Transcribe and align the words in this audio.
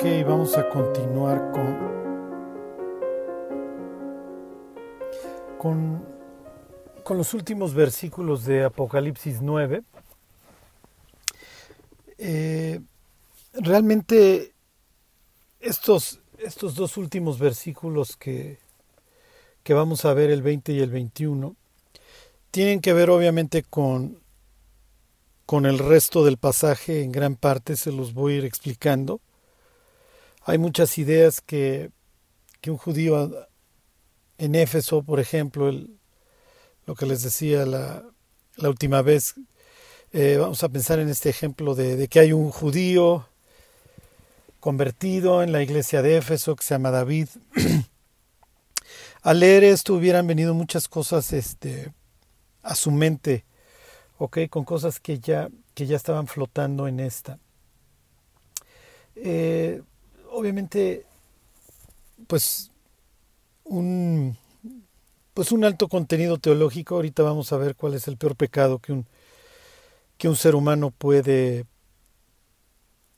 Ok, 0.00 0.26
vamos 0.26 0.56
a 0.56 0.66
continuar 0.66 1.52
con, 5.58 6.06
con, 7.04 7.18
los 7.18 7.34
últimos 7.34 7.74
versículos 7.74 8.46
de 8.46 8.64
Apocalipsis 8.64 9.42
9. 9.42 9.82
Eh, 12.16 12.80
realmente 13.52 14.54
estos, 15.60 16.20
estos 16.38 16.76
dos 16.76 16.96
últimos 16.96 17.38
versículos 17.38 18.16
que, 18.16 18.58
que 19.62 19.74
vamos 19.74 20.06
a 20.06 20.14
ver, 20.14 20.30
el 20.30 20.40
20 20.40 20.72
y 20.72 20.80
el 20.80 20.90
21, 20.90 21.56
tienen 22.50 22.80
que 22.80 22.94
ver 22.94 23.10
obviamente 23.10 23.64
con, 23.64 24.18
con 25.44 25.66
el 25.66 25.78
resto 25.78 26.24
del 26.24 26.38
pasaje, 26.38 27.02
en 27.02 27.12
gran 27.12 27.36
parte 27.36 27.76
se 27.76 27.92
los 27.92 28.14
voy 28.14 28.32
a 28.32 28.36
ir 28.38 28.44
explicando. 28.46 29.20
Hay 30.42 30.58
muchas 30.58 30.96
ideas 30.98 31.40
que, 31.40 31.90
que 32.60 32.70
un 32.70 32.76
judío 32.76 33.48
en 34.38 34.54
Éfeso, 34.54 35.02
por 35.02 35.20
ejemplo, 35.20 35.68
el, 35.68 35.98
lo 36.86 36.94
que 36.94 37.06
les 37.06 37.22
decía 37.22 37.66
la, 37.66 38.04
la 38.56 38.68
última 38.68 39.02
vez, 39.02 39.34
eh, 40.12 40.38
vamos 40.40 40.62
a 40.64 40.68
pensar 40.68 40.98
en 40.98 41.08
este 41.08 41.28
ejemplo 41.28 41.74
de, 41.74 41.96
de, 41.96 42.08
que 42.08 42.20
hay 42.20 42.32
un 42.32 42.50
judío 42.50 43.28
convertido 44.58 45.42
en 45.42 45.52
la 45.52 45.62
iglesia 45.62 46.02
de 46.02 46.16
Éfeso 46.16 46.56
que 46.56 46.64
se 46.64 46.74
llama 46.74 46.90
David. 46.90 47.28
Al 49.22 49.40
leer 49.40 49.64
esto 49.64 49.94
hubieran 49.94 50.26
venido 50.26 50.54
muchas 50.54 50.88
cosas 50.88 51.32
este, 51.32 51.92
a 52.62 52.74
su 52.74 52.90
mente, 52.90 53.44
¿ok? 54.18 54.38
Con 54.48 54.64
cosas 54.64 55.00
que 55.00 55.18
ya, 55.18 55.50
que 55.74 55.86
ya 55.86 55.96
estaban 55.96 56.26
flotando 56.26 56.88
en 56.88 57.00
esta. 57.00 57.38
Eh, 59.16 59.82
obviamente, 60.30 61.04
pues 62.26 62.70
un, 63.64 64.36
pues 65.34 65.52
un 65.52 65.64
alto 65.64 65.88
contenido 65.88 66.38
teológico. 66.38 66.96
Ahorita 66.96 67.22
vamos 67.22 67.52
a 67.52 67.56
ver 67.56 67.76
cuál 67.76 67.94
es 67.94 68.08
el 68.08 68.16
peor 68.16 68.36
pecado 68.36 68.78
que 68.78 68.92
un, 68.92 69.06
que 70.18 70.28
un 70.28 70.36
ser 70.36 70.54
humano 70.54 70.90
puede, 70.90 71.64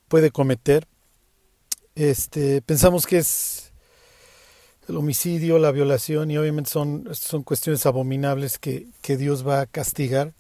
puede 0.08 0.30
cometer. 0.30 0.86
Este, 1.94 2.62
pensamos 2.62 3.06
que 3.06 3.18
es 3.18 3.72
el 4.88 4.96
homicidio, 4.96 5.58
la 5.58 5.70
violación, 5.70 6.30
y 6.30 6.38
obviamente 6.38 6.70
son, 6.70 7.08
son 7.12 7.42
cuestiones 7.42 7.86
abominables 7.86 8.58
que, 8.58 8.88
que 9.00 9.16
Dios 9.16 9.46
va 9.46 9.60
a 9.60 9.66
castigar. 9.66 10.32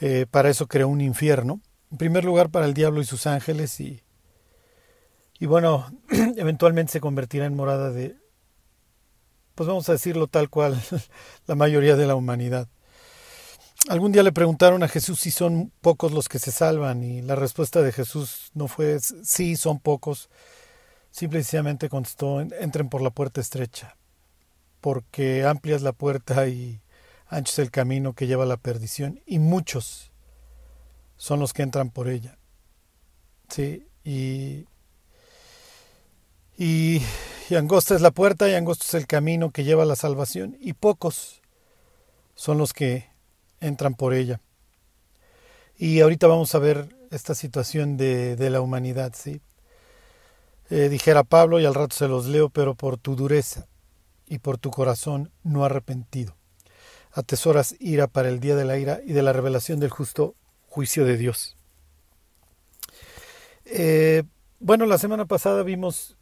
Eh, 0.00 0.26
para 0.30 0.48
eso 0.48 0.66
creó 0.66 0.88
un 0.88 1.00
infierno. 1.00 1.60
En 1.90 1.98
primer 1.98 2.24
lugar, 2.24 2.50
para 2.50 2.66
el 2.66 2.74
diablo 2.74 3.00
y 3.00 3.04
sus 3.04 3.26
ángeles, 3.26 3.80
y, 3.80 4.00
y 5.38 5.46
bueno, 5.46 5.86
eventualmente 6.36 6.92
se 6.92 7.00
convertirá 7.00 7.46
en 7.46 7.54
morada 7.54 7.90
de, 7.90 8.16
pues 9.54 9.66
vamos 9.68 9.88
a 9.88 9.92
decirlo 9.92 10.26
tal 10.26 10.50
cual, 10.50 10.80
la 11.46 11.54
mayoría 11.54 11.96
de 11.96 12.06
la 12.06 12.14
humanidad. 12.14 12.68
Algún 13.88 14.12
día 14.12 14.22
le 14.22 14.32
preguntaron 14.32 14.82
a 14.82 14.88
Jesús 14.88 15.20
si 15.20 15.30
son 15.30 15.72
pocos 15.80 16.12
los 16.12 16.28
que 16.28 16.38
se 16.38 16.50
salvan 16.50 17.02
y 17.04 17.22
la 17.22 17.36
respuesta 17.36 17.80
de 17.80 17.92
Jesús 17.92 18.50
no 18.52 18.68
fue 18.68 18.98
sí, 19.00 19.56
son 19.56 19.78
pocos. 19.78 20.28
Simplemente 21.10 21.88
contestó, 21.88 22.40
entren 22.40 22.88
por 22.90 23.00
la 23.00 23.10
puerta 23.10 23.40
estrecha, 23.40 23.96
porque 24.80 25.44
amplia 25.44 25.76
es 25.76 25.82
la 25.82 25.92
puerta 25.92 26.48
y 26.48 26.82
ancho 27.28 27.52
es 27.52 27.58
el 27.60 27.70
camino 27.70 28.14
que 28.14 28.26
lleva 28.26 28.44
a 28.44 28.48
la 28.48 28.56
perdición 28.58 29.20
y 29.26 29.38
muchos 29.38 30.12
son 31.16 31.40
los 31.40 31.52
que 31.52 31.62
entran 31.62 31.90
por 31.90 32.08
ella. 32.08 32.38
Sí, 33.48 33.88
y 34.04 34.66
y, 36.58 37.00
angosta 37.54 37.94
es 37.94 38.00
la 38.00 38.10
puerta 38.10 38.48
y 38.48 38.54
angosto 38.54 38.84
es 38.86 38.94
el 38.94 39.06
camino 39.06 39.52
que 39.52 39.64
lleva 39.64 39.84
a 39.84 39.86
la 39.86 39.96
salvación 39.96 40.56
y 40.60 40.72
pocos 40.72 41.40
son 42.34 42.58
los 42.58 42.72
que 42.72 43.08
entran 43.60 43.94
por 43.94 44.12
ella. 44.12 44.40
Y 45.76 46.00
ahorita 46.00 46.26
vamos 46.26 46.54
a 46.54 46.58
ver 46.58 46.88
esta 47.10 47.34
situación 47.34 47.96
de, 47.96 48.36
de 48.36 48.50
la 48.50 48.60
humanidad, 48.60 49.12
¿sí? 49.16 49.40
Eh, 50.70 50.88
dijera 50.90 51.24
Pablo, 51.24 51.60
y 51.60 51.64
al 51.64 51.74
rato 51.74 51.96
se 51.96 52.08
los 52.08 52.26
leo, 52.26 52.50
pero 52.50 52.74
por 52.74 52.98
tu 52.98 53.16
dureza 53.16 53.66
y 54.26 54.38
por 54.38 54.58
tu 54.58 54.70
corazón 54.70 55.30
no 55.42 55.64
arrepentido. 55.64 56.34
Atesoras 57.12 57.74
ira 57.80 58.06
para 58.06 58.28
el 58.28 58.38
día 58.38 58.54
de 58.54 58.66
la 58.66 58.76
ira 58.76 59.00
y 59.04 59.12
de 59.12 59.22
la 59.22 59.32
revelación 59.32 59.80
del 59.80 59.90
justo 59.90 60.34
juicio 60.68 61.06
de 61.06 61.16
Dios. 61.16 61.56
Eh, 63.64 64.24
bueno, 64.60 64.84
la 64.84 64.98
semana 64.98 65.24
pasada 65.24 65.62
vimos 65.62 66.17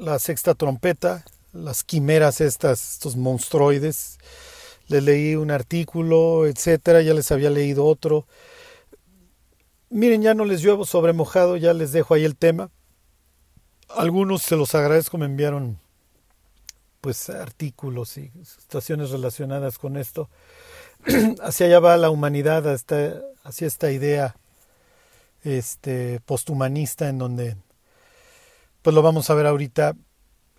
la 0.00 0.18
sexta 0.18 0.54
trompeta, 0.54 1.24
las 1.52 1.84
quimeras 1.84 2.40
estas, 2.40 2.94
estos 2.94 3.16
monstruoides. 3.16 4.18
Les 4.88 5.02
leí 5.02 5.36
un 5.36 5.50
artículo, 5.50 6.46
etcétera, 6.46 7.02
ya 7.02 7.14
les 7.14 7.30
había 7.30 7.50
leído 7.50 7.84
otro. 7.84 8.26
Miren, 9.90 10.22
ya 10.22 10.34
no 10.34 10.44
les 10.44 10.62
lluevo 10.62 10.84
sobre 10.84 11.12
mojado, 11.12 11.56
ya 11.56 11.74
les 11.74 11.92
dejo 11.92 12.14
ahí 12.14 12.24
el 12.24 12.36
tema. 12.36 12.70
Algunos 13.88 14.42
se 14.42 14.56
los 14.56 14.74
agradezco, 14.74 15.18
me 15.18 15.26
enviaron 15.26 15.78
pues 17.00 17.30
artículos 17.30 18.16
y 18.18 18.30
situaciones 18.44 19.10
relacionadas 19.10 19.78
con 19.78 19.96
esto. 19.96 20.28
hacia 21.42 21.66
allá 21.66 21.80
va 21.80 21.96
la 21.96 22.10
humanidad, 22.10 22.66
hasta, 22.68 23.20
hacia 23.44 23.66
esta 23.66 23.90
idea 23.90 24.34
este 25.42 26.20
posthumanista 26.26 27.08
en 27.08 27.18
donde 27.18 27.56
pues 28.82 28.94
lo 28.94 29.02
vamos 29.02 29.30
a 29.30 29.34
ver 29.34 29.46
ahorita, 29.46 29.94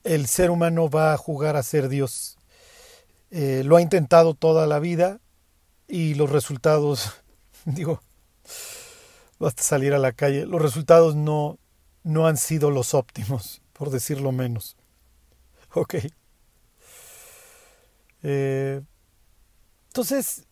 el 0.03 0.27
ser 0.27 0.51
humano 0.51 0.89
va 0.89 1.13
a 1.13 1.17
jugar 1.17 1.55
a 1.55 1.63
ser 1.63 1.89
Dios. 1.89 2.37
Eh, 3.31 3.63
lo 3.65 3.77
ha 3.77 3.81
intentado 3.81 4.33
toda 4.33 4.67
la 4.67 4.79
vida 4.79 5.19
y 5.87 6.15
los 6.15 6.29
resultados, 6.29 7.11
digo, 7.65 8.01
basta 9.39 9.63
salir 9.63 9.93
a 9.93 9.99
la 9.99 10.11
calle, 10.11 10.45
los 10.45 10.61
resultados 10.61 11.15
no, 11.15 11.57
no 12.03 12.27
han 12.27 12.37
sido 12.37 12.71
los 12.71 12.93
óptimos, 12.93 13.61
por 13.73 13.89
decirlo 13.89 14.31
menos. 14.31 14.77
Ok. 15.73 15.95
Eh, 18.23 18.81
entonces, 19.87 20.45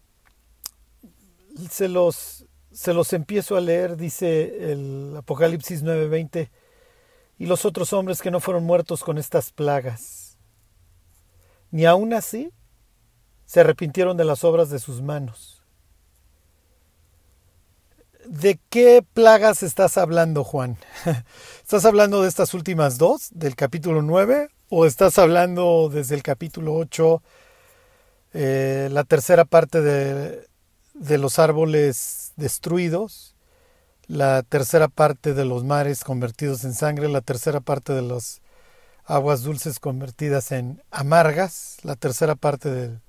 se 1.70 1.88
los, 1.88 2.46
se 2.72 2.94
los 2.94 3.14
empiezo 3.14 3.58
a 3.58 3.62
leer, 3.62 3.98
dice 3.98 4.72
el 4.72 5.14
Apocalipsis 5.18 5.84
9:20 5.84 6.50
y 7.40 7.46
los 7.46 7.64
otros 7.66 7.94
hombres 7.94 8.22
que 8.22 8.32
no 8.32 8.42
fueron 8.42 8.66
muertos 8.66 9.02
con 9.04 9.18
estas 9.18 9.52
plagas. 9.52 10.38
Ni 11.72 11.86
aun 11.86 12.14
así 12.14 12.52
se 13.46 13.62
arrepintieron 13.62 14.18
de 14.18 14.26
las 14.26 14.44
obras 14.44 14.70
de 14.70 14.78
sus 14.78 15.02
manos. 15.02 15.64
¿De 18.26 18.60
qué 18.70 19.04
plagas 19.14 19.64
estás 19.64 19.98
hablando, 19.98 20.44
Juan? 20.44 20.78
¿Estás 21.64 21.86
hablando 21.86 22.22
de 22.22 22.28
estas 22.28 22.54
últimas 22.54 22.98
dos, 22.98 23.30
del 23.32 23.56
capítulo 23.56 24.02
9, 24.02 24.50
o 24.70 24.86
estás 24.86 25.18
hablando 25.18 25.90
desde 25.92 26.16
el 26.16 26.22
capítulo 26.22 26.76
8, 26.76 27.24
eh, 28.34 28.90
la 28.92 29.04
tercera 29.06 29.46
parte 29.46 29.82
de, 29.82 30.46
de 30.94 31.18
los 31.18 31.40
árboles 31.40 32.34
destruidos? 32.36 33.29
La 34.10 34.42
tercera 34.42 34.88
parte 34.88 35.36
de 35.36 35.46
los 35.46 35.64
mares 35.64 36.04
convertidos 36.04 36.64
en 36.64 36.74
sangre, 36.74 37.08
la 37.08 37.22
tercera 37.22 37.60
parte 37.60 37.94
de 37.94 38.02
las 38.02 38.42
aguas 39.06 39.44
dulces 39.44 39.80
convertidas 39.80 40.52
en 40.52 40.82
amargas, 40.90 41.78
la 41.84 41.96
tercera 41.96 42.34
parte 42.34 42.72
del 42.72 43.02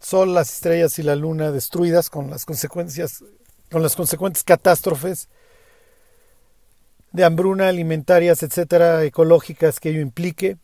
sol, 0.00 0.32
las 0.32 0.54
estrellas 0.54 0.98
y 0.98 1.02
la 1.02 1.14
luna 1.14 1.52
destruidas 1.52 2.08
con 2.08 2.30
las 2.30 2.46
consecuencias, 2.46 3.22
con 3.70 3.82
las 3.82 3.96
consecuentes 3.96 4.44
catástrofes 4.44 5.28
de 7.12 7.24
hambruna, 7.24 7.68
alimentarias, 7.68 8.42
etcétera, 8.42 9.04
ecológicas 9.04 9.78
que 9.78 9.90
ello 9.90 10.00
implique. 10.00 10.56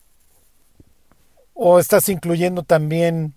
O 1.52 1.78
estás 1.78 2.08
incluyendo 2.08 2.62
también 2.62 3.34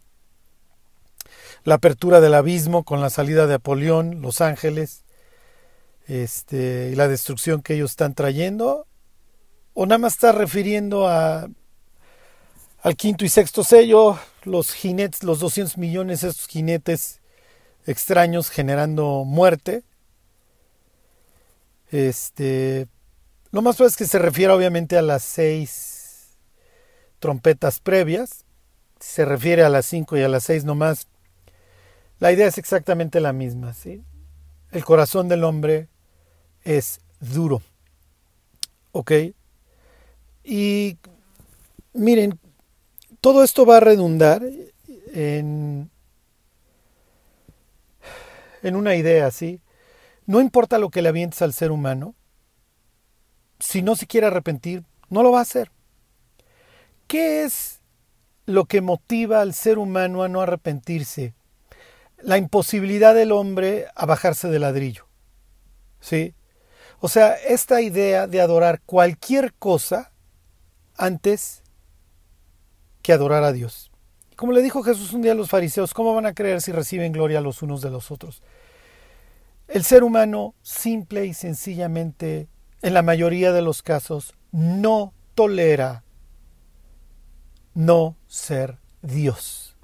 la 1.66 1.76
apertura 1.76 2.22
del 2.22 2.34
abismo 2.34 2.86
con 2.86 3.02
la 3.02 3.10
salida 3.10 3.46
de 3.46 3.56
Apolión, 3.56 4.22
Los 4.22 4.40
Ángeles, 4.40 5.05
este, 6.08 6.90
y 6.92 6.96
la 6.96 7.08
destrucción 7.08 7.62
que 7.62 7.76
ellos 7.76 7.92
están 7.92 8.14
trayendo? 8.14 8.88
¿O 9.74 9.86
nada 9.86 10.00
más 10.00 10.14
está 10.14 10.32
refiriendo 10.32 11.08
a, 11.08 11.48
al 12.82 12.96
quinto 12.96 13.26
y 13.26 13.30
sexto 13.30 13.64
sello, 13.64 14.18
los 14.44 14.72
jinetes, 14.72 15.24
los 15.24 15.40
200 15.40 15.78
millones, 15.78 16.24
estos 16.24 16.48
jinetes 16.48 17.22
extraños 17.86 18.50
generando 18.50 19.24
muerte? 19.26 19.84
Este, 21.92 22.88
lo 23.52 23.62
más 23.62 23.76
probable 23.76 23.92
es 23.92 23.98
que 23.98 24.06
se 24.06 24.20
refiera 24.20 24.56
obviamente 24.56 24.98
a 24.98 25.02
las 25.02 25.24
seis 25.24 26.38
trompetas 27.20 27.80
previas, 27.80 28.46
se 29.00 29.26
refiere 29.26 29.64
a 29.64 29.70
las 29.70 29.86
cinco 29.86 30.18
y 30.18 30.22
a 30.24 30.30
las 30.30 30.44
seis 30.44 30.64
nomás. 30.64 31.08
La 32.20 32.32
idea 32.32 32.48
es 32.48 32.58
exactamente 32.58 33.20
la 33.20 33.34
misma, 33.34 33.74
¿sí? 33.74 34.04
El 34.72 34.84
corazón 34.86 35.28
del 35.28 35.44
hombre 35.44 35.90
es 36.66 37.00
duro. 37.22 37.62
¿Ok? 38.92 39.12
Y 40.44 40.98
miren, 41.94 42.38
todo 43.22 43.44
esto 43.44 43.66
va 43.66 43.78
a 43.78 43.80
redundar 43.80 44.44
en, 45.14 45.90
en 48.62 48.76
una 48.76 48.96
idea, 48.96 49.32
¿sí? 49.32 49.62
No 50.26 50.42
importa 50.42 50.78
lo 50.78 50.90
que 50.90 51.02
le 51.02 51.10
avientes 51.10 51.42
al 51.42 51.54
ser 51.54 51.72
humano, 51.72 52.16
si 53.60 53.82
no 53.82 53.96
se 53.96 54.08
quiere 54.08 54.28
arrepentir, 54.28 54.84
no 55.10 55.24
lo 55.24 55.32
va 55.32 55.40
a 55.40 55.44
hacer. 55.44 55.72
¿Qué 57.08 57.44
es 57.44 57.82
lo 58.46 58.66
que 58.66 58.82
motiva 58.82 59.42
al 59.42 59.54
ser 59.54 59.78
humano 59.78 60.24
a 60.24 60.28
no 60.28 60.42
arrepentirse? 60.42 61.34
La 62.18 62.38
imposibilidad 62.38 63.14
del 63.14 63.32
hombre 63.32 63.88
a 63.96 64.06
bajarse 64.06 64.48
del 64.50 64.62
ladrillo. 64.62 65.08
¿Sí? 66.00 66.34
O 67.00 67.10
sea, 67.10 67.34
esta 67.34 67.82
idea 67.82 68.28
de 68.28 68.42
adorar 68.42 68.82
cualquier 68.86 69.54
cosa 69.54 70.12
antes 70.98 71.64
que 73.02 73.14
adorar 73.14 73.44
a 73.44 73.52
Dios. 73.52 73.92
Como 74.36 74.52
le 74.52 74.62
dijo 74.62 74.84
Jesús 74.84 75.14
un 75.14 75.22
día 75.22 75.34
a 75.34 75.36
los 75.36 75.50
fariseos, 75.50 75.94
¿cómo 75.94 76.14
van 76.14 76.26
a 76.26 76.34
creer 76.34 76.62
si 76.62 76.72
reciben 76.72 77.12
gloria 77.12 77.42
los 77.42 77.62
unos 77.62 77.82
de 77.82 77.90
los 77.90 78.12
otros? 78.12 78.42
El 79.68 79.84
ser 79.84 80.04
humano 80.04 80.56
simple 80.62 81.26
y 81.26 81.34
sencillamente, 81.34 82.48
en 82.82 82.94
la 82.94 83.02
mayoría 83.02 83.52
de 83.52 83.62
los 83.62 83.82
casos, 83.82 84.36
no 84.52 85.14
tolera 85.36 86.04
no 87.74 88.16
ser 88.28 88.78
Dios. 89.02 89.76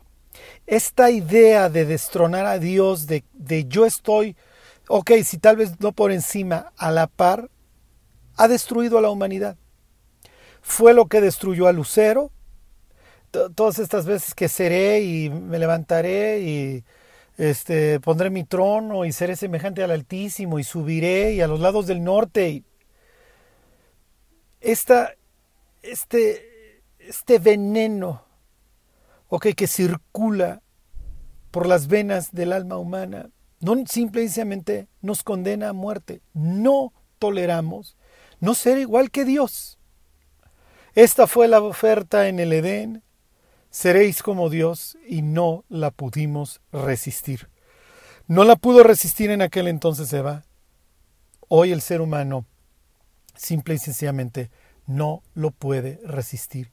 Esta 0.67 1.11
idea 1.11 1.69
de 1.69 1.85
destronar 1.85 2.45
a 2.45 2.59
Dios, 2.59 3.07
de, 3.07 3.23
de 3.33 3.65
yo 3.65 3.85
estoy, 3.85 4.35
ok, 4.91 5.11
si 5.23 5.37
tal 5.37 5.55
vez 5.55 5.79
no 5.79 5.93
por 5.93 6.11
encima, 6.11 6.73
a 6.77 6.91
la 6.91 7.07
par, 7.07 7.49
ha 8.35 8.47
destruido 8.47 8.97
a 8.97 9.01
la 9.01 9.09
humanidad. 9.09 9.57
Fue 10.61 10.93
lo 10.93 11.07
que 11.07 11.21
destruyó 11.21 11.67
a 11.67 11.71
Lucero, 11.71 12.31
todas 13.55 13.79
estas 13.79 14.05
veces 14.05 14.35
que 14.35 14.49
seré 14.49 15.01
y 15.01 15.29
me 15.29 15.57
levantaré 15.59 16.41
y 16.41 16.83
este, 17.37 18.01
pondré 18.01 18.29
mi 18.29 18.43
trono 18.43 19.05
y 19.05 19.13
seré 19.13 19.37
semejante 19.37 19.81
al 19.81 19.91
Altísimo 19.91 20.59
y 20.59 20.65
subiré 20.65 21.33
y 21.33 21.41
a 21.41 21.47
los 21.47 21.61
lados 21.61 21.87
del 21.87 22.03
norte. 22.03 22.49
Y 22.49 22.65
esta, 24.59 25.13
este, 25.81 26.81
este 26.99 27.39
veneno 27.39 28.25
okay, 29.29 29.53
que 29.53 29.67
circula 29.67 30.61
por 31.49 31.65
las 31.65 31.87
venas 31.87 32.33
del 32.33 32.51
alma 32.51 32.77
humana 32.77 33.29
no 33.61 33.75
simplemente 33.87 34.87
nos 35.01 35.23
condena 35.23 35.69
a 35.69 35.73
muerte, 35.73 36.21
no 36.33 36.93
toleramos 37.19 37.95
no 38.41 38.55
ser 38.55 38.79
igual 38.79 39.11
que 39.11 39.23
Dios. 39.23 39.77
Esta 40.93 41.27
fue 41.27 41.47
la 41.47 41.61
oferta 41.61 42.27
en 42.27 42.39
el 42.39 42.51
Edén, 42.51 43.03
seréis 43.69 44.21
como 44.21 44.49
Dios 44.49 44.97
y 45.07 45.21
no 45.21 45.63
la 45.69 45.91
pudimos 45.91 46.59
resistir. 46.73 47.49
No 48.27 48.43
la 48.43 48.55
pudo 48.55 48.83
resistir 48.83 49.29
en 49.29 49.41
aquel 49.41 49.67
entonces 49.67 50.11
Eva. 50.11 50.43
Hoy 51.47 51.71
el 51.71 51.81
ser 51.81 52.01
humano 52.01 52.45
simple 53.35 53.75
y 53.75 53.77
sencillamente 53.77 54.51
no 54.87 55.23
lo 55.33 55.51
puede 55.51 55.99
resistir. 56.03 56.71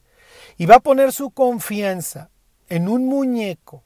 Y 0.57 0.65
va 0.65 0.75
a 0.75 0.81
poner 0.81 1.13
su 1.13 1.31
confianza 1.31 2.29
en 2.67 2.87
un 2.89 3.05
muñeco, 3.05 3.83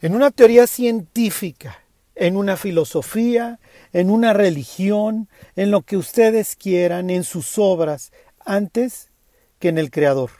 en 0.00 0.14
una 0.14 0.30
teoría 0.30 0.66
científica, 0.66 1.78
en 2.16 2.36
una 2.36 2.56
filosofía, 2.56 3.60
en 3.92 4.10
una 4.10 4.32
religión, 4.32 5.28
en 5.54 5.70
lo 5.70 5.82
que 5.82 5.96
ustedes 5.96 6.56
quieran, 6.56 7.10
en 7.10 7.22
sus 7.22 7.58
obras, 7.58 8.10
antes 8.44 9.10
que 9.60 9.68
en 9.68 9.78
el 9.78 9.90
Creador 9.90 10.30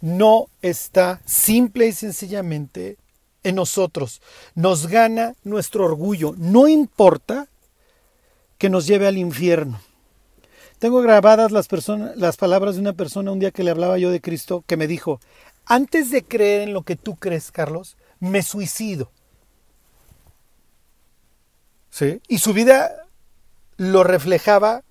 no 0.00 0.48
está 0.62 1.20
simple 1.24 1.86
y 1.88 1.92
sencillamente 1.92 2.96
en 3.42 3.54
nosotros. 3.54 4.20
Nos 4.54 4.86
gana 4.86 5.34
nuestro 5.44 5.84
orgullo. 5.84 6.34
No 6.36 6.68
importa 6.68 7.48
que 8.58 8.70
nos 8.70 8.86
lleve 8.86 9.06
al 9.06 9.18
infierno. 9.18 9.80
Tengo 10.78 11.02
grabadas 11.02 11.52
las, 11.52 11.68
las 12.16 12.36
palabras 12.36 12.74
de 12.74 12.80
una 12.80 12.94
persona 12.94 13.32
un 13.32 13.38
día 13.38 13.50
que 13.50 13.64
le 13.64 13.70
hablaba 13.70 13.98
yo 13.98 14.10
de 14.10 14.20
Cristo 14.20 14.64
que 14.66 14.78
me 14.78 14.86
dijo, 14.86 15.20
antes 15.66 16.10
de 16.10 16.24
creer 16.24 16.62
en 16.62 16.72
lo 16.72 16.82
que 16.82 16.96
tú 16.96 17.16
crees, 17.16 17.50
Carlos, 17.52 17.96
me 18.18 18.42
suicido. 18.42 19.10
¿Sí? 21.90 22.20
Y 22.28 22.38
su 22.38 22.52
vida 22.52 22.92
lo 23.76 24.04
reflejaba 24.04 24.84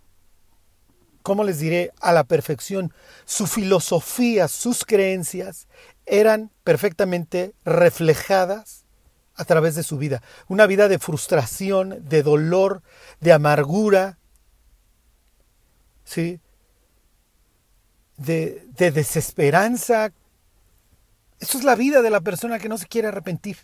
¿cómo 1.29 1.43
les 1.43 1.59
diré? 1.59 1.91
A 2.01 2.11
la 2.11 2.23
perfección. 2.23 2.93
Su 3.25 3.47
filosofía, 3.47 4.47
sus 4.47 4.85
creencias 4.85 5.67
eran 6.07 6.49
perfectamente 6.63 7.53
reflejadas 7.65 8.85
a 9.35 9.45
través 9.45 9.75
de 9.75 9.83
su 9.83 9.99
vida. 9.99 10.23
Una 10.47 10.65
vida 10.65 10.87
de 10.87 10.97
frustración, 10.97 12.03
de 12.09 12.23
dolor, 12.23 12.81
de 13.19 13.31
amargura, 13.31 14.17
¿sí? 16.03 16.39
De, 18.17 18.65
de 18.75 18.91
desesperanza. 18.91 20.11
Eso 21.39 21.57
es 21.59 21.63
la 21.63 21.75
vida 21.75 22.01
de 22.01 22.09
la 22.09 22.21
persona 22.21 22.57
que 22.57 22.69
no 22.69 22.79
se 22.79 22.87
quiere 22.87 23.09
arrepentir. 23.09 23.57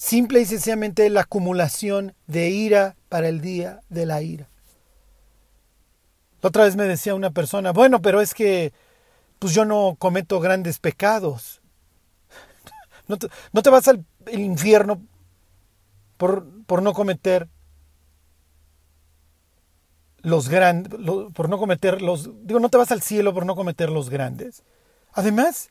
Simple 0.00 0.40
y 0.40 0.46
sencillamente 0.46 1.10
la 1.10 1.20
acumulación 1.20 2.14
de 2.26 2.48
ira 2.48 2.96
para 3.10 3.28
el 3.28 3.42
día 3.42 3.80
de 3.90 4.06
la 4.06 4.22
ira. 4.22 4.48
Otra 6.40 6.64
vez 6.64 6.74
me 6.74 6.84
decía 6.84 7.14
una 7.14 7.32
persona, 7.32 7.72
bueno, 7.72 8.00
pero 8.00 8.22
es 8.22 8.32
que 8.32 8.72
pues 9.38 9.52
yo 9.52 9.66
no 9.66 9.96
cometo 9.98 10.40
grandes 10.40 10.78
pecados. 10.78 11.60
No 13.52 13.62
te, 13.62 13.70
vas 13.70 13.88
al 13.88 14.06
infierno 14.32 15.02
por, 16.16 16.46
por 16.64 16.80
no 16.80 16.94
cometer 16.94 17.46
los 20.22 20.48
grandes, 20.48 20.98
por 21.34 21.50
no 21.50 21.58
cometer 21.58 22.00
los, 22.00 22.30
digo, 22.46 22.58
no 22.58 22.70
te 22.70 22.78
vas 22.78 22.90
al 22.90 23.02
cielo 23.02 23.34
por 23.34 23.44
no 23.44 23.54
cometer 23.54 23.90
los 23.90 24.08
grandes. 24.08 24.62
Además, 25.12 25.68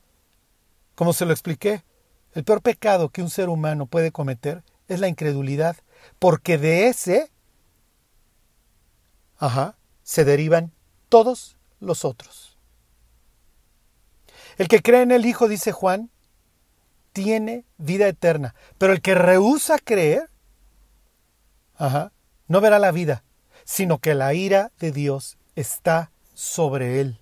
como 0.93 1.13
se 1.13 1.25
lo 1.25 1.31
expliqué, 1.31 1.83
el 2.33 2.43
peor 2.43 2.61
pecado 2.61 3.09
que 3.09 3.21
un 3.21 3.29
ser 3.29 3.49
humano 3.49 3.85
puede 3.85 4.11
cometer 4.11 4.63
es 4.87 4.99
la 4.99 5.07
incredulidad, 5.07 5.77
porque 6.19 6.57
de 6.57 6.87
ese, 6.87 7.31
ajá, 9.37 9.77
se 10.03 10.25
derivan 10.25 10.71
todos 11.09 11.57
los 11.79 12.05
otros. 12.05 12.57
El 14.57 14.67
que 14.67 14.81
cree 14.81 15.01
en 15.01 15.11
el 15.11 15.25
Hijo, 15.25 15.47
dice 15.47 15.71
Juan, 15.71 16.09
tiene 17.13 17.65
vida 17.77 18.07
eterna, 18.07 18.55
pero 18.77 18.93
el 18.93 19.01
que 19.01 19.15
rehúsa 19.15 19.77
creer, 19.79 20.29
no 22.47 22.61
verá 22.61 22.77
la 22.79 22.91
vida, 22.91 23.23
sino 23.63 23.99
que 23.99 24.13
la 24.13 24.33
ira 24.33 24.71
de 24.79 24.91
Dios 24.91 25.37
está 25.55 26.11
sobre 26.33 26.99
él. 26.99 27.19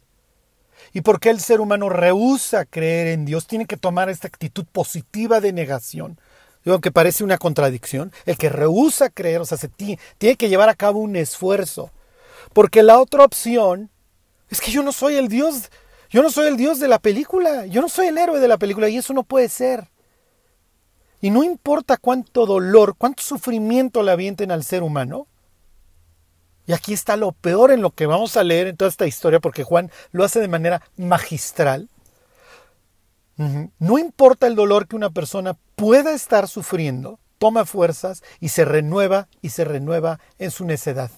Y 0.98 1.02
porque 1.02 1.30
el 1.30 1.40
ser 1.40 1.62
humano 1.62 1.90
rehúsa 1.90 2.66
creer 2.66 3.10
en 3.10 3.24
Dios, 3.24 3.46
tiene 3.46 3.68
que 3.68 3.78
tomar 3.78 4.10
esta 4.10 4.28
actitud 4.28 4.66
positiva 4.66 5.40
de 5.40 5.54
negación. 5.54 6.20
Aunque 6.66 6.92
parece 6.92 7.24
una 7.24 7.38
contradicción, 7.38 8.12
el 8.26 8.36
que 8.36 8.50
rehúsa 8.50 9.12
creer, 9.12 9.42
o 9.42 9.46
sea, 9.46 9.60
se 9.60 9.68
tiene 9.68 10.36
que 10.36 10.50
llevar 10.50 10.70
a 10.70 10.74
cabo 10.74 10.98
un 10.98 11.16
esfuerzo 11.16 11.92
porque 12.52 12.82
la 12.82 13.00
otra 13.00 13.24
opción 13.24 13.92
es 14.50 14.60
que 14.60 14.72
yo 14.72 14.82
no 14.82 14.92
soy 14.92 15.18
el 15.18 15.28
Dios, 15.28 15.70
yo 16.10 16.24
no 16.24 16.32
soy 16.32 16.48
el 16.48 16.58
Dios 16.58 16.80
de 16.80 16.88
la 16.88 16.98
película, 16.98 17.68
yo 17.68 17.82
no 17.82 17.90
soy 17.90 18.08
el 18.08 18.18
héroe 18.18 18.40
de 18.40 18.48
la 18.48 18.58
película 18.58 18.90
y 18.90 18.98
eso 18.98 19.14
no 19.14 19.22
puede 19.22 19.50
ser. 19.50 19.92
Y 21.22 21.30
no 21.30 21.44
importa 21.44 21.98
cuánto 21.98 22.48
dolor, 22.48 22.96
cuánto 22.98 23.22
sufrimiento 23.22 24.02
le 24.02 24.10
avienten 24.10 24.50
al 24.50 24.64
ser 24.64 24.82
humano. 24.82 25.28
Y 26.68 26.74
aquí 26.74 26.94
está 26.94 27.16
lo 27.16 27.32
peor 27.32 27.72
en 27.72 27.82
lo 27.82 27.92
que 27.92 28.06
vamos 28.06 28.36
a 28.36 28.44
leer 28.44 28.68
en 28.68 28.76
toda 28.76 28.90
esta 28.90 29.08
historia, 29.08 29.40
porque 29.40 29.64
Juan 29.64 29.90
lo 30.12 30.26
hace 30.26 30.42
de 30.42 30.50
manera 30.50 30.82
magistral. 30.98 31.90
No 33.80 33.98
importa 33.98 34.48
el 34.48 34.56
dolor 34.56 34.88
que 34.88 34.96
una 34.96 35.12
persona 35.12 35.56
pueda 35.76 36.14
estar 36.14 36.48
sufriendo, 36.48 37.20
toma 37.38 37.66
fuerzas 37.66 38.24
y 38.40 38.50
se 38.50 38.66
renueva 38.66 39.30
y 39.42 39.50
se 39.50 39.64
renueva 39.64 40.20
en 40.40 40.52
su 40.52 40.66
necedad. 40.66 41.12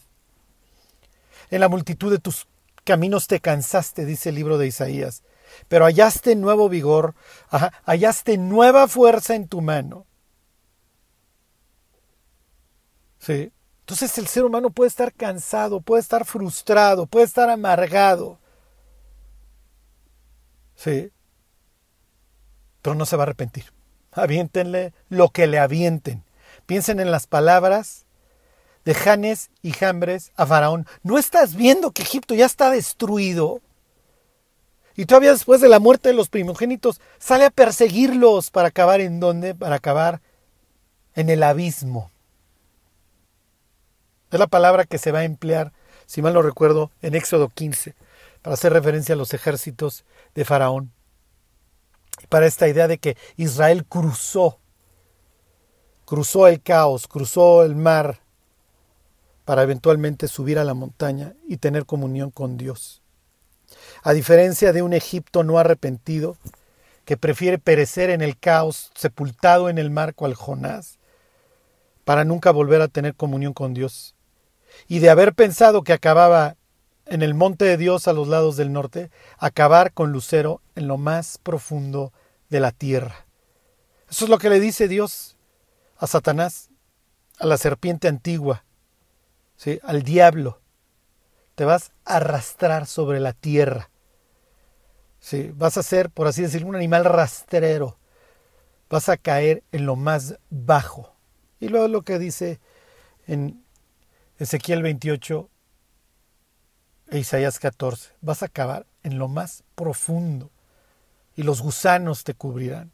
En 1.50 1.62
la 1.62 1.70
multitud 1.70 2.12
de 2.12 2.20
tus 2.20 2.46
caminos 2.84 3.28
te 3.28 3.40
cansaste, 3.40 4.06
dice 4.06 4.30
el 4.30 4.36
libro 4.36 4.58
de 4.60 4.68
Isaías, 4.68 5.24
pero 5.68 5.86
hallaste 5.86 6.36
nuevo 6.36 6.70
vigor, 6.70 7.16
hallaste 7.86 8.38
nueva 8.38 8.88
fuerza 8.88 9.34
en 9.34 9.48
tu 9.48 9.62
mano. 9.62 10.06
¿Sí? 13.18 13.52
Entonces 13.90 14.20
el 14.20 14.28
ser 14.28 14.46
humano 14.46 14.70
puede 14.70 14.88
estar 14.88 15.12
cansado, 15.12 15.82
puede 15.82 16.02
estar 16.02 16.24
frustrado, 16.24 17.08
puede 17.08 17.26
estar 17.26 17.50
amargado. 17.50 18.38
¿Sí? 20.76 21.12
Pero 22.84 22.94
no 22.94 23.08
se 23.08 23.16
va 23.16 23.24
a 23.24 23.26
arrepentir. 23.26 23.74
Aviéntenle 24.12 24.94
lo 25.10 25.30
que 25.30 25.48
le 25.48 25.58
avienten. 25.58 26.24
Piensen 26.68 27.00
en 27.00 27.10
las 27.10 27.26
palabras 27.26 28.06
de 28.86 28.94
Janes 28.94 29.50
y 29.64 29.72
Jambres 29.72 30.34
a 30.36 30.46
Faraón, 30.46 30.86
¿no 31.02 31.18
estás 31.18 31.56
viendo 31.56 31.90
que 31.90 32.04
Egipto 32.04 32.36
ya 32.36 32.46
está 32.46 32.70
destruido? 32.70 33.60
Y 34.96 35.08
todavía 35.08 35.32
después 35.32 35.62
de 35.62 35.70
la 35.70 35.80
muerte 35.80 36.10
de 36.10 36.16
los 36.16 36.30
primogénitos, 36.30 37.02
sale 37.18 37.46
a 37.46 37.50
perseguirlos 37.50 38.52
para 38.52 38.68
acabar 38.68 39.02
en 39.02 39.20
dónde? 39.20 39.56
Para 39.56 39.78
acabar 39.78 40.22
en 41.16 41.32
el 41.32 41.42
abismo. 41.42 42.12
Es 44.32 44.40
la 44.40 44.48
palabra 44.48 44.86
que 44.86 45.00
se 45.00 45.12
va 45.12 45.20
a 45.20 45.24
emplear, 45.24 45.74
si 46.06 46.22
mal 46.22 46.36
no 46.36 46.44
recuerdo, 46.44 46.92
en 47.02 47.16
Éxodo 47.16 47.50
15, 47.50 47.96
para 48.44 48.54
hacer 48.54 48.72
referencia 48.72 49.16
a 49.16 49.18
los 49.18 49.34
ejércitos 49.34 50.06
de 50.36 50.46
Faraón. 50.46 50.92
Para 52.30 52.46
esta 52.46 52.68
idea 52.68 52.88
de 52.88 53.00
que 53.00 53.18
Israel 53.38 53.86
cruzó, 53.86 54.60
cruzó 56.06 56.48
el 56.48 56.62
caos, 56.62 57.08
cruzó 57.08 57.64
el 57.64 57.76
mar, 57.76 58.20
para 59.46 59.64
eventualmente 59.64 60.28
subir 60.28 60.60
a 60.60 60.64
la 60.64 60.76
montaña 60.76 61.34
y 61.48 61.58
tener 61.58 61.88
comunión 61.88 62.30
con 62.30 62.56
Dios. 62.56 63.02
A 64.04 64.14
diferencia 64.14 64.74
de 64.74 64.84
un 64.84 64.94
Egipto 64.94 65.44
no 65.44 65.58
arrepentido, 65.58 66.38
que 67.04 67.18
prefiere 67.18 67.58
perecer 67.58 68.12
en 68.12 68.22
el 68.22 68.38
caos, 68.38 68.92
sepultado 68.94 69.70
en 69.70 69.80
el 69.80 69.90
mar 69.90 70.14
cual 70.14 70.36
Jonás, 70.36 71.00
para 72.06 72.26
nunca 72.26 72.52
volver 72.52 72.84
a 72.84 72.88
tener 72.88 73.16
comunión 73.16 73.54
con 73.54 73.74
Dios 73.74 74.14
y 74.90 75.00
de 75.00 75.12
haber 75.12 75.36
pensado 75.36 75.84
que 75.84 75.94
acababa 75.94 76.58
en 77.06 77.22
el 77.22 77.36
monte 77.36 77.64
de 77.64 77.78
Dios 77.78 78.08
a 78.08 78.14
los 78.14 78.28
lados 78.28 78.58
del 78.58 78.74
norte, 78.74 79.12
acabar 79.38 79.94
con 79.94 80.12
Lucero 80.12 80.62
en 80.76 80.88
lo 80.88 80.98
más 80.98 81.38
profundo 81.38 82.12
de 82.50 82.60
la 82.60 82.72
tierra. 82.72 83.28
Eso 84.10 84.26
es 84.26 84.30
lo 84.30 84.40
que 84.40 84.50
le 84.50 84.60
dice 84.60 84.88
Dios 84.88 85.38
a 85.98 86.08
Satanás, 86.08 86.72
a 87.38 87.46
la 87.46 87.58
serpiente 87.58 88.08
antigua, 88.08 88.66
¿sí? 89.56 89.80
al 89.84 90.02
diablo. 90.02 90.60
Te 91.54 91.66
vas 91.66 91.92
a 92.04 92.18
arrastrar 92.18 92.88
sobre 92.88 93.20
la 93.20 93.34
tierra. 93.34 93.92
¿sí? 95.20 95.52
Vas 95.56 95.78
a 95.78 95.84
ser, 95.84 96.10
por 96.10 96.26
así 96.26 96.42
decirlo, 96.42 96.68
un 96.68 96.76
animal 96.76 97.06
rastrero. 97.06 98.00
Vas 98.90 99.08
a 99.08 99.18
caer 99.18 99.64
en 99.72 99.86
lo 99.86 99.96
más 99.96 100.40
bajo. 100.50 101.14
Y 101.60 101.68
luego 101.68 101.88
lo 101.88 102.02
que 102.02 102.18
dice 102.18 102.60
en 103.28 103.64
Ezequiel 104.40 104.82
28 104.82 105.50
e 107.12 107.20
Isaías 107.20 107.60
14. 107.60 108.12
Vas 108.22 108.42
a 108.42 108.46
acabar 108.46 108.86
en 109.04 109.20
lo 109.20 109.28
más 109.28 109.64
profundo 109.76 110.50
y 111.36 111.44
los 111.44 111.62
gusanos 111.62 112.24
te 112.24 112.34
cubrirán. 112.34 112.92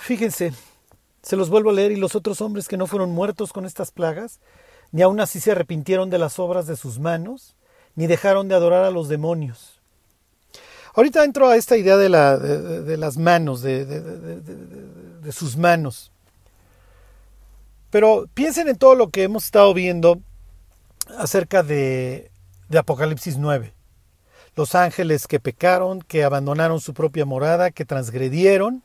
Fíjense, 0.00 0.52
se 1.22 1.36
los 1.36 1.48
vuelvo 1.48 1.70
a 1.70 1.74
leer 1.74 1.92
y 1.92 1.96
los 1.96 2.16
otros 2.16 2.40
hombres 2.40 2.66
que 2.66 2.76
no 2.76 2.88
fueron 2.88 3.10
muertos 3.10 3.52
con 3.52 3.64
estas 3.64 3.92
plagas, 3.92 4.40
ni 4.90 5.02
aun 5.02 5.20
así 5.20 5.38
se 5.38 5.52
arrepintieron 5.52 6.10
de 6.10 6.18
las 6.18 6.40
obras 6.40 6.66
de 6.66 6.76
sus 6.76 6.98
manos, 6.98 7.54
ni 7.94 8.08
dejaron 8.08 8.48
de 8.48 8.56
adorar 8.56 8.84
a 8.84 8.90
los 8.90 9.08
demonios. 9.08 9.80
Ahorita 10.94 11.22
entro 11.22 11.48
a 11.48 11.56
esta 11.56 11.76
idea 11.76 11.96
de, 11.96 12.08
la, 12.08 12.36
de, 12.36 12.96
las 12.96 13.16
manos, 13.16 13.60
de, 13.60 13.84
de 13.84 15.32
sus 15.32 15.56
manos. 15.56 16.10
Pero 17.90 18.26
piensen 18.34 18.68
en 18.68 18.76
todo 18.76 18.94
lo 18.94 19.10
que 19.10 19.22
hemos 19.22 19.44
estado 19.44 19.72
viendo 19.72 20.20
acerca 21.16 21.62
de, 21.62 22.30
Apocalipsis 22.76 23.38
9. 23.38 23.72
Los 24.56 24.74
ángeles 24.74 25.26
que 25.26 25.40
pecaron, 25.40 26.02
que 26.02 26.24
abandonaron 26.24 26.80
su 26.80 26.92
propia 26.92 27.24
morada, 27.24 27.70
que 27.70 27.84
transgredieron, 27.84 28.82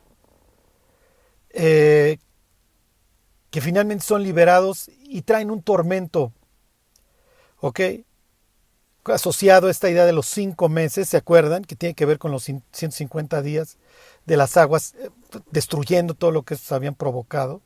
eh, 1.50 2.18
que 3.50 3.62
finalmente 3.62 4.06
son 4.06 4.24
liberados 4.24 4.90
y 5.04 5.24
traen 5.24 5.52
un 5.52 5.62
tormento. 5.62 6.32
¿Ok? 7.60 7.80
Asociado 9.06 9.68
a 9.68 9.72
esta 9.72 9.90
idea 9.90 10.06
de 10.06 10.14
los 10.14 10.28
cinco 10.28 10.70
meses, 10.70 11.10
¿se 11.10 11.18
acuerdan? 11.18 11.66
Que 11.66 11.76
tiene 11.76 11.94
que 11.94 12.06
ver 12.06 12.20
con 12.20 12.32
los 12.32 12.44
150 12.44 13.42
días 13.42 13.78
de 14.26 14.38
las 14.38 14.56
aguas 14.56 14.94
eh, 14.98 15.10
destruyendo 15.52 16.14
todo 16.14 16.32
lo 16.32 16.44
que 16.44 16.56
se 16.56 16.74
habían 16.74 16.96
provocado 16.96 17.62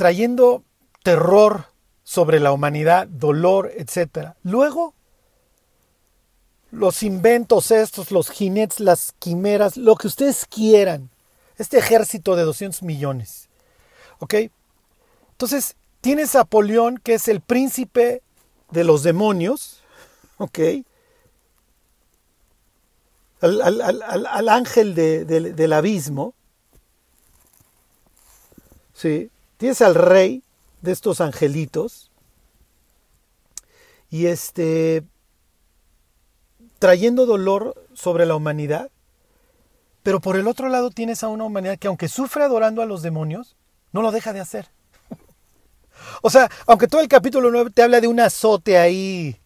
trayendo 0.00 0.64
terror 1.02 1.66
sobre 2.04 2.40
la 2.40 2.52
humanidad, 2.52 3.06
dolor, 3.06 3.70
etc. 3.76 4.30
Luego, 4.42 4.94
los 6.70 7.02
inventos 7.02 7.70
estos, 7.70 8.10
los 8.10 8.30
jinetes, 8.30 8.80
las 8.80 9.12
quimeras, 9.18 9.76
lo 9.76 9.96
que 9.96 10.06
ustedes 10.06 10.46
quieran, 10.46 11.10
este 11.58 11.76
ejército 11.76 12.34
de 12.34 12.44
200 12.44 12.82
millones. 12.82 13.50
¿Ok? 14.20 14.36
Entonces, 15.32 15.76
tienes 16.00 16.34
a 16.34 16.40
Apolión, 16.40 16.96
que 16.96 17.12
es 17.12 17.28
el 17.28 17.42
príncipe 17.42 18.22
de 18.70 18.84
los 18.84 19.02
demonios, 19.02 19.82
¿ok? 20.38 20.60
Al, 23.42 24.48
ángel 24.48 24.94
del 24.94 25.72
abismo, 25.74 26.32
¿sí? 28.94 29.30
Tienes 29.60 29.82
al 29.82 29.94
rey 29.94 30.42
de 30.80 30.90
estos 30.90 31.20
angelitos 31.20 32.10
y 34.08 34.24
este 34.24 35.04
trayendo 36.78 37.26
dolor 37.26 37.74
sobre 37.92 38.24
la 38.24 38.36
humanidad, 38.36 38.90
pero 40.02 40.18
por 40.18 40.36
el 40.36 40.48
otro 40.48 40.70
lado 40.70 40.88
tienes 40.88 41.22
a 41.22 41.28
una 41.28 41.44
humanidad 41.44 41.78
que 41.78 41.88
aunque 41.88 42.08
sufre 42.08 42.42
adorando 42.42 42.80
a 42.80 42.86
los 42.86 43.02
demonios, 43.02 43.54
no 43.92 44.00
lo 44.00 44.12
deja 44.12 44.32
de 44.32 44.40
hacer. 44.40 44.68
o 46.22 46.30
sea, 46.30 46.50
aunque 46.66 46.88
todo 46.88 47.02
el 47.02 47.08
capítulo 47.08 47.50
9 47.50 47.70
te 47.74 47.82
habla 47.82 48.00
de 48.00 48.08
un 48.08 48.18
azote 48.18 48.78
ahí 48.78 49.38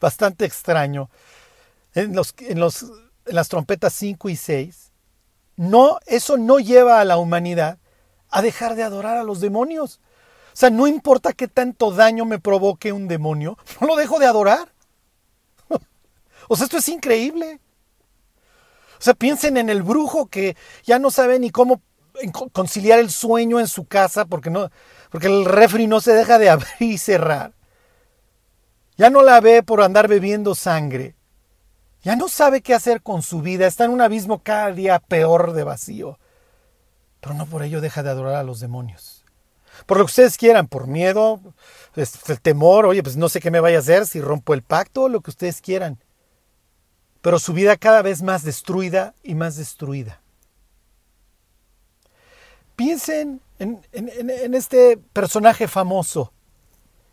bastante 0.00 0.44
extraño, 0.44 1.08
en, 1.94 2.16
los, 2.16 2.34
en, 2.40 2.58
los, 2.58 2.84
las 3.26 3.48
trompetas 3.48 3.92
5 3.92 4.28
y 4.28 4.34
6, 4.34 4.90
no, 5.54 6.00
eso 6.06 6.36
no 6.36 6.58
lleva 6.58 7.00
a 7.00 7.04
la 7.04 7.16
humanidad 7.16 7.78
a 8.30 8.42
dejar 8.42 8.74
de 8.74 8.82
adorar 8.82 9.16
a 9.16 9.24
los 9.24 9.40
demonios. 9.40 10.00
O 10.52 10.56
sea, 10.56 10.70
no 10.70 10.86
importa 10.86 11.32
qué 11.32 11.48
tanto 11.48 11.90
daño 11.92 12.24
me 12.24 12.38
provoque 12.38 12.92
un 12.92 13.08
demonio, 13.08 13.58
no 13.80 13.86
lo 13.86 13.96
dejo 13.96 14.18
de 14.18 14.26
adorar. 14.26 14.72
o 16.48 16.56
sea, 16.56 16.64
esto 16.64 16.78
es 16.78 16.88
increíble. 16.88 17.60
O 18.98 19.02
sea, 19.02 19.14
piensen 19.14 19.56
en 19.56 19.70
el 19.70 19.82
brujo 19.82 20.26
que 20.26 20.56
ya 20.84 20.98
no 20.98 21.10
sabe 21.10 21.38
ni 21.38 21.50
cómo 21.50 21.80
conciliar 22.52 22.98
el 22.98 23.10
sueño 23.10 23.58
en 23.58 23.66
su 23.66 23.86
casa 23.86 24.26
porque, 24.26 24.50
no, 24.50 24.70
porque 25.10 25.28
el 25.28 25.46
refri 25.46 25.86
no 25.86 26.00
se 26.00 26.12
deja 26.12 26.38
de 26.38 26.50
abrir 26.50 26.68
y 26.80 26.98
cerrar. 26.98 27.52
Ya 28.96 29.08
no 29.08 29.22
la 29.22 29.40
ve 29.40 29.62
por 29.62 29.80
andar 29.80 30.08
bebiendo 30.08 30.54
sangre. 30.54 31.14
Ya 32.02 32.16
no 32.16 32.28
sabe 32.28 32.60
qué 32.60 32.74
hacer 32.74 33.02
con 33.02 33.22
su 33.22 33.40
vida. 33.40 33.66
Está 33.66 33.86
en 33.86 33.92
un 33.92 34.02
abismo 34.02 34.42
cada 34.42 34.72
día 34.72 34.98
peor 34.98 35.54
de 35.54 35.64
vacío 35.64 36.18
pero 37.20 37.34
no 37.34 37.46
por 37.46 37.62
ello 37.62 37.80
deja 37.80 38.02
de 38.02 38.10
adorar 38.10 38.36
a 38.36 38.42
los 38.42 38.60
demonios. 38.60 39.24
Por 39.86 39.98
lo 39.98 40.04
que 40.04 40.10
ustedes 40.10 40.36
quieran, 40.36 40.66
por 40.66 40.86
miedo, 40.86 41.40
el 41.94 42.40
temor, 42.40 42.86
oye, 42.86 43.02
pues 43.02 43.16
no 43.16 43.28
sé 43.28 43.40
qué 43.40 43.50
me 43.50 43.60
vaya 43.60 43.78
a 43.78 43.80
hacer 43.80 44.06
si 44.06 44.20
rompo 44.20 44.54
el 44.54 44.62
pacto, 44.62 45.08
lo 45.08 45.20
que 45.20 45.30
ustedes 45.30 45.60
quieran. 45.60 46.02
Pero 47.20 47.38
su 47.38 47.52
vida 47.52 47.76
cada 47.76 48.02
vez 48.02 48.22
más 48.22 48.42
destruida 48.42 49.14
y 49.22 49.34
más 49.34 49.56
destruida. 49.56 50.20
Piensen 52.76 53.40
en, 53.58 53.82
en 53.92 54.54
este 54.54 54.98
personaje 55.12 55.68
famoso, 55.68 56.32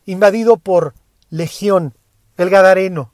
invadido 0.05 0.57
por 0.57 0.93
Legión, 1.29 1.93
el 2.37 2.49
Gadareno. 2.49 3.11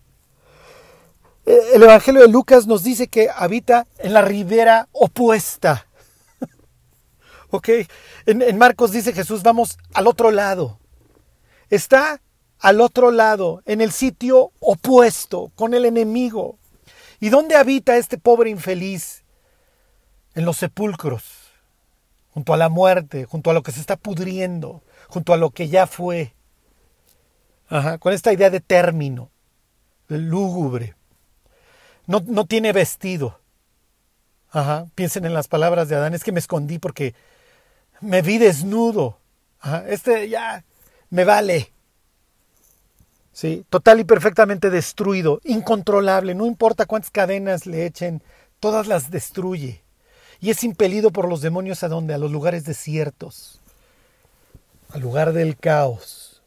El 1.46 1.84
Evangelio 1.84 2.22
de 2.22 2.28
Lucas 2.28 2.68
nos 2.68 2.84
dice 2.84 3.08
que 3.08 3.30
habita 3.36 3.88
en 3.98 4.14
la 4.14 4.22
ribera 4.22 4.88
opuesta 4.92 5.88
Ok, 7.56 7.70
en, 8.26 8.58
Marcos 8.58 8.92
dice 8.92 9.14
Jesús, 9.14 9.44
vamos 9.44 9.78
al 9.94 10.08
otro 10.08 10.32
lado. 10.32 10.80
Está 11.70 12.20
al 12.58 12.82
otro 12.82 13.12
lado, 13.12 13.62
en 13.68 13.80
el 13.80 13.92
sitio 13.92 14.52
opuesto, 14.60 15.52
con 15.54 15.76
el 15.76 15.86
enemigo. 15.86 16.58
¿Y 17.20 17.30
dónde 17.30 17.56
habita 17.56 17.96
este 17.98 18.18
pobre 18.18 18.50
infeliz? 18.50 19.24
En 20.34 20.46
los 20.46 20.58
sepulcros, 20.58 21.26
junto 22.32 22.56
a 22.56 22.58
la 22.58 22.70
muerte, 22.70 23.26
junto 23.26 23.52
a 23.52 23.54
lo 23.54 23.62
que 23.62 23.72
se 23.72 23.82
está 23.82 23.98
pudriendo, 23.98 24.82
junto 25.08 25.32
a 25.32 25.38
lo 25.38 25.52
que 25.52 25.70
ya 25.70 25.86
fue. 25.86 26.34
Ajá, 27.68 28.00
con 28.00 28.14
esta 28.14 28.34
idea 28.34 28.50
de 28.50 28.62
término, 28.62 29.30
lúgubre. 30.08 30.96
No, 32.08 32.24
no 32.26 32.46
tiene 32.46 32.74
vestido. 32.74 33.40
Ajá, 34.50 34.88
piensen 34.96 35.26
en 35.26 35.36
las 35.36 35.48
palabras 35.48 35.88
de 35.88 35.98
Adán, 35.98 36.16
es 36.16 36.24
que 36.24 36.32
me 36.32 36.40
escondí 36.40 36.80
porque 36.80 37.14
me 38.04 38.22
vi 38.22 38.38
desnudo. 38.38 39.18
este 39.88 40.30
ya 40.30 40.64
me 41.10 41.24
vale. 41.24 41.72
Sí, 43.32 43.66
total 43.70 44.00
y 44.00 44.04
perfectamente 44.04 44.70
destruido, 44.70 45.42
incontrolable, 45.44 46.36
no 46.36 46.46
importa 46.46 46.86
cuántas 46.86 47.10
cadenas 47.10 47.66
le 47.66 47.86
echen, 47.88 48.22
todas 48.60 48.86
las 48.86 49.10
destruye. 49.10 49.82
Y 50.40 50.52
es 50.52 50.64
impelido 50.64 51.10
por 51.12 51.28
los 51.28 51.42
demonios 51.42 51.84
a 51.84 51.88
dónde? 51.88 52.14
A 52.14 52.20
los 52.20 52.32
lugares 52.32 52.64
desiertos, 52.64 53.60
al 54.90 55.02
lugar 55.02 55.34
del 55.34 55.58
caos. 55.58 56.44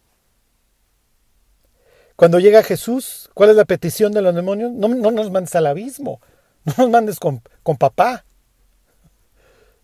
Cuando 2.15 2.39
llega 2.39 2.63
Jesús, 2.63 3.31
¿cuál 3.35 3.51
es 3.51 3.57
la 3.57 3.65
petición 3.65 4.13
de 4.13 4.23
los 4.23 4.35
demonios? 4.35 4.71
No, 4.71 4.89
no 4.89 5.11
nos 5.11 5.31
mandes 5.31 5.55
al 5.57 5.67
abismo, 5.67 6.21
no 6.65 6.75
nos 6.79 6.91
mandes 6.91 7.19
con, 7.19 7.43
con 7.65 7.77
papá. 7.77 8.25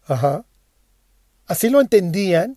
Ajá. 0.06 0.44
Así 1.52 1.68
lo 1.68 1.82
entendían 1.82 2.56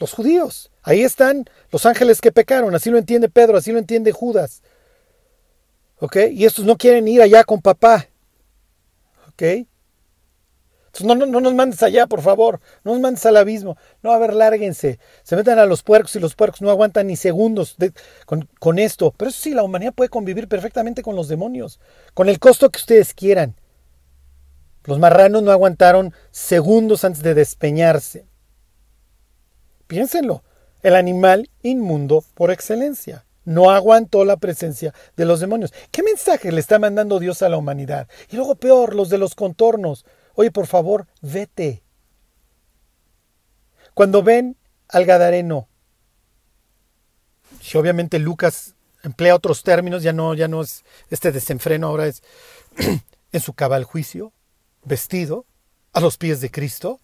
los 0.00 0.12
judíos. 0.14 0.72
Ahí 0.82 1.04
están 1.04 1.44
los 1.70 1.86
ángeles 1.86 2.20
que 2.20 2.32
pecaron, 2.32 2.74
así 2.74 2.90
lo 2.90 2.98
entiende 2.98 3.28
Pedro, 3.28 3.56
así 3.56 3.70
lo 3.70 3.78
entiende 3.78 4.10
Judas. 4.10 4.64
¿Ok? 6.00 6.16
Y 6.32 6.44
estos 6.44 6.64
no 6.64 6.76
quieren 6.76 7.06
ir 7.06 7.22
allá 7.22 7.44
con 7.44 7.62
papá. 7.62 8.08
¿Ok? 9.28 9.42
Entonces 9.42 11.06
no, 11.06 11.14
no, 11.14 11.26
no, 11.26 11.40
nos 11.40 11.54
mandes 11.54 11.84
allá, 11.84 12.08
por 12.08 12.20
favor. 12.20 12.58
No 12.82 12.90
nos 12.90 13.00
mandes 13.00 13.24
al 13.26 13.36
abismo. 13.36 13.76
No, 14.02 14.10
a 14.10 14.18
ver, 14.18 14.34
lárguense. 14.34 14.98
Se 15.22 15.36
meten 15.36 15.60
a 15.60 15.64
los 15.64 15.84
puercos 15.84 16.16
y 16.16 16.18
los 16.18 16.34
puercos 16.34 16.62
no 16.62 16.70
aguantan 16.70 17.06
ni 17.06 17.14
segundos 17.14 17.76
con, 18.26 18.48
con 18.58 18.80
esto. 18.80 19.14
Pero 19.16 19.28
eso 19.28 19.40
sí, 19.40 19.54
la 19.54 19.62
humanidad 19.62 19.94
puede 19.94 20.10
convivir 20.10 20.48
perfectamente 20.48 21.04
con 21.04 21.14
los 21.14 21.28
demonios. 21.28 21.78
Con 22.12 22.28
el 22.28 22.40
costo 22.40 22.70
que 22.70 22.78
ustedes 22.78 23.14
quieran. 23.14 23.54
Los 24.82 24.98
marranos 24.98 25.44
no 25.44 25.52
aguantaron 25.52 26.12
segundos 26.32 27.04
antes 27.04 27.22
de 27.22 27.34
despeñarse. 27.34 28.31
Piénsenlo. 29.92 30.42
El 30.82 30.96
animal 30.96 31.50
inmundo 31.62 32.24
por 32.32 32.50
excelencia. 32.50 33.26
No 33.44 33.70
aguantó 33.70 34.24
la 34.24 34.38
presencia 34.38 34.94
de 35.18 35.26
los 35.26 35.38
demonios. 35.38 35.74
¿Qué 35.90 36.02
mensaje 36.02 36.50
le 36.50 36.60
está 36.60 36.78
mandando 36.78 37.18
Dios 37.18 37.42
a 37.42 37.50
la 37.50 37.58
humanidad? 37.58 38.08
Y 38.30 38.36
luego 38.36 38.54
peor, 38.54 38.94
los 38.94 39.10
de 39.10 39.18
los 39.18 39.34
contornos. 39.34 40.06
Oye, 40.34 40.50
por 40.50 40.66
favor, 40.66 41.08
vete. 41.20 41.82
Cuando 43.92 44.22
ven 44.22 44.56
al 44.88 45.04
Gadareno, 45.04 45.68
si 47.60 47.76
obviamente 47.76 48.18
Lucas 48.18 48.74
emplea 49.02 49.34
otros 49.34 49.62
términos, 49.62 50.02
ya 50.02 50.14
no, 50.14 50.32
ya 50.32 50.48
no 50.48 50.62
es 50.62 50.86
este 51.10 51.32
desenfreno, 51.32 51.88
ahora 51.88 52.06
es 52.06 52.22
en 53.32 53.40
su 53.40 53.52
cabal 53.52 53.84
juicio, 53.84 54.32
vestido, 54.84 55.44
a 55.92 56.00
los 56.00 56.16
pies 56.16 56.40
de 56.40 56.50
Cristo. 56.50 56.98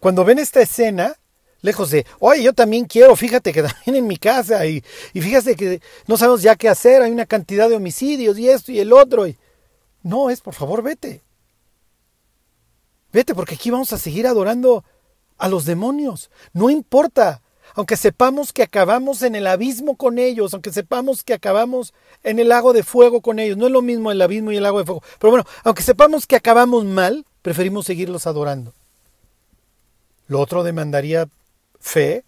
Cuando 0.00 0.24
ven 0.24 0.40
esta 0.40 0.60
escena, 0.60 1.14
lejos 1.60 1.90
de, 1.90 2.06
oye, 2.18 2.42
yo 2.42 2.52
también 2.52 2.84
quiero, 2.84 3.14
fíjate 3.16 3.52
que 3.52 3.62
también 3.64 3.96
en 3.96 4.06
mi 4.06 4.16
casa, 4.16 4.66
y, 4.66 4.82
y 5.12 5.20
fíjate 5.20 5.56
que 5.56 5.80
no 6.06 6.16
sabemos 6.16 6.42
ya 6.42 6.56
qué 6.56 6.68
hacer, 6.68 7.02
hay 7.02 7.10
una 7.10 7.26
cantidad 7.26 7.68
de 7.68 7.76
homicidios 7.76 8.38
y 8.38 8.48
esto 8.48 8.72
y 8.72 8.78
el 8.78 8.92
otro. 8.92 9.26
Y... 9.26 9.36
No, 10.02 10.30
es 10.30 10.40
por 10.40 10.54
favor, 10.54 10.82
vete. 10.82 11.22
Vete, 13.12 13.34
porque 13.34 13.54
aquí 13.54 13.70
vamos 13.70 13.92
a 13.92 13.98
seguir 13.98 14.26
adorando 14.26 14.84
a 15.38 15.48
los 15.48 15.64
demonios. 15.64 16.30
No 16.52 16.68
importa, 16.68 17.42
aunque 17.74 17.96
sepamos 17.96 18.52
que 18.52 18.62
acabamos 18.62 19.22
en 19.22 19.34
el 19.34 19.46
abismo 19.46 19.96
con 19.96 20.18
ellos, 20.18 20.52
aunque 20.52 20.72
sepamos 20.72 21.24
que 21.24 21.34
acabamos 21.34 21.94
en 22.22 22.38
el 22.38 22.48
lago 22.48 22.72
de 22.72 22.82
fuego 22.82 23.20
con 23.20 23.38
ellos. 23.38 23.56
No 23.56 23.66
es 23.66 23.72
lo 23.72 23.82
mismo 23.82 24.10
el 24.10 24.20
abismo 24.20 24.52
y 24.52 24.56
el 24.56 24.62
lago 24.62 24.78
de 24.78 24.84
fuego. 24.84 25.02
Pero 25.18 25.30
bueno, 25.30 25.46
aunque 25.64 25.82
sepamos 25.82 26.26
que 26.26 26.36
acabamos 26.36 26.84
mal, 26.84 27.24
preferimos 27.42 27.86
seguirlos 27.86 28.26
adorando. 28.26 28.74
Lo 30.26 30.40
otro 30.40 30.62
demandaría 30.62 31.28
fe 31.80 32.24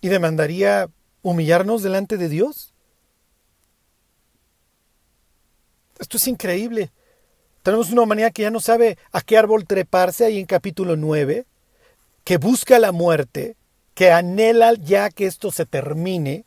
y 0.00 0.08
demandaría 0.08 0.88
humillarnos 1.22 1.82
delante 1.82 2.16
de 2.16 2.28
Dios. 2.28 2.72
Esto 5.98 6.16
es 6.16 6.26
increíble. 6.28 6.90
Tenemos 7.62 7.90
una 7.90 8.02
humanidad 8.02 8.32
que 8.32 8.42
ya 8.42 8.50
no 8.50 8.60
sabe 8.60 8.96
a 9.12 9.20
qué 9.20 9.36
árbol 9.36 9.66
treparse 9.66 10.24
ahí 10.24 10.38
en 10.38 10.46
capítulo 10.46 10.96
9, 10.96 11.44
que 12.24 12.38
busca 12.38 12.78
la 12.78 12.90
muerte, 12.90 13.56
que 13.94 14.10
anhela 14.10 14.72
ya 14.74 15.10
que 15.10 15.26
esto 15.26 15.50
se 15.50 15.66
termine, 15.66 16.46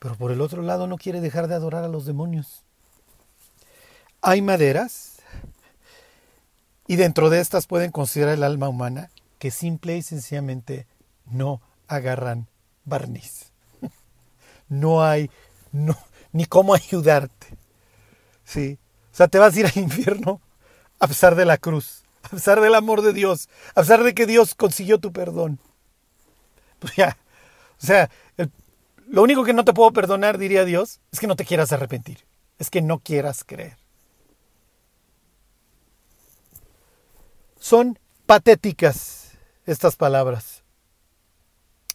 pero 0.00 0.16
por 0.16 0.32
el 0.32 0.40
otro 0.40 0.62
lado 0.62 0.88
no 0.88 0.96
quiere 0.96 1.20
dejar 1.20 1.46
de 1.46 1.54
adorar 1.54 1.84
a 1.84 1.88
los 1.88 2.04
demonios. 2.04 2.64
Hay 4.22 4.42
maderas, 4.42 5.18
y 6.88 6.96
dentro 6.96 7.30
de 7.30 7.40
estas 7.40 7.68
pueden 7.68 7.92
considerar 7.92 8.34
el 8.34 8.42
alma 8.42 8.68
humana, 8.68 9.10
que 9.38 9.50
simple 9.50 9.96
y 9.96 10.02
sencillamente 10.02 10.86
no 11.26 11.60
agarran 11.88 12.48
barniz. 12.84 13.52
No 14.68 15.04
hay 15.04 15.30
ni 16.32 16.44
cómo 16.44 16.74
ayudarte. 16.74 17.46
¿Sí? 18.44 18.78
O 19.12 19.16
sea, 19.16 19.28
te 19.28 19.38
vas 19.38 19.54
a 19.54 19.60
ir 19.60 19.66
al 19.66 19.76
infierno 19.76 20.40
a 20.98 21.06
pesar 21.06 21.34
de 21.36 21.44
la 21.44 21.56
cruz, 21.56 22.02
a 22.22 22.28
pesar 22.30 22.60
del 22.60 22.74
amor 22.74 23.02
de 23.02 23.12
Dios, 23.12 23.48
a 23.74 23.82
pesar 23.82 24.02
de 24.02 24.14
que 24.14 24.26
Dios 24.26 24.54
consiguió 24.54 24.98
tu 24.98 25.12
perdón. 25.12 25.60
Pues 26.78 26.96
ya, 26.96 27.16
o 27.80 27.86
sea, 27.86 28.10
lo 29.06 29.22
único 29.22 29.44
que 29.44 29.52
no 29.52 29.64
te 29.64 29.72
puedo 29.72 29.92
perdonar, 29.92 30.36
diría 30.38 30.64
Dios, 30.64 31.00
es 31.12 31.20
que 31.20 31.26
no 31.26 31.36
te 31.36 31.44
quieras 31.44 31.72
arrepentir, 31.72 32.26
es 32.58 32.70
que 32.70 32.82
no 32.82 32.98
quieras 32.98 33.44
creer. 33.44 33.76
Son 37.58 37.98
patéticas 38.26 39.25
estas 39.66 39.96
palabras. 39.96 40.62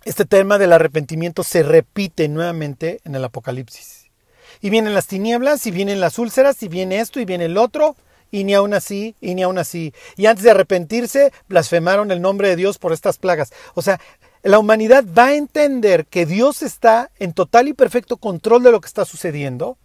Este 0.03 0.25
tema 0.25 0.57
del 0.57 0.73
arrepentimiento 0.73 1.43
se 1.43 1.63
repite 1.63 2.27
nuevamente 2.27 3.01
en 3.03 3.15
el 3.15 3.23
Apocalipsis. 3.23 4.09
Y 4.59 4.69
vienen 4.69 4.93
las 4.93 5.07
tinieblas, 5.07 5.65
y 5.65 5.71
vienen 5.71 5.99
las 5.99 6.19
úlceras, 6.19 6.61
y 6.63 6.67
viene 6.67 6.99
esto, 6.99 7.19
y 7.19 7.25
viene 7.25 7.45
el 7.45 7.57
otro, 7.57 7.95
y 8.31 8.43
ni 8.43 8.53
aún 8.53 8.73
así, 8.73 9.15
y 9.21 9.35
ni 9.35 9.43
aún 9.43 9.57
así. 9.57 9.93
Y 10.17 10.25
antes 10.25 10.43
de 10.43 10.51
arrepentirse, 10.51 11.31
blasfemaron 11.47 12.11
el 12.11 12.21
nombre 12.21 12.49
de 12.49 12.55
Dios 12.55 12.77
por 12.77 12.93
estas 12.93 13.17
plagas. 13.17 13.53
O 13.73 13.81
sea, 13.81 13.99
la 14.43 14.57
humanidad 14.59 15.05
va 15.17 15.27
a 15.27 15.35
entender 15.35 16.05
que 16.07 16.25
Dios 16.25 16.63
está 16.63 17.11
en 17.19 17.33
total 17.33 17.67
y 17.67 17.73
perfecto 17.73 18.17
control 18.17 18.63
de 18.63 18.71
lo 18.71 18.81
que 18.81 18.87
está 18.87 19.05
sucediendo, 19.05 19.77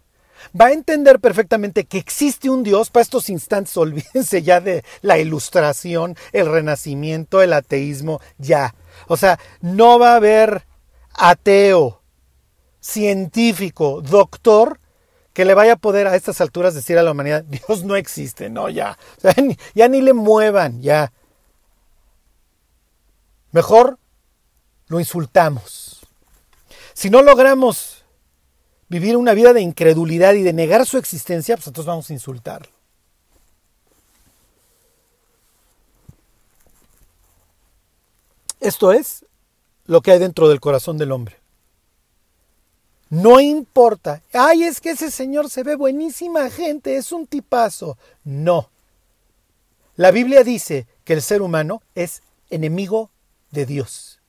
va 0.59 0.67
a 0.67 0.71
entender 0.71 1.19
perfectamente 1.19 1.85
que 1.85 1.97
existe 1.97 2.49
un 2.49 2.63
Dios. 2.63 2.89
Para 2.89 3.03
estos 3.03 3.29
instantes, 3.29 3.75
olvídense 3.77 4.41
ya 4.41 4.59
de 4.59 4.83
la 5.01 5.17
ilustración, 5.17 6.15
el 6.31 6.51
renacimiento, 6.51 7.41
el 7.41 7.53
ateísmo, 7.53 8.21
ya. 8.37 8.75
O 9.07 9.17
sea, 9.17 9.39
no 9.61 9.99
va 9.99 10.13
a 10.13 10.17
haber 10.17 10.65
ateo, 11.13 12.01
científico, 12.79 14.01
doctor, 14.01 14.79
que 15.33 15.45
le 15.45 15.53
vaya 15.53 15.73
a 15.73 15.77
poder 15.77 16.07
a 16.07 16.15
estas 16.15 16.41
alturas 16.41 16.73
decir 16.73 16.97
a 16.97 17.03
la 17.03 17.11
humanidad, 17.11 17.43
Dios 17.47 17.83
no 17.83 17.95
existe, 17.95 18.49
no, 18.49 18.69
ya. 18.69 18.97
ya 19.75 19.87
ni 19.87 20.01
le 20.01 20.13
muevan, 20.13 20.81
ya. 20.81 21.11
Mejor 23.51 23.97
lo 24.87 24.99
insultamos. 24.99 26.01
Si 26.93 27.09
no 27.09 27.21
logramos 27.21 27.96
vivir 28.89 29.17
una 29.17 29.33
vida 29.33 29.53
de 29.53 29.61
incredulidad 29.61 30.33
y 30.33 30.43
de 30.43 30.53
negar 30.53 30.85
su 30.85 30.97
existencia, 30.97 31.55
pues 31.55 31.67
entonces 31.67 31.87
vamos 31.87 32.09
a 32.09 32.13
insultarlo. 32.13 32.69
Esto 38.59 38.91
es 38.91 39.25
lo 39.85 40.01
que 40.01 40.11
hay 40.11 40.19
dentro 40.19 40.49
del 40.49 40.59
corazón 40.59 40.97
del 40.97 41.11
hombre. 41.11 41.37
No 43.09 43.39
importa, 43.39 44.21
ay, 44.33 44.63
es 44.63 44.81
que 44.81 44.91
ese 44.91 45.11
señor 45.11 45.49
se 45.49 45.63
ve 45.63 45.75
buenísima 45.75 46.49
gente, 46.49 46.97
es 46.97 47.13
un 47.13 47.25
tipazo. 47.25 47.97
No. 48.25 48.69
La 49.95 50.11
Biblia 50.11 50.43
dice 50.43 50.87
que 51.05 51.13
el 51.13 51.21
ser 51.21 51.41
humano 51.41 51.81
es 51.95 52.21
enemigo 52.49 53.09
de 53.51 53.65
Dios. 53.65 54.19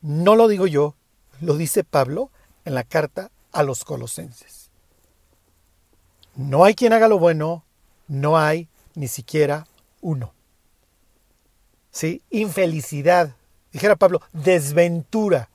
No 0.00 0.34
lo 0.34 0.48
digo 0.48 0.66
yo, 0.66 0.95
lo 1.40 1.56
dice 1.56 1.84
Pablo 1.84 2.30
en 2.64 2.74
la 2.74 2.84
carta 2.84 3.30
a 3.52 3.62
los 3.62 3.84
colosenses. 3.84 4.70
No 6.34 6.64
hay 6.64 6.74
quien 6.74 6.92
haga 6.92 7.08
lo 7.08 7.18
bueno, 7.18 7.64
no 8.08 8.38
hay 8.38 8.68
ni 8.94 9.08
siquiera 9.08 9.66
uno. 10.00 10.34
¿Sí? 11.90 12.22
Infelicidad, 12.30 13.36
dijera 13.72 13.96
Pablo, 13.96 14.20
desventura 14.32 15.48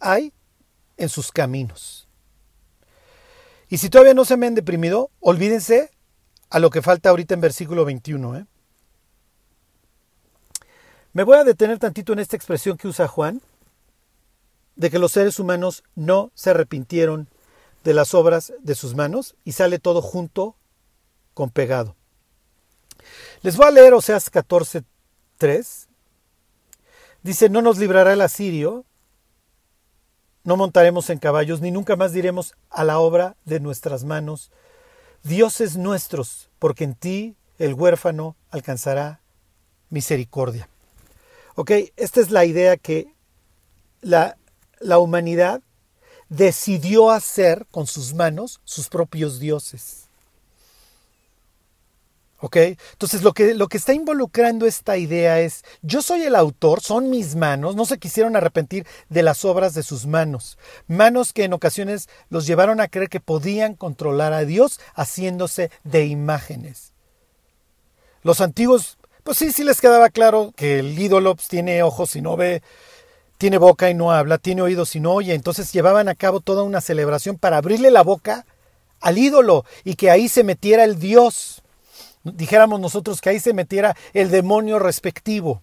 hay 0.00 0.32
en 0.96 1.08
sus 1.08 1.30
caminos. 1.30 2.08
Y 3.68 3.78
si 3.78 3.88
todavía 3.88 4.14
no 4.14 4.24
se 4.24 4.36
me 4.36 4.46
han 4.46 4.54
deprimido, 4.54 5.10
olvídense 5.20 5.90
a 6.50 6.58
lo 6.58 6.70
que 6.70 6.82
falta 6.82 7.10
ahorita 7.10 7.34
en 7.34 7.40
versículo 7.40 7.84
21. 7.84 8.38
¿eh? 8.38 8.46
Me 11.12 11.22
voy 11.22 11.36
a 11.38 11.44
detener 11.44 11.78
tantito 11.78 12.12
en 12.12 12.18
esta 12.18 12.36
expresión 12.36 12.76
que 12.76 12.88
usa 12.88 13.08
Juan, 13.08 13.40
de 14.76 14.90
que 14.90 14.98
los 14.98 15.12
seres 15.12 15.38
humanos 15.38 15.84
no 15.94 16.30
se 16.34 16.50
arrepintieron 16.50 17.28
de 17.84 17.94
las 17.94 18.14
obras 18.14 18.52
de 18.60 18.74
sus 18.74 18.94
manos 18.94 19.36
y 19.44 19.52
sale 19.52 19.78
todo 19.78 20.02
junto 20.02 20.56
con 21.34 21.50
pegado. 21.50 21.96
Les 23.42 23.56
voy 23.56 23.66
a 23.66 23.70
leer 23.70 23.92
Oseas 23.94 24.32
14:3. 24.32 25.86
Dice, 27.22 27.48
no 27.48 27.62
nos 27.62 27.78
librará 27.78 28.12
el 28.12 28.20
asirio, 28.20 28.84
no 30.44 30.56
montaremos 30.56 31.08
en 31.08 31.18
caballos, 31.18 31.60
ni 31.60 31.70
nunca 31.70 31.96
más 31.96 32.12
diremos 32.12 32.54
a 32.68 32.84
la 32.84 32.98
obra 32.98 33.36
de 33.44 33.60
nuestras 33.60 34.04
manos, 34.04 34.50
dioses 35.22 35.76
nuestros, 35.76 36.50
porque 36.58 36.84
en 36.84 36.94
ti 36.94 37.36
el 37.58 37.72
huérfano 37.74 38.36
alcanzará 38.50 39.20
misericordia. 39.88 40.68
Ok, 41.54 41.70
esta 41.96 42.20
es 42.20 42.30
la 42.30 42.44
idea 42.44 42.76
que 42.76 43.14
la 44.02 44.36
la 44.84 44.98
humanidad 44.98 45.62
decidió 46.28 47.10
hacer 47.10 47.66
con 47.70 47.86
sus 47.86 48.14
manos 48.14 48.60
sus 48.64 48.88
propios 48.88 49.40
dioses. 49.40 50.04
¿Ok? 52.40 52.56
Entonces 52.56 53.22
lo 53.22 53.32
que, 53.32 53.54
lo 53.54 53.68
que 53.68 53.78
está 53.78 53.94
involucrando 53.94 54.66
esta 54.66 54.98
idea 54.98 55.40
es, 55.40 55.64
yo 55.80 56.02
soy 56.02 56.24
el 56.24 56.34
autor, 56.34 56.82
son 56.82 57.08
mis 57.08 57.36
manos, 57.36 57.74
no 57.74 57.86
se 57.86 57.98
quisieron 57.98 58.36
arrepentir 58.36 58.86
de 59.08 59.22
las 59.22 59.46
obras 59.46 59.72
de 59.72 59.82
sus 59.82 60.04
manos, 60.04 60.58
manos 60.86 61.32
que 61.32 61.44
en 61.44 61.54
ocasiones 61.54 62.08
los 62.28 62.46
llevaron 62.46 62.80
a 62.80 62.88
creer 62.88 63.08
que 63.08 63.20
podían 63.20 63.74
controlar 63.74 64.34
a 64.34 64.44
Dios 64.44 64.78
haciéndose 64.94 65.70
de 65.84 66.04
imágenes. 66.04 66.92
Los 68.22 68.42
antiguos, 68.42 68.98
pues 69.22 69.38
sí, 69.38 69.50
sí 69.50 69.64
les 69.64 69.80
quedaba 69.80 70.10
claro 70.10 70.52
que 70.54 70.80
el 70.80 70.98
ídolo 70.98 71.36
pues, 71.36 71.48
tiene 71.48 71.82
ojos 71.82 72.14
y 72.14 72.20
no 72.20 72.36
ve, 72.36 72.62
tiene 73.44 73.58
boca 73.58 73.90
y 73.90 73.94
no 73.94 74.10
habla, 74.10 74.38
tiene 74.38 74.62
oídos 74.62 74.96
y 74.96 75.00
no 75.00 75.12
oye, 75.12 75.34
entonces 75.34 75.70
llevaban 75.70 76.08
a 76.08 76.14
cabo 76.14 76.40
toda 76.40 76.62
una 76.62 76.80
celebración 76.80 77.36
para 77.36 77.58
abrirle 77.58 77.90
la 77.90 78.02
boca 78.02 78.46
al 79.02 79.18
ídolo 79.18 79.66
y 79.84 79.96
que 79.96 80.10
ahí 80.10 80.30
se 80.30 80.44
metiera 80.44 80.82
el 80.82 80.98
Dios. 80.98 81.62
Dijéramos 82.22 82.80
nosotros 82.80 83.20
que 83.20 83.28
ahí 83.28 83.40
se 83.40 83.52
metiera 83.52 83.94
el 84.14 84.30
demonio 84.30 84.78
respectivo. 84.78 85.62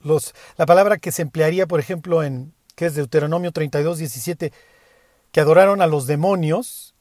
Los, 0.00 0.34
la 0.58 0.66
palabra 0.66 0.98
que 0.98 1.10
se 1.10 1.22
emplearía, 1.22 1.66
por 1.66 1.80
ejemplo, 1.80 2.22
en 2.22 2.52
que 2.74 2.84
es 2.84 2.94
Deuteronomio 2.94 3.50
32, 3.50 3.96
17, 3.96 4.52
que 5.32 5.40
adoraron 5.40 5.80
a 5.80 5.86
los 5.86 6.06
demonios, 6.06 6.93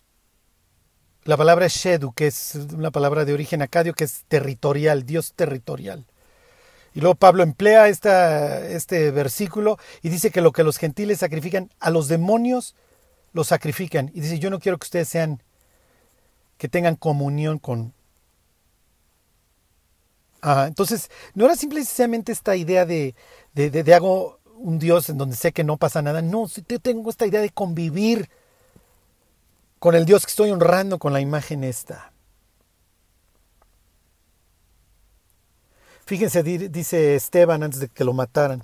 la 1.25 1.37
palabra 1.37 1.67
Shedu, 1.67 2.13
que 2.13 2.27
es 2.27 2.55
una 2.73 2.91
palabra 2.91 3.25
de 3.25 3.33
origen 3.33 3.61
acadio, 3.61 3.93
que 3.93 4.03
es 4.03 4.23
territorial, 4.27 5.05
Dios 5.05 5.33
territorial. 5.33 6.05
Y 6.93 7.01
luego 7.01 7.15
Pablo 7.15 7.43
emplea 7.43 7.87
este 7.87 9.11
versículo 9.11 9.79
y 10.01 10.09
dice 10.09 10.29
que 10.29 10.41
lo 10.41 10.51
que 10.51 10.63
los 10.63 10.77
gentiles 10.77 11.19
sacrifican, 11.19 11.71
a 11.79 11.89
los 11.89 12.07
demonios 12.07 12.75
los 13.31 13.47
sacrifican. 13.47 14.11
Y 14.13 14.21
dice, 14.21 14.39
yo 14.39 14.49
no 14.49 14.59
quiero 14.59 14.77
que 14.77 14.85
ustedes 14.85 15.09
sean, 15.09 15.41
que 16.57 16.69
tengan 16.69 16.95
comunión 16.95 17.57
con... 17.57 17.93
entonces, 20.43 21.09
no 21.33 21.45
era 21.45 21.55
simplemente 21.55 22.31
esta 22.31 22.55
idea 22.55 22.85
de, 22.85 23.15
de, 23.53 23.69
de, 23.71 23.93
hago 23.93 24.39
un 24.57 24.77
Dios 24.77 25.09
en 25.09 25.17
donde 25.17 25.35
sé 25.35 25.51
que 25.51 25.63
no 25.63 25.77
pasa 25.77 26.01
nada. 26.01 26.21
No, 26.21 26.47
yo 26.67 26.79
tengo 26.79 27.09
esta 27.09 27.25
idea 27.25 27.41
de 27.41 27.49
convivir 27.49 28.29
con 29.83 29.95
el 29.95 30.05
Dios 30.05 30.25
que 30.25 30.29
estoy 30.29 30.49
honrando 30.49 30.97
con 30.97 31.11
la 31.11 31.19
imagen 31.19 31.65
esta. 31.65 32.13
Fíjense, 36.05 36.41
dice 36.41 37.15
Esteban 37.15 37.63
antes 37.63 37.81
de 37.81 37.89
que 37.89 38.05
lo 38.05 38.13
mataran. 38.13 38.63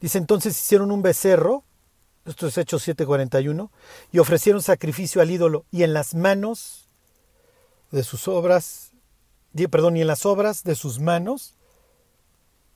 Dice 0.00 0.18
entonces 0.18 0.60
hicieron 0.60 0.90
un 0.90 1.00
becerro, 1.00 1.62
esto 2.26 2.48
es 2.48 2.58
Hechos 2.58 2.82
7:41, 2.88 3.70
y 4.10 4.18
ofrecieron 4.18 4.60
sacrificio 4.60 5.22
al 5.22 5.30
ídolo, 5.30 5.64
y 5.70 5.84
en 5.84 5.92
las 5.94 6.16
manos 6.16 6.88
de 7.92 8.02
sus 8.02 8.26
obras, 8.26 8.90
perdón, 9.70 9.96
y 9.96 10.00
en 10.00 10.08
las 10.08 10.26
obras 10.26 10.64
de 10.64 10.74
sus 10.74 10.98
manos, 10.98 11.54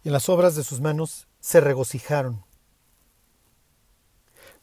y 0.04 0.10
en 0.10 0.12
las 0.12 0.28
obras 0.28 0.54
de 0.54 0.62
sus 0.62 0.80
manos 0.80 1.26
se 1.40 1.60
regocijaron. 1.60 2.44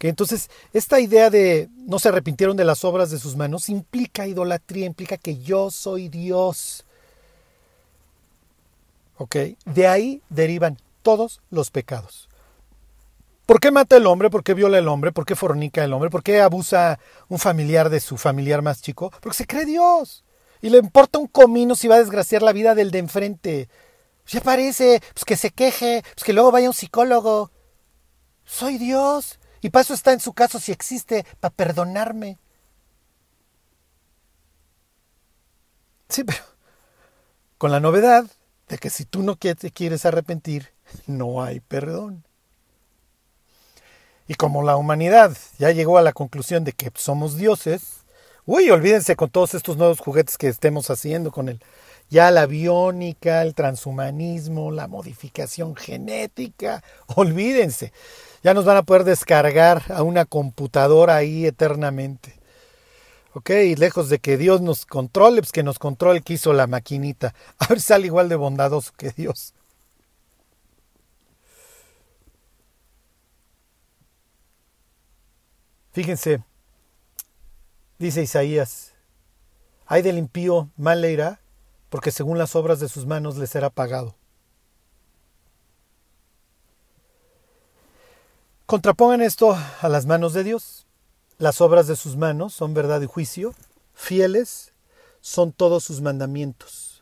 Entonces, 0.07 0.49
esta 0.71 0.99
idea 0.99 1.29
de 1.29 1.67
no 1.75 1.99
se 1.99 2.07
arrepintieron 2.09 2.55
de 2.55 2.63
las 2.63 2.85
obras 2.85 3.11
de 3.11 3.19
sus 3.19 3.35
manos 3.35 3.67
implica 3.67 4.27
idolatría, 4.27 4.85
implica 4.85 5.17
que 5.17 5.39
yo 5.39 5.69
soy 5.71 6.07
Dios 6.07 6.85
de 9.65 9.87
ahí 9.87 10.21
derivan 10.29 10.77
todos 11.01 11.41
los 11.49 11.71
pecados. 11.71 12.29
¿Por 13.45 13.59
qué 13.59 13.71
mata 13.71 13.97
el 13.97 14.05
hombre? 14.05 14.29
¿Por 14.29 14.43
qué 14.43 14.53
viola 14.53 14.77
el 14.77 14.87
hombre? 14.87 15.11
¿Por 15.11 15.25
qué 15.25 15.35
fornica 15.35 15.83
el 15.83 15.91
hombre? 15.91 16.09
¿Por 16.09 16.23
qué 16.23 16.39
abusa 16.39 16.99
un 17.27 17.39
familiar 17.39 17.89
de 17.89 17.99
su 17.99 18.15
familiar 18.17 18.61
más 18.61 18.81
chico? 18.81 19.11
Porque 19.21 19.37
se 19.37 19.47
cree 19.47 19.65
Dios. 19.65 20.23
Y 20.61 20.69
le 20.69 20.77
importa 20.77 21.19
un 21.19 21.27
comino 21.27 21.75
si 21.75 21.87
va 21.87 21.95
a 21.95 21.99
desgraciar 21.99 22.43
la 22.43 22.53
vida 22.53 22.75
del 22.75 22.91
de 22.91 22.99
enfrente. 22.99 23.69
Ya 24.27 24.41
parece, 24.41 25.01
pues 25.13 25.25
que 25.25 25.35
se 25.35 25.49
queje, 25.49 26.03
pues 26.13 26.23
que 26.23 26.33
luego 26.33 26.51
vaya 26.51 26.67
un 26.67 26.75
psicólogo. 26.75 27.49
Soy 28.45 28.77
Dios. 28.77 29.38
Y 29.61 29.69
paso 29.69 29.93
está 29.93 30.13
en 30.13 30.19
su 30.19 30.33
caso 30.33 30.59
si 30.59 30.71
existe, 30.71 31.25
para 31.39 31.53
perdonarme. 31.53 32.37
Sí, 36.09 36.23
pero 36.23 36.39
con 37.57 37.71
la 37.71 37.79
novedad 37.79 38.25
de 38.67 38.77
que 38.77 38.89
si 38.89 39.05
tú 39.05 39.21
no 39.21 39.35
te 39.35 39.71
quieres 39.71 40.05
arrepentir, 40.05 40.73
no 41.07 41.43
hay 41.43 41.59
perdón. 41.59 42.23
Y 44.27 44.35
como 44.35 44.63
la 44.63 44.77
humanidad 44.77 45.35
ya 45.57 45.71
llegó 45.71 45.97
a 45.97 46.03
la 46.03 46.13
conclusión 46.13 46.63
de 46.63 46.73
que 46.73 46.91
somos 46.95 47.35
dioses, 47.35 48.05
uy, 48.45 48.69
olvídense 48.69 49.15
con 49.15 49.29
todos 49.29 49.55
estos 49.55 49.75
nuevos 49.75 49.99
juguetes 49.99 50.37
que 50.37 50.47
estemos 50.47 50.89
haciendo 50.89 51.31
con 51.31 51.49
el 51.49 51.61
ya 52.09 52.31
la 52.31 52.45
biónica, 52.45 53.41
el 53.41 53.53
transhumanismo, 53.55 54.71
la 54.71 54.87
modificación 54.87 55.75
genética, 55.75 56.83
olvídense, 57.07 57.93
ya 58.43 58.53
nos 58.53 58.65
van 58.65 58.77
a 58.77 58.83
poder 58.83 59.03
descargar 59.03 59.83
a 59.89 60.03
una 60.03 60.25
computadora 60.25 61.15
ahí 61.15 61.45
eternamente. 61.45 62.39
Ok, 63.33 63.51
y 63.51 63.75
lejos 63.75 64.09
de 64.09 64.19
que 64.19 64.37
Dios 64.37 64.59
nos 64.61 64.85
controle, 64.85 65.41
pues 65.41 65.51
que 65.51 65.61
nos 65.63 65.77
controle 65.77 66.21
que 66.21 66.33
hizo 66.33 66.51
la 66.51 66.65
maquinita. 66.67 67.35
A 67.59 67.67
ver 67.67 67.79
sale 67.79 68.07
igual 68.07 68.27
de 68.27 68.35
bondadoso 68.35 68.91
que 68.97 69.11
Dios. 69.11 69.53
Fíjense, 75.91 76.43
dice 77.97 78.21
Isaías, 78.23 78.93
hay 79.85 80.01
del 80.01 80.17
impío 80.17 80.69
mal 80.77 81.01
le 81.01 81.11
irá, 81.11 81.39
porque 81.89 82.11
según 82.11 82.37
las 82.37 82.55
obras 82.55 82.79
de 82.79 82.87
sus 82.87 83.05
manos 83.05 83.37
le 83.37 83.47
será 83.47 83.69
pagado. 83.69 84.15
Contrapongan 88.65 89.21
esto 89.21 89.57
a 89.81 89.89
las 89.89 90.05
manos 90.05 90.33
de 90.33 90.43
Dios. 90.43 90.85
Las 91.39 91.59
obras 91.61 91.87
de 91.87 91.95
sus 91.95 92.17
manos 92.17 92.53
son 92.53 92.73
verdad 92.73 93.01
y 93.01 93.07
juicio, 93.07 93.55
fieles 93.93 94.73
son 95.21 95.51
todos 95.51 95.83
sus 95.83 96.01
mandamientos. 96.01 97.01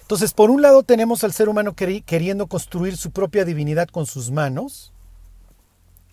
Entonces, 0.00 0.32
por 0.32 0.50
un 0.50 0.62
lado 0.62 0.82
tenemos 0.82 1.24
al 1.24 1.34
ser 1.34 1.50
humano 1.50 1.74
queriendo 1.74 2.46
construir 2.46 2.96
su 2.96 3.10
propia 3.10 3.44
divinidad 3.44 3.88
con 3.88 4.06
sus 4.06 4.30
manos. 4.30 4.92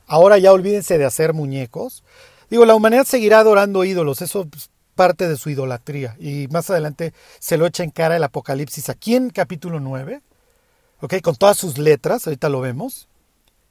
Ahora 0.07 0.37
ya 0.37 0.51
olvídense 0.51 0.97
de 0.97 1.05
hacer 1.05 1.33
muñecos. 1.33 2.03
Digo, 2.49 2.65
la 2.65 2.75
humanidad 2.75 3.05
seguirá 3.05 3.39
adorando 3.39 3.85
ídolos, 3.85 4.21
eso 4.21 4.45
es 4.55 4.69
parte 4.95 5.27
de 5.27 5.37
su 5.37 5.49
idolatría. 5.49 6.15
Y 6.19 6.47
más 6.47 6.69
adelante 6.69 7.13
se 7.39 7.57
lo 7.57 7.65
echa 7.67 7.83
en 7.83 7.91
cara 7.91 8.15
el 8.15 8.23
Apocalipsis 8.23 8.89
aquí 8.89 9.15
en 9.15 9.29
capítulo 9.29 9.79
9, 9.79 10.21
¿ok? 11.01 11.21
Con 11.21 11.35
todas 11.35 11.57
sus 11.57 11.77
letras, 11.77 12.25
ahorita 12.25 12.49
lo 12.49 12.61
vemos. 12.61 13.07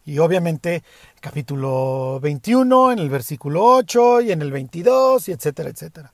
Y 0.06 0.18
obviamente 0.18 0.84
capítulo 1.20 2.20
21, 2.20 2.92
en 2.92 2.98
el 2.98 3.08
versículo 3.08 3.64
8 3.64 4.20
y 4.20 4.32
en 4.32 4.42
el 4.42 4.52
22, 4.52 5.28
y 5.28 5.32
etcétera, 5.32 5.70
etcétera. 5.70 6.12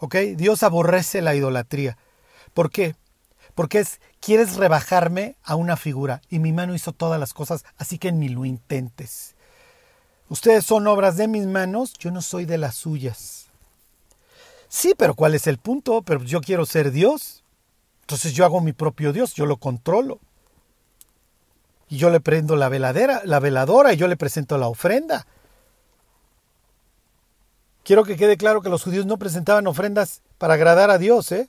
¿Ok? 0.00 0.16
Dios 0.36 0.64
aborrece 0.64 1.22
la 1.22 1.34
idolatría. 1.36 1.96
¿Por 2.52 2.70
qué? 2.70 2.96
Porque 3.54 3.78
es, 3.78 4.00
quieres 4.20 4.56
rebajarme 4.56 5.36
a 5.44 5.54
una 5.54 5.76
figura 5.76 6.22
y 6.28 6.40
mi 6.40 6.52
mano 6.52 6.74
hizo 6.74 6.92
todas 6.92 7.20
las 7.20 7.32
cosas, 7.32 7.64
así 7.76 7.98
que 7.98 8.10
ni 8.10 8.28
lo 8.28 8.44
intentes. 8.44 9.36
Ustedes 10.28 10.64
son 10.64 10.86
obras 10.86 11.16
de 11.16 11.28
mis 11.28 11.46
manos, 11.46 11.92
yo 11.94 12.10
no 12.10 12.22
soy 12.22 12.44
de 12.44 12.58
las 12.58 12.74
suyas. 12.74 13.39
Sí, 14.70 14.94
pero 14.96 15.14
¿cuál 15.14 15.34
es 15.34 15.48
el 15.48 15.58
punto? 15.58 16.02
Pero 16.02 16.22
yo 16.22 16.40
quiero 16.40 16.64
ser 16.64 16.92
Dios. 16.92 17.42
Entonces 18.02 18.32
yo 18.32 18.44
hago 18.44 18.60
mi 18.60 18.72
propio 18.72 19.12
Dios, 19.12 19.34
yo 19.34 19.44
lo 19.44 19.56
controlo 19.56 20.20
y 21.88 21.96
yo 21.96 22.08
le 22.10 22.20
prendo 22.20 22.54
la 22.54 22.68
veladera, 22.68 23.20
la 23.24 23.40
veladora 23.40 23.92
y 23.92 23.96
yo 23.96 24.06
le 24.06 24.16
presento 24.16 24.56
la 24.58 24.68
ofrenda. 24.68 25.26
Quiero 27.82 28.04
que 28.04 28.16
quede 28.16 28.36
claro 28.36 28.62
que 28.62 28.68
los 28.68 28.84
judíos 28.84 29.06
no 29.06 29.18
presentaban 29.18 29.66
ofrendas 29.66 30.22
para 30.38 30.54
agradar 30.54 30.90
a 30.90 30.98
Dios, 30.98 31.32
¿eh? 31.32 31.48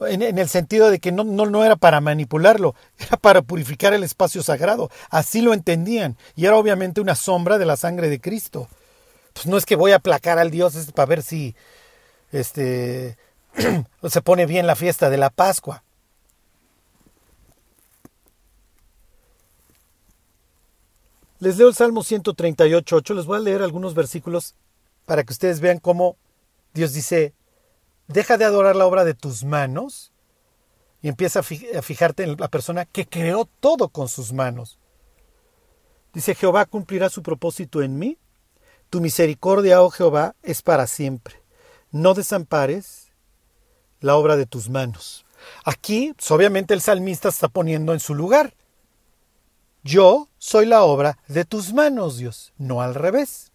En, 0.00 0.22
el 0.22 0.48
sentido 0.48 0.90
de 0.90 0.98
que 0.98 1.12
no, 1.12 1.24
no, 1.24 1.46
no 1.46 1.64
era 1.64 1.76
para 1.76 2.00
manipularlo, 2.00 2.74
era 2.98 3.16
para 3.16 3.40
purificar 3.40 3.94
el 3.94 4.02
espacio 4.02 4.42
sagrado. 4.42 4.90
Así 5.08 5.40
lo 5.40 5.54
entendían. 5.54 6.18
Y 6.36 6.44
era 6.44 6.56
obviamente 6.56 7.00
una 7.00 7.14
sombra 7.14 7.56
de 7.56 7.64
la 7.64 7.76
sangre 7.76 8.10
de 8.10 8.20
Cristo. 8.20 8.68
Pues 9.32 9.46
no 9.46 9.56
es 9.56 9.64
que 9.64 9.76
voy 9.76 9.92
a 9.92 9.96
aplacar 9.96 10.38
al 10.38 10.50
Dios 10.50 10.74
para 10.94 11.06
ver 11.06 11.22
si 11.22 11.54
este, 12.32 13.16
se 14.08 14.22
pone 14.22 14.46
bien 14.46 14.66
la 14.66 14.74
fiesta 14.74 15.10
de 15.10 15.18
la 15.18 15.30
Pascua. 15.30 15.84
Les 21.38 21.56
leo 21.56 21.68
el 21.68 21.74
Salmo 21.74 22.02
138.8, 22.02 23.14
les 23.14 23.26
voy 23.26 23.36
a 23.36 23.40
leer 23.40 23.62
algunos 23.62 23.94
versículos 23.94 24.54
para 25.06 25.24
que 25.24 25.32
ustedes 25.32 25.60
vean 25.60 25.78
cómo 25.78 26.16
Dios 26.72 26.92
dice, 26.92 27.34
deja 28.06 28.38
de 28.38 28.44
adorar 28.44 28.76
la 28.76 28.86
obra 28.86 29.04
de 29.04 29.14
tus 29.14 29.42
manos 29.42 30.12
y 31.02 31.08
empieza 31.08 31.40
a 31.40 31.42
fijarte 31.42 32.22
en 32.22 32.36
la 32.38 32.46
persona 32.46 32.84
que 32.84 33.06
creó 33.06 33.48
todo 33.58 33.88
con 33.88 34.08
sus 34.08 34.32
manos. 34.32 34.78
Dice, 36.12 36.36
Jehová 36.36 36.64
cumplirá 36.66 37.08
su 37.08 37.22
propósito 37.22 37.82
en 37.82 37.98
mí. 37.98 38.18
Tu 38.88 39.00
misericordia, 39.00 39.82
oh 39.82 39.90
Jehová, 39.90 40.36
es 40.42 40.62
para 40.62 40.86
siempre. 40.86 41.41
No 41.92 42.14
desampares 42.14 43.12
la 44.00 44.16
obra 44.16 44.36
de 44.36 44.46
tus 44.46 44.68
manos. 44.68 45.24
Aquí, 45.64 46.12
pues, 46.16 46.30
obviamente, 46.30 46.74
el 46.74 46.80
salmista 46.80 47.28
está 47.28 47.48
poniendo 47.48 47.92
en 47.92 48.00
su 48.00 48.14
lugar. 48.14 48.54
Yo 49.84 50.28
soy 50.38 50.66
la 50.66 50.82
obra 50.82 51.18
de 51.28 51.44
tus 51.44 51.72
manos, 51.72 52.16
Dios, 52.16 52.52
no 52.56 52.82
al 52.82 52.94
revés. 52.94 53.52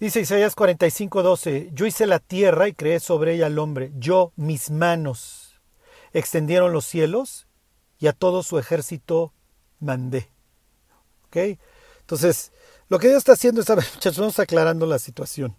Dice 0.00 0.20
Isaías 0.20 0.54
45, 0.54 1.22
12, 1.22 1.70
yo 1.72 1.84
hice 1.84 2.06
la 2.06 2.20
tierra 2.20 2.68
y 2.68 2.72
creé 2.72 3.00
sobre 3.00 3.34
ella 3.34 3.46
al 3.46 3.58
hombre, 3.58 3.90
yo, 3.96 4.32
mis 4.36 4.70
manos, 4.70 5.60
extendieron 6.12 6.72
los 6.72 6.84
cielos 6.84 7.48
y 7.98 8.06
a 8.06 8.12
todo 8.12 8.44
su 8.44 8.58
ejército 8.58 9.32
mandé. 9.80 10.30
¿Ok? 11.26 11.58
Entonces, 12.00 12.52
lo 12.88 12.98
que 12.98 13.08
Dios 13.08 13.18
está 13.18 13.32
haciendo 13.32 13.60
es, 13.60 13.68
muchachos, 13.94 14.18
vamos 14.18 14.38
aclarando 14.38 14.86
la 14.86 15.00
situación. 15.00 15.56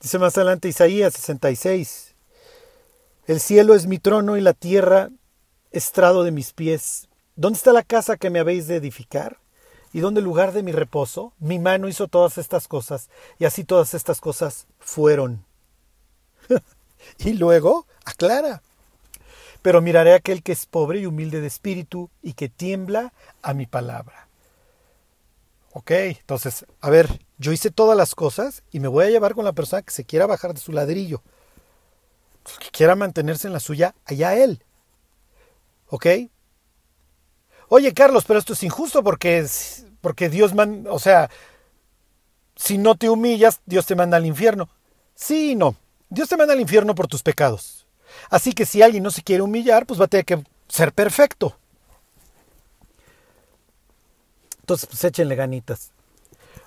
Dice 0.00 0.18
más 0.18 0.36
adelante 0.36 0.68
Isaías 0.68 1.14
66, 1.14 2.14
el 3.26 3.40
cielo 3.40 3.74
es 3.74 3.86
mi 3.86 3.98
trono 3.98 4.36
y 4.36 4.40
la 4.40 4.52
tierra 4.52 5.10
estrado 5.70 6.24
de 6.24 6.30
mis 6.30 6.52
pies. 6.52 7.08
¿Dónde 7.36 7.56
está 7.56 7.72
la 7.72 7.82
casa 7.82 8.16
que 8.16 8.30
me 8.30 8.38
habéis 8.38 8.66
de 8.66 8.76
edificar? 8.76 9.38
y 9.92 10.00
donde 10.00 10.20
el 10.20 10.24
lugar 10.24 10.52
de 10.52 10.62
mi 10.62 10.72
reposo, 10.72 11.32
mi 11.38 11.58
mano 11.58 11.88
hizo 11.88 12.08
todas 12.08 12.38
estas 12.38 12.68
cosas, 12.68 13.08
y 13.38 13.44
así 13.44 13.64
todas 13.64 13.94
estas 13.94 14.20
cosas 14.20 14.66
fueron. 14.78 15.44
y 17.18 17.32
luego 17.34 17.86
aclara. 18.04 18.62
Pero 19.62 19.80
miraré 19.80 20.12
a 20.12 20.16
aquel 20.16 20.42
que 20.42 20.52
es 20.52 20.66
pobre 20.66 21.00
y 21.00 21.06
humilde 21.06 21.40
de 21.40 21.46
espíritu 21.46 22.10
y 22.22 22.34
que 22.34 22.48
tiembla 22.48 23.12
a 23.42 23.54
mi 23.54 23.66
palabra. 23.66 24.27
Ok, 25.78 25.92
entonces, 25.92 26.66
a 26.80 26.90
ver, 26.90 27.20
yo 27.36 27.52
hice 27.52 27.70
todas 27.70 27.96
las 27.96 28.16
cosas 28.16 28.64
y 28.72 28.80
me 28.80 28.88
voy 28.88 29.04
a 29.04 29.10
llevar 29.10 29.36
con 29.36 29.44
la 29.44 29.52
persona 29.52 29.80
que 29.80 29.92
se 29.92 30.04
quiera 30.04 30.26
bajar 30.26 30.52
de 30.52 30.58
su 30.58 30.72
ladrillo. 30.72 31.22
Que 32.58 32.70
quiera 32.72 32.96
mantenerse 32.96 33.46
en 33.46 33.52
la 33.52 33.60
suya, 33.60 33.94
allá 34.04 34.34
él. 34.34 34.64
¿Ok? 35.86 36.06
Oye, 37.68 37.94
Carlos, 37.94 38.24
pero 38.26 38.40
esto 38.40 38.54
es 38.54 38.62
injusto 38.64 39.04
porque, 39.04 39.46
porque 40.00 40.28
Dios 40.28 40.52
manda, 40.52 40.90
o 40.90 40.98
sea, 40.98 41.30
si 42.56 42.76
no 42.76 42.96
te 42.96 43.08
humillas, 43.08 43.60
Dios 43.64 43.86
te 43.86 43.94
manda 43.94 44.16
al 44.16 44.26
infierno. 44.26 44.68
Sí 45.14 45.52
y 45.52 45.54
no. 45.54 45.76
Dios 46.08 46.28
te 46.28 46.36
manda 46.36 46.54
al 46.54 46.60
infierno 46.60 46.96
por 46.96 47.06
tus 47.06 47.22
pecados. 47.22 47.86
Así 48.30 48.52
que 48.52 48.66
si 48.66 48.82
alguien 48.82 49.04
no 49.04 49.12
se 49.12 49.22
quiere 49.22 49.44
humillar, 49.44 49.86
pues 49.86 50.00
va 50.00 50.06
a 50.06 50.08
tener 50.08 50.24
que 50.24 50.42
ser 50.66 50.92
perfecto. 50.92 51.56
Entonces, 54.68 54.86
pues 54.86 55.02
échenle 55.02 55.34
ganitas. 55.34 55.92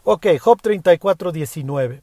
Ok, 0.04 0.26
Job 0.40 0.60
34, 0.60 1.32
19. 1.32 2.02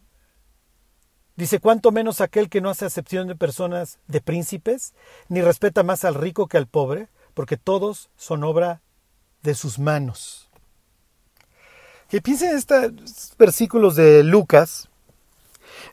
Dice, 1.35 1.59
cuánto 1.59 1.91
menos 1.91 2.21
aquel 2.21 2.49
que 2.49 2.61
no 2.61 2.71
hace 2.71 2.85
acepción 2.85 3.27
de 3.27 3.35
personas, 3.35 3.99
de 4.07 4.21
príncipes, 4.21 4.95
ni 5.29 5.43
respeta 5.43 5.83
más 5.83 6.05
al 6.05 6.15
rico 6.15 6.47
que 6.47 6.57
al 6.57 6.69
pobre, 6.69 7.09
porque 7.35 7.57
todos 7.57 8.11
son 8.17 8.45
obra 8.45 8.81
de 9.43 9.57
sus 9.57 9.81
manos. 9.81 10.49
Que 12.09 12.23
piensen 12.23 12.51
en 12.51 12.59
estos 12.59 13.35
versículos 13.37 13.97
de 13.97 14.23
Lucas, 14.23 14.89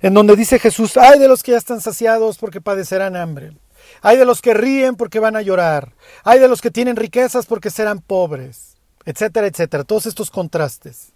en 0.02 0.14
donde 0.14 0.36
dice 0.36 0.60
Jesús, 0.60 0.98
ay 0.98 1.18
de 1.18 1.28
los 1.28 1.42
que 1.42 1.54
ya 1.54 1.58
están 1.58 1.82
saciados 1.82 2.38
porque 2.38 2.62
padecerán 2.62 3.16
hambre, 3.16 3.58
hay 4.04 4.18
de 4.18 4.26
los 4.26 4.44
que 4.44 4.54
ríen 4.54 4.98
porque 4.98 5.18
van 5.18 5.36
a 5.36 5.42
llorar, 5.42 5.94
hay 6.24 6.38
de 6.38 6.48
los 6.48 6.62
que 6.62 6.70
tienen 6.70 6.96
riquezas 6.96 7.48
porque 7.48 7.72
serán 7.72 8.02
pobres, 8.02 8.75
etcétera, 9.06 9.48
etcétera, 9.48 9.84
todos 9.84 10.06
estos 10.06 10.32
contrastes. 10.32 11.14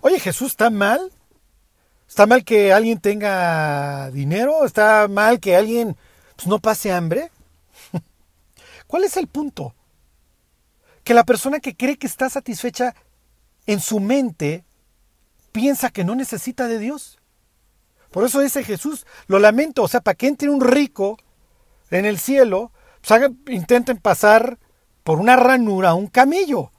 Oye, 0.00 0.18
Jesús, 0.20 0.52
¿está 0.52 0.70
mal? 0.70 1.12
¿Está 2.08 2.26
mal 2.26 2.44
que 2.44 2.72
alguien 2.72 3.00
tenga 3.00 4.10
dinero? 4.10 4.64
¿Está 4.64 5.08
mal 5.08 5.40
que 5.40 5.56
alguien 5.56 5.96
pues, 6.36 6.46
no 6.46 6.58
pase 6.58 6.92
hambre? 6.92 7.30
¿Cuál 8.86 9.04
es 9.04 9.16
el 9.16 9.26
punto? 9.26 9.74
que 11.08 11.14
la 11.14 11.24
persona 11.24 11.58
que 11.60 11.74
cree 11.74 11.96
que 11.96 12.06
está 12.06 12.28
satisfecha 12.28 12.94
en 13.64 13.80
su 13.80 13.98
mente 13.98 14.66
piensa 15.52 15.88
que 15.88 16.04
no 16.04 16.14
necesita 16.14 16.68
de 16.68 16.78
Dios. 16.78 17.18
Por 18.10 18.24
eso 18.24 18.40
dice 18.40 18.62
Jesús, 18.62 19.06
lo 19.26 19.38
lamento, 19.38 19.82
o 19.82 19.88
sea, 19.88 20.02
para 20.02 20.16
que 20.16 20.26
entre 20.26 20.50
un 20.50 20.60
rico 20.60 21.16
en 21.90 22.04
el 22.04 22.18
cielo, 22.18 22.72
pues 23.00 23.22
intenten 23.46 23.96
pasar 23.96 24.58
por 25.02 25.18
una 25.18 25.34
ranura 25.36 25.94
un 25.94 26.08
camello. 26.08 26.72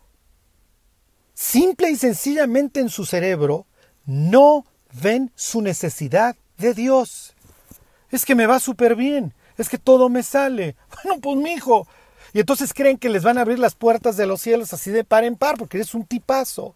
Simple 1.41 1.89
y 1.89 1.95
sencillamente 1.95 2.81
en 2.81 2.89
su 2.89 3.05
cerebro 3.05 3.65
no 4.05 4.65
ven 5.01 5.31
su 5.35 5.61
necesidad 5.61 6.35
de 6.57 6.73
Dios. 6.73 7.33
Es 8.11 8.25
que 8.25 8.35
me 8.35 8.45
va 8.45 8.59
súper 8.59 8.97
bien, 8.97 9.33
es 9.57 9.69
que 9.69 9.77
todo 9.77 10.09
me 10.09 10.21
sale. 10.21 10.75
Bueno, 11.01 11.21
pues 11.21 11.37
mi 11.37 11.53
hijo, 11.53 11.87
y 12.33 12.41
entonces 12.41 12.73
creen 12.73 12.97
que 12.97 13.07
les 13.07 13.23
van 13.23 13.37
a 13.37 13.41
abrir 13.41 13.57
las 13.57 13.73
puertas 13.73 14.17
de 14.17 14.27
los 14.27 14.41
cielos 14.41 14.73
así 14.73 14.91
de 14.91 15.05
par 15.05 15.23
en 15.23 15.37
par, 15.37 15.57
porque 15.57 15.77
eres 15.77 15.95
un 15.95 16.03
tipazo. 16.03 16.75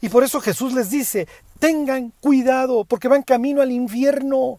Y 0.00 0.08
por 0.08 0.24
eso 0.24 0.40
Jesús 0.40 0.72
les 0.72 0.88
dice, 0.88 1.28
tengan 1.58 2.14
cuidado, 2.18 2.86
porque 2.86 3.08
van 3.08 3.22
camino 3.22 3.60
al 3.60 3.72
infierno. 3.72 4.58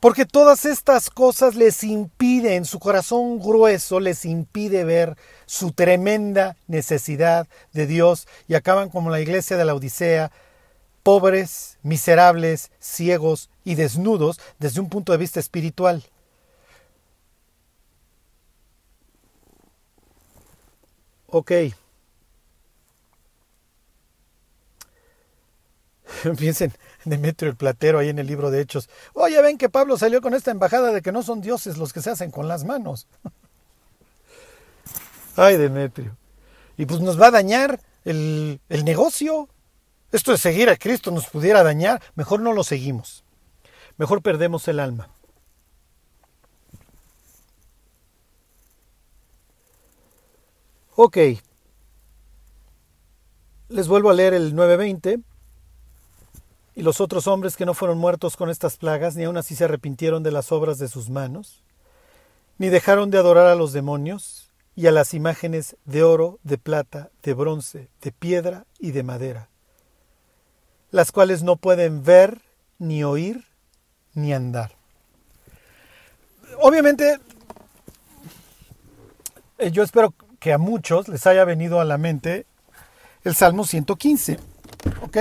Porque 0.00 0.26
todas 0.26 0.66
estas 0.66 1.08
cosas 1.08 1.54
les 1.54 1.82
impiden, 1.82 2.64
su 2.66 2.78
corazón 2.78 3.38
grueso 3.38 3.98
les 3.98 4.24
impide 4.24 4.84
ver 4.84 5.16
su 5.46 5.72
tremenda 5.72 6.56
necesidad 6.66 7.48
de 7.72 7.86
Dios 7.86 8.28
y 8.46 8.54
acaban 8.54 8.90
como 8.90 9.10
la 9.10 9.20
iglesia 9.20 9.56
de 9.56 9.64
la 9.64 9.74
Odisea, 9.74 10.30
pobres, 11.02 11.78
miserables, 11.82 12.70
ciegos 12.78 13.48
y 13.64 13.74
desnudos 13.74 14.38
desde 14.58 14.80
un 14.80 14.90
punto 14.90 15.12
de 15.12 15.18
vista 15.18 15.40
espiritual. 15.40 16.04
Ok. 21.28 21.52
Piensen, 26.38 26.72
Demetrio 27.04 27.50
el 27.50 27.56
Platero 27.56 27.98
ahí 27.98 28.08
en 28.08 28.18
el 28.18 28.26
libro 28.26 28.50
de 28.50 28.60
Hechos. 28.60 28.88
Oye, 29.12 29.40
ven 29.42 29.58
que 29.58 29.68
Pablo 29.68 29.96
salió 29.96 30.20
con 30.20 30.34
esta 30.34 30.50
embajada 30.50 30.92
de 30.92 31.02
que 31.02 31.12
no 31.12 31.22
son 31.22 31.40
dioses 31.40 31.76
los 31.76 31.92
que 31.92 32.02
se 32.02 32.10
hacen 32.10 32.30
con 32.30 32.48
las 32.48 32.64
manos. 32.64 33.06
Ay, 35.36 35.56
Demetrio. 35.56 36.16
Y 36.76 36.86
pues 36.86 37.00
nos 37.00 37.20
va 37.20 37.28
a 37.28 37.30
dañar 37.30 37.80
el, 38.04 38.60
el 38.68 38.84
negocio. 38.84 39.48
Esto 40.12 40.32
de 40.32 40.38
seguir 40.38 40.70
a 40.70 40.76
Cristo 40.76 41.10
nos 41.10 41.26
pudiera 41.26 41.62
dañar. 41.62 42.02
Mejor 42.14 42.40
no 42.40 42.52
lo 42.52 42.64
seguimos. 42.64 43.24
Mejor 43.98 44.22
perdemos 44.22 44.66
el 44.68 44.80
alma. 44.80 45.10
Ok. 50.94 51.18
Les 53.68 53.88
vuelvo 53.88 54.10
a 54.10 54.14
leer 54.14 54.32
el 54.32 54.54
9.20. 54.54 55.22
Y 56.76 56.82
los 56.82 57.00
otros 57.00 57.26
hombres 57.26 57.56
que 57.56 57.64
no 57.64 57.72
fueron 57.72 57.96
muertos 57.96 58.36
con 58.36 58.50
estas 58.50 58.76
plagas, 58.76 59.16
ni 59.16 59.24
aun 59.24 59.38
así 59.38 59.56
se 59.56 59.64
arrepintieron 59.64 60.22
de 60.22 60.30
las 60.30 60.52
obras 60.52 60.78
de 60.78 60.88
sus 60.88 61.08
manos, 61.08 61.64
ni 62.58 62.68
dejaron 62.68 63.10
de 63.10 63.16
adorar 63.16 63.46
a 63.46 63.54
los 63.54 63.72
demonios 63.72 64.50
y 64.76 64.86
a 64.86 64.92
las 64.92 65.14
imágenes 65.14 65.76
de 65.86 66.02
oro, 66.02 66.38
de 66.42 66.58
plata, 66.58 67.10
de 67.22 67.32
bronce, 67.32 67.88
de 68.02 68.12
piedra 68.12 68.66
y 68.78 68.90
de 68.90 69.02
madera, 69.02 69.48
las 70.90 71.12
cuales 71.12 71.42
no 71.42 71.56
pueden 71.56 72.04
ver, 72.04 72.42
ni 72.78 73.02
oír, 73.02 73.46
ni 74.12 74.34
andar. 74.34 74.76
Obviamente, 76.60 77.18
eh, 79.56 79.70
yo 79.70 79.82
espero 79.82 80.12
que 80.38 80.52
a 80.52 80.58
muchos 80.58 81.08
les 81.08 81.26
haya 81.26 81.46
venido 81.46 81.80
a 81.80 81.86
la 81.86 81.96
mente 81.96 82.44
el 83.24 83.34
Salmo 83.34 83.64
115. 83.64 84.38
¿Ok? 85.00 85.16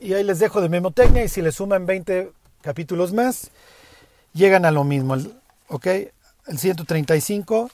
Y 0.00 0.12
ahí 0.12 0.24
les 0.24 0.38
dejo 0.38 0.60
de 0.60 0.68
memotecnia 0.68 1.24
y 1.24 1.28
si 1.28 1.42
le 1.42 1.52
suman 1.52 1.86
20 1.86 2.32
capítulos 2.60 3.12
más, 3.12 3.50
llegan 4.32 4.64
a 4.64 4.70
lo 4.70 4.84
mismo. 4.84 5.16
¿Ok? 5.68 5.86
El 6.46 6.58
135 6.58 7.70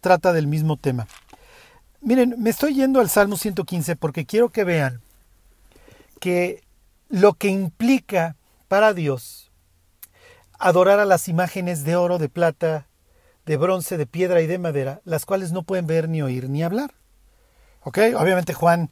trata 0.00 0.32
del 0.32 0.46
mismo 0.46 0.76
tema. 0.76 1.06
Miren, 2.00 2.34
me 2.38 2.50
estoy 2.50 2.74
yendo 2.74 3.00
al 3.00 3.10
Salmo 3.10 3.36
115 3.36 3.96
porque 3.96 4.24
quiero 4.24 4.48
que 4.48 4.64
vean 4.64 5.00
que 6.18 6.62
lo 7.08 7.34
que 7.34 7.48
implica 7.48 8.36
para 8.68 8.94
Dios 8.94 9.50
adorar 10.58 11.00
a 11.00 11.04
las 11.04 11.28
imágenes 11.28 11.84
de 11.84 11.96
oro, 11.96 12.18
de 12.18 12.28
plata, 12.28 12.86
de 13.46 13.56
bronce, 13.56 13.96
de 13.96 14.06
piedra 14.06 14.40
y 14.42 14.46
de 14.46 14.58
madera, 14.58 15.00
las 15.04 15.26
cuales 15.26 15.52
no 15.52 15.62
pueden 15.62 15.86
ver 15.86 16.08
ni 16.08 16.22
oír 16.22 16.48
ni 16.48 16.62
hablar. 16.62 16.94
¿Ok? 17.82 17.98
Obviamente 18.16 18.54
Juan 18.54 18.90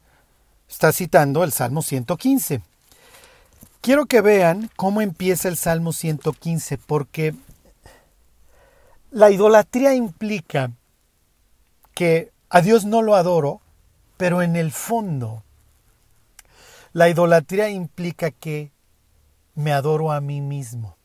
está 0.69 0.93
citando 0.93 1.45
el 1.45 1.53
Salmo 1.53 1.83
115. 1.83 2.63
quiero 3.81 4.07
que 4.07 4.21
vean 4.21 4.71
cómo 4.77 5.01
empieza 5.01 5.49
el 5.49 5.57
Salmo 5.57 5.93
115, 5.93 6.79
porque 6.79 7.35
la 9.11 9.31
idolatría 9.31 9.95
implica 9.95 10.73
que 11.95 12.31
a 12.51 12.61
Dios 12.61 12.85
no 12.85 13.03
lo 13.03 13.15
adoro, 13.15 13.61
pero 14.17 14.43
en 14.43 14.57
el 14.57 14.73
fondo 14.73 15.43
la 16.93 17.09
idolatría 17.09 17.69
implica 17.69 18.31
que 18.31 18.73
me 19.55 19.73
adoro 19.73 20.13
a 20.13 20.21
mí 20.21 20.41
mismo. 20.41 20.97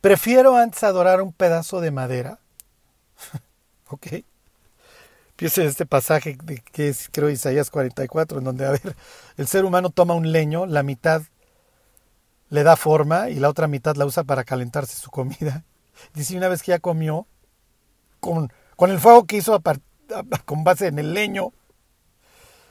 Prefiero 0.00 0.56
antes 0.56 0.82
adorar 0.84 1.22
un 1.22 1.32
pedazo 1.32 1.80
de 1.80 1.90
madera. 1.90 2.38
ok. 3.88 4.06
Piense 5.38 5.62
en 5.62 5.68
este 5.68 5.86
pasaje 5.86 6.36
de, 6.42 6.58
que 6.58 6.88
es, 6.88 7.08
creo, 7.12 7.30
Isaías 7.30 7.70
44, 7.70 8.38
en 8.38 8.44
donde, 8.44 8.66
a 8.66 8.72
ver, 8.72 8.96
el 9.36 9.46
ser 9.46 9.64
humano 9.64 9.90
toma 9.90 10.14
un 10.14 10.32
leño, 10.32 10.66
la 10.66 10.82
mitad 10.82 11.22
le 12.50 12.64
da 12.64 12.74
forma 12.74 13.30
y 13.30 13.36
la 13.36 13.48
otra 13.48 13.68
mitad 13.68 13.94
la 13.94 14.04
usa 14.04 14.24
para 14.24 14.42
calentarse 14.42 14.96
su 14.96 15.12
comida. 15.12 15.64
Dice, 16.12 16.36
una 16.36 16.48
vez 16.48 16.60
que 16.60 16.72
ya 16.72 16.80
comió, 16.80 17.28
con, 18.18 18.52
con 18.74 18.90
el 18.90 18.98
fuego 18.98 19.26
que 19.26 19.36
hizo 19.36 19.62
con 20.44 20.64
base 20.64 20.88
en 20.88 20.98
el 20.98 21.14
leño, 21.14 21.52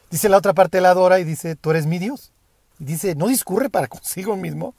dice 0.09 0.27
la 0.27 0.35
otra 0.35 0.53
parte 0.53 0.81
la 0.81 0.89
adora 0.89 1.19
y 1.19 1.23
dice, 1.23 1.55
tú 1.55 1.71
eres 1.71 1.85
mi 1.85 1.99
Dios. 1.99 2.33
Y 2.79 2.83
dice, 2.83 3.15
¿no 3.15 3.27
discurre 3.27 3.69
para 3.69 3.87
consigo 3.87 4.35
mismo? 4.35 4.75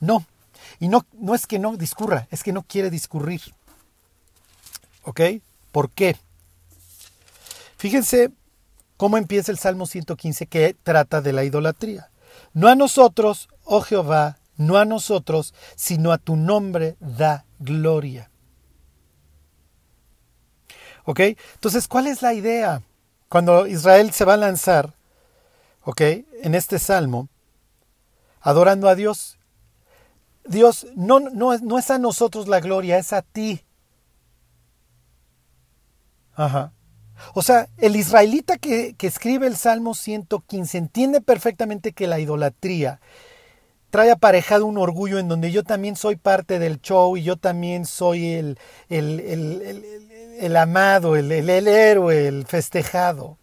No. 0.00 0.24
Y 0.80 0.88
no, 0.88 1.04
no 1.12 1.34
es 1.34 1.46
que 1.46 1.58
no 1.58 1.76
discurra, 1.76 2.26
es 2.30 2.42
que 2.42 2.54
no 2.54 2.62
quiere 2.62 2.88
discurrir. 2.88 3.42
¿Ok? 5.02 5.20
¿Por 5.72 5.90
qué? 5.90 6.16
Fíjense 7.76 8.32
cómo 8.96 9.18
empieza 9.18 9.52
el 9.52 9.58
Salmo 9.58 9.86
115 9.86 10.46
que 10.46 10.74
trata 10.82 11.20
de 11.20 11.32
la 11.32 11.44
idolatría. 11.44 12.10
No 12.52 12.68
a 12.68 12.74
nosotros, 12.74 13.48
oh 13.64 13.82
Jehová, 13.82 14.38
no 14.56 14.76
a 14.78 14.84
nosotros, 14.84 15.54
sino 15.74 16.12
a 16.12 16.18
tu 16.18 16.36
nombre 16.36 16.96
da 17.00 17.44
gloria. 17.58 18.30
¿Ok? 21.04 21.20
Entonces, 21.54 21.86
¿cuál 21.86 22.06
es 22.06 22.22
la 22.22 22.34
idea? 22.34 22.82
Cuando 23.28 23.66
Israel 23.66 24.12
se 24.12 24.24
va 24.24 24.34
a 24.34 24.38
lanzar, 24.38 24.94
¿ok? 25.82 26.00
En 26.42 26.54
este 26.54 26.78
salmo, 26.78 27.28
adorando 28.40 28.88
a 28.88 28.94
Dios. 28.94 29.38
Dios, 30.44 30.86
no, 30.94 31.20
no, 31.20 31.56
no 31.58 31.78
es 31.78 31.90
a 31.90 31.98
nosotros 31.98 32.48
la 32.48 32.60
gloria, 32.60 32.98
es 32.98 33.12
a 33.12 33.22
ti. 33.22 33.64
Ajá. 36.34 36.72
O 37.34 37.42
sea, 37.42 37.68
el 37.78 37.96
israelita 37.96 38.58
que, 38.58 38.94
que, 38.94 39.06
escribe 39.06 39.46
el 39.46 39.56
Salmo 39.56 39.94
115 39.94 40.78
entiende 40.78 41.20
perfectamente 41.20 41.92
que 41.92 42.06
la 42.06 42.18
idolatría 42.20 43.00
trae 43.90 44.10
aparejado 44.10 44.66
un 44.66 44.78
orgullo 44.78 45.18
en 45.18 45.28
donde 45.28 45.50
yo 45.52 45.62
también 45.62 45.96
soy 45.96 46.16
parte 46.16 46.58
del 46.58 46.80
show 46.80 47.16
y 47.16 47.22
yo 47.22 47.36
también 47.36 47.86
soy 47.86 48.34
el, 48.34 48.58
el, 48.88 49.20
el, 49.20 50.06
el 50.38 50.56
amado, 50.56 51.16
el, 51.16 51.32
héroe, 51.32 52.28
el 52.28 52.46
festejado. 52.46 53.38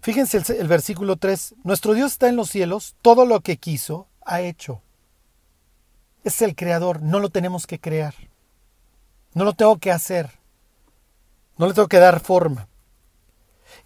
Fíjense 0.00 0.38
el, 0.38 0.44
el, 0.60 0.68
versículo 0.68 1.16
3. 1.16 1.56
Nuestro 1.64 1.94
Dios 1.94 2.12
está 2.12 2.28
en 2.28 2.36
los 2.36 2.50
cielos, 2.50 2.96
todo 3.02 3.26
lo 3.26 3.40
que 3.40 3.58
quiso, 3.58 4.08
ha 4.24 4.40
hecho. 4.40 4.82
Es 6.24 6.42
el 6.42 6.54
creador, 6.54 7.02
no 7.02 7.20
lo 7.20 7.30
tenemos 7.30 7.66
que 7.66 7.78
crear. 7.78 8.14
No 9.34 9.44
lo 9.44 9.52
tengo 9.52 9.78
que 9.78 9.90
hacer. 9.90 10.30
No 11.56 11.66
le 11.66 11.74
tengo 11.74 11.88
que 11.88 11.98
dar 11.98 12.20
forma. 12.20 12.68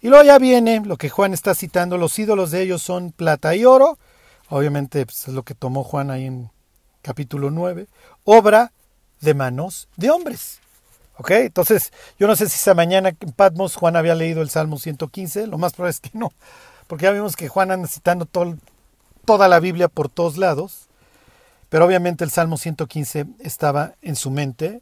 Y 0.01 0.09
luego 0.09 0.23
ya 0.23 0.37
viene 0.37 0.81
lo 0.85 0.97
que 0.97 1.09
Juan 1.09 1.33
está 1.33 1.55
citando, 1.55 1.97
los 1.97 2.17
ídolos 2.19 2.51
de 2.51 2.61
ellos 2.61 2.81
son 2.81 3.11
plata 3.11 3.55
y 3.55 3.65
oro. 3.65 3.97
Obviamente 4.49 5.05
pues, 5.05 5.27
es 5.27 5.33
lo 5.33 5.43
que 5.43 5.55
tomó 5.55 5.83
Juan 5.83 6.11
ahí 6.11 6.25
en 6.25 6.51
capítulo 7.01 7.51
9. 7.51 7.87
Obra 8.23 8.71
de 9.21 9.33
manos 9.33 9.87
de 9.95 10.11
hombres. 10.11 10.59
¿Ok? 11.17 11.31
Entonces, 11.31 11.93
yo 12.19 12.27
no 12.27 12.35
sé 12.35 12.49
si 12.49 12.55
esa 12.55 12.73
mañana 12.73 13.09
en 13.09 13.31
Patmos 13.31 13.75
Juan 13.75 13.95
había 13.95 14.15
leído 14.15 14.41
el 14.41 14.49
Salmo 14.49 14.77
115, 14.77 15.47
lo 15.47 15.57
más 15.57 15.73
probable 15.73 15.91
es 15.91 15.99
que 15.99 16.09
no, 16.13 16.31
porque 16.87 17.03
ya 17.03 17.11
vimos 17.11 17.35
que 17.35 17.47
Juan 17.49 17.71
anda 17.71 17.87
citando 17.87 18.25
toda 18.25 19.47
la 19.47 19.59
Biblia 19.59 19.89
por 19.89 20.09
todos 20.09 20.37
lados, 20.37 20.87
pero 21.69 21.85
obviamente 21.85 22.23
el 22.23 22.31
Salmo 22.31 22.57
115 22.57 23.27
estaba 23.39 23.93
en 24.01 24.15
su 24.15 24.31
mente 24.31 24.81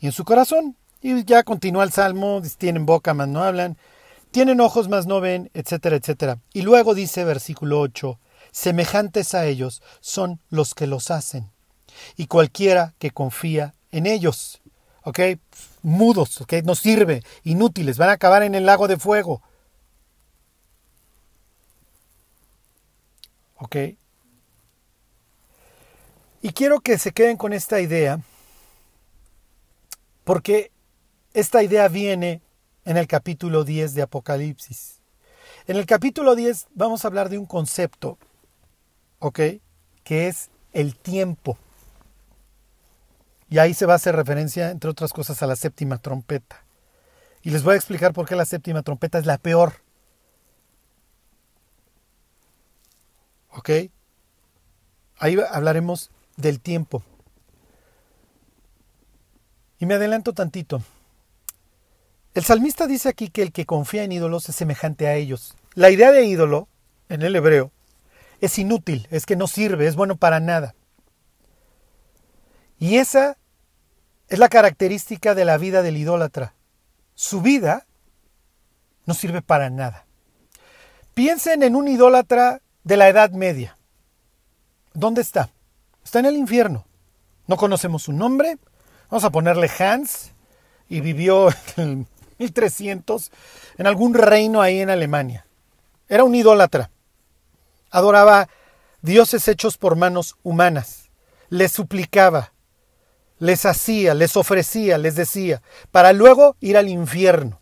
y 0.00 0.06
en 0.06 0.12
su 0.12 0.24
corazón. 0.24 0.76
Y 1.02 1.24
ya 1.24 1.42
continúa 1.44 1.84
el 1.84 1.92
Salmo, 1.92 2.42
tienen 2.58 2.84
boca, 2.84 3.14
mas 3.14 3.28
no 3.28 3.42
hablan, 3.42 3.78
tienen 4.30 4.60
ojos, 4.60 4.88
mas 4.88 5.06
no 5.06 5.20
ven, 5.20 5.50
etcétera, 5.54 5.96
etcétera. 5.96 6.38
Y 6.52 6.62
luego 6.62 6.94
dice 6.94 7.24
versículo 7.24 7.80
8, 7.80 8.18
semejantes 8.50 9.34
a 9.34 9.46
ellos 9.46 9.82
son 10.00 10.40
los 10.50 10.74
que 10.74 10.86
los 10.86 11.10
hacen, 11.10 11.50
y 12.16 12.26
cualquiera 12.26 12.94
que 12.98 13.10
confía 13.10 13.74
en 13.92 14.06
ellos. 14.06 14.60
¿Ok? 15.02 15.18
Mudos, 15.82 16.42
¿ok? 16.42 16.54
No 16.64 16.74
sirve, 16.74 17.22
inútiles, 17.42 17.96
van 17.96 18.10
a 18.10 18.12
acabar 18.12 18.42
en 18.42 18.54
el 18.54 18.66
lago 18.66 18.86
de 18.86 18.98
fuego. 18.98 19.40
¿Ok? 23.56 23.76
Y 26.42 26.52
quiero 26.52 26.80
que 26.80 26.98
se 26.98 27.12
queden 27.12 27.38
con 27.38 27.54
esta 27.54 27.80
idea 27.80 28.20
porque 30.30 30.70
esta 31.34 31.60
idea 31.60 31.88
viene 31.88 32.40
en 32.84 32.96
el 32.96 33.08
capítulo 33.08 33.64
10 33.64 33.94
de 33.94 34.02
Apocalipsis. 34.02 35.00
En 35.66 35.76
el 35.76 35.86
capítulo 35.86 36.36
10 36.36 36.68
vamos 36.72 37.04
a 37.04 37.08
hablar 37.08 37.30
de 37.30 37.36
un 37.36 37.46
concepto, 37.46 38.16
¿ok? 39.18 39.40
Que 40.04 40.28
es 40.28 40.50
el 40.72 40.94
tiempo. 40.94 41.58
Y 43.48 43.58
ahí 43.58 43.74
se 43.74 43.86
va 43.86 43.94
a 43.94 43.96
hacer 43.96 44.14
referencia, 44.14 44.70
entre 44.70 44.88
otras 44.88 45.12
cosas, 45.12 45.42
a 45.42 45.48
la 45.48 45.56
séptima 45.56 45.98
trompeta. 45.98 46.64
Y 47.42 47.50
les 47.50 47.64
voy 47.64 47.74
a 47.74 47.78
explicar 47.78 48.12
por 48.12 48.28
qué 48.28 48.36
la 48.36 48.44
séptima 48.44 48.82
trompeta 48.82 49.18
es 49.18 49.26
la 49.26 49.36
peor. 49.36 49.82
¿Ok? 53.50 53.68
Ahí 55.18 55.36
hablaremos 55.50 56.12
del 56.36 56.60
tiempo. 56.60 57.02
Y 59.80 59.86
me 59.86 59.94
adelanto 59.94 60.34
tantito. 60.34 60.82
El 62.34 62.44
salmista 62.44 62.86
dice 62.86 63.08
aquí 63.08 63.28
que 63.28 63.42
el 63.42 63.50
que 63.50 63.66
confía 63.66 64.04
en 64.04 64.12
ídolos 64.12 64.48
es 64.48 64.54
semejante 64.54 65.08
a 65.08 65.14
ellos. 65.14 65.56
La 65.74 65.90
idea 65.90 66.12
de 66.12 66.24
ídolo, 66.24 66.68
en 67.08 67.22
el 67.22 67.34
hebreo, 67.34 67.72
es 68.40 68.58
inútil, 68.58 69.08
es 69.10 69.26
que 69.26 69.36
no 69.36 69.48
sirve, 69.48 69.86
es 69.86 69.96
bueno 69.96 70.16
para 70.16 70.38
nada. 70.38 70.74
Y 72.78 72.96
esa 72.96 73.36
es 74.28 74.38
la 74.38 74.48
característica 74.48 75.34
de 75.34 75.44
la 75.44 75.58
vida 75.58 75.82
del 75.82 75.96
idólatra. 75.96 76.54
Su 77.14 77.40
vida 77.40 77.86
no 79.06 79.14
sirve 79.14 79.42
para 79.42 79.70
nada. 79.70 80.06
Piensen 81.14 81.62
en 81.62 81.74
un 81.74 81.88
idólatra 81.88 82.62
de 82.84 82.96
la 82.96 83.08
Edad 83.08 83.30
Media. 83.32 83.76
¿Dónde 84.92 85.22
está? 85.22 85.50
Está 86.04 86.20
en 86.20 86.26
el 86.26 86.36
infierno. 86.36 86.86
No 87.46 87.56
conocemos 87.56 88.04
su 88.04 88.12
nombre, 88.12 88.58
vamos 89.10 89.24
a 89.24 89.30
ponerle 89.30 89.70
Hans, 89.78 90.32
y 90.88 91.00
vivió 91.00 91.48
en 91.76 92.06
1300 92.38 93.30
en 93.78 93.86
algún 93.86 94.12
reino 94.12 94.60
ahí 94.60 94.80
en 94.80 94.90
Alemania. 94.90 95.46
Era 96.08 96.24
un 96.24 96.34
idólatra. 96.34 96.90
Adoraba 97.90 98.48
dioses 99.00 99.46
hechos 99.48 99.78
por 99.78 99.96
manos 99.96 100.36
humanas. 100.42 101.10
Les 101.48 101.72
suplicaba, 101.72 102.52
les 103.38 103.64
hacía, 103.66 104.14
les 104.14 104.36
ofrecía, 104.36 104.98
les 104.98 105.16
decía, 105.16 105.62
para 105.90 106.12
luego 106.12 106.56
ir 106.60 106.76
al 106.76 106.88
infierno. 106.88 107.60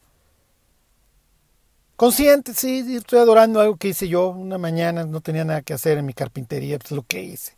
Consciente, 1.96 2.54
sí, 2.54 2.96
estoy 2.96 3.18
adorando 3.18 3.60
algo 3.60 3.76
que 3.76 3.88
hice 3.88 4.08
yo 4.08 4.28
una 4.28 4.58
mañana, 4.58 5.04
no 5.04 5.20
tenía 5.20 5.44
nada 5.44 5.62
que 5.62 5.74
hacer 5.74 5.98
en 5.98 6.06
mi 6.06 6.12
carpintería, 6.12 6.78
pues 6.78 6.92
lo 6.92 7.02
que 7.02 7.22
hice. 7.22 7.56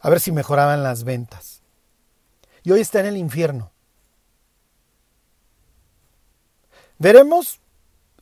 A 0.00 0.10
ver 0.10 0.20
si 0.20 0.32
mejoraban 0.32 0.82
las 0.82 1.04
ventas 1.04 1.63
y 2.64 2.72
hoy 2.72 2.80
está 2.80 3.00
en 3.00 3.06
el 3.06 3.16
infierno. 3.16 3.70
Veremos 6.98 7.60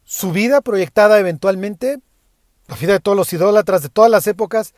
su 0.05 0.33
vida 0.33 0.61
proyectada 0.61 1.19
eventualmente, 1.19 2.01
la 2.67 2.77
vida 2.77 2.93
de 2.93 3.01
todos 3.01 3.17
los 3.17 3.33
idólatras 3.33 3.83
de 3.83 3.89
todas 3.89 4.11
las 4.11 4.27
épocas, 4.27 4.75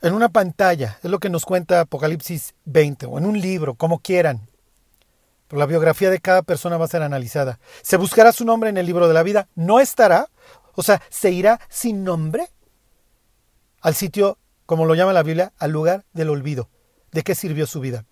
en 0.00 0.14
una 0.14 0.28
pantalla. 0.28 0.98
Es 1.02 1.10
lo 1.10 1.18
que 1.18 1.28
nos 1.28 1.44
cuenta 1.44 1.80
Apocalipsis 1.80 2.54
20, 2.64 3.06
o 3.06 3.18
en 3.18 3.26
un 3.26 3.40
libro, 3.40 3.74
como 3.74 3.98
quieran. 3.98 4.48
Pero 5.48 5.58
la 5.58 5.66
biografía 5.66 6.10
de 6.10 6.20
cada 6.20 6.42
persona 6.42 6.76
va 6.76 6.84
a 6.84 6.88
ser 6.88 7.02
analizada. 7.02 7.58
Se 7.82 7.96
buscará 7.96 8.30
su 8.32 8.44
nombre 8.44 8.70
en 8.70 8.78
el 8.78 8.86
libro 8.86 9.08
de 9.08 9.14
la 9.14 9.24
vida. 9.24 9.48
No 9.56 9.80
estará, 9.80 10.30
o 10.76 10.84
sea, 10.84 11.02
se 11.10 11.32
irá 11.32 11.60
sin 11.68 12.04
nombre 12.04 12.48
al 13.80 13.96
sitio, 13.96 14.38
como 14.66 14.86
lo 14.86 14.94
llama 14.94 15.12
la 15.12 15.24
Biblia, 15.24 15.52
al 15.58 15.72
lugar 15.72 16.04
del 16.12 16.28
olvido. 16.28 16.68
¿De 17.10 17.22
qué 17.22 17.34
sirvió 17.34 17.66
su 17.66 17.80
vida? 17.80 18.04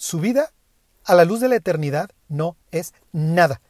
Su 0.00 0.18
vida 0.18 0.50
a 1.04 1.14
la 1.14 1.26
luz 1.26 1.40
de 1.40 1.48
la 1.48 1.56
eternidad 1.56 2.08
no 2.30 2.56
es 2.70 2.94
nada. 3.12 3.60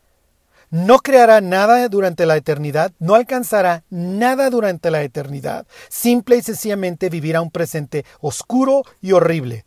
No 0.70 1.00
creará 1.00 1.40
nada 1.40 1.88
durante 1.88 2.24
la 2.24 2.36
eternidad, 2.36 2.92
no 3.00 3.16
alcanzará 3.16 3.82
nada 3.90 4.48
durante 4.48 4.92
la 4.92 5.02
eternidad. 5.02 5.66
Simple 5.88 6.36
y 6.36 6.42
sencillamente 6.42 7.08
vivirá 7.08 7.40
un 7.40 7.50
presente 7.50 8.04
oscuro 8.20 8.84
y 9.00 9.10
horrible. 9.10 9.66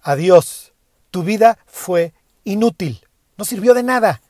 Adiós. 0.00 0.72
Tu 1.10 1.22
vida 1.22 1.58
fue 1.66 2.14
inútil. 2.44 3.06
No 3.36 3.44
sirvió 3.44 3.74
de 3.74 3.82
nada. 3.82 4.22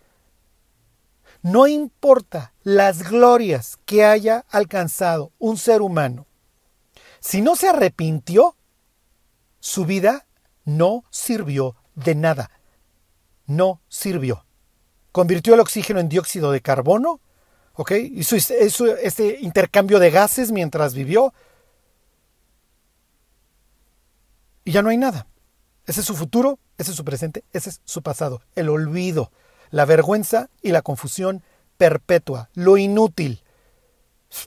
No 1.43 1.69
importa 1.69 2.53
las 2.65 3.09
glorias 3.09 3.79
que 3.85 4.05
haya 4.05 4.45
alcanzado 4.49 5.31
un 5.39 5.57
ser 5.57 5.83
humano. 5.83 6.27
Si 7.21 7.43
no 7.43 7.55
se 7.55 7.69
arrepintió, 7.69 8.57
su 9.61 9.85
vida 9.85 10.27
no 10.69 11.05
sirvió 11.11 11.77
de 11.95 12.15
nada. 12.15 12.51
No 13.47 13.81
sirvió. 13.89 14.45
Convirtió 15.13 15.55
el 15.55 15.61
oxígeno 15.61 15.99
en 15.99 16.11
dióxido 16.11 16.53
de 16.53 16.61
carbono, 16.61 17.21
¿ok? 17.73 17.93
Hizo 18.13 18.37
este 18.37 19.39
intercambio 19.41 19.99
de 19.99 20.11
gases 20.11 20.53
mientras 20.53 20.93
vivió. 20.93 21.33
Y 24.65 24.73
ya 24.73 24.83
no 24.83 24.91
hay 24.91 24.99
nada. 24.99 25.27
Ese 25.87 26.01
es 26.01 26.07
su 26.07 26.15
futuro, 26.15 26.59
ese 26.77 26.91
es 26.91 26.97
su 26.99 27.05
presente, 27.05 27.45
ese 27.55 27.71
es 27.71 27.81
su 27.87 28.03
pasado. 28.03 28.43
El 28.55 28.69
olvido, 28.69 29.33
la 29.71 29.87
vergüenza 29.87 30.51
y 30.61 30.73
la 30.73 30.83
confusión 30.83 31.43
perpetua, 31.79 32.51
lo 32.53 32.77
inútil. 32.77 33.43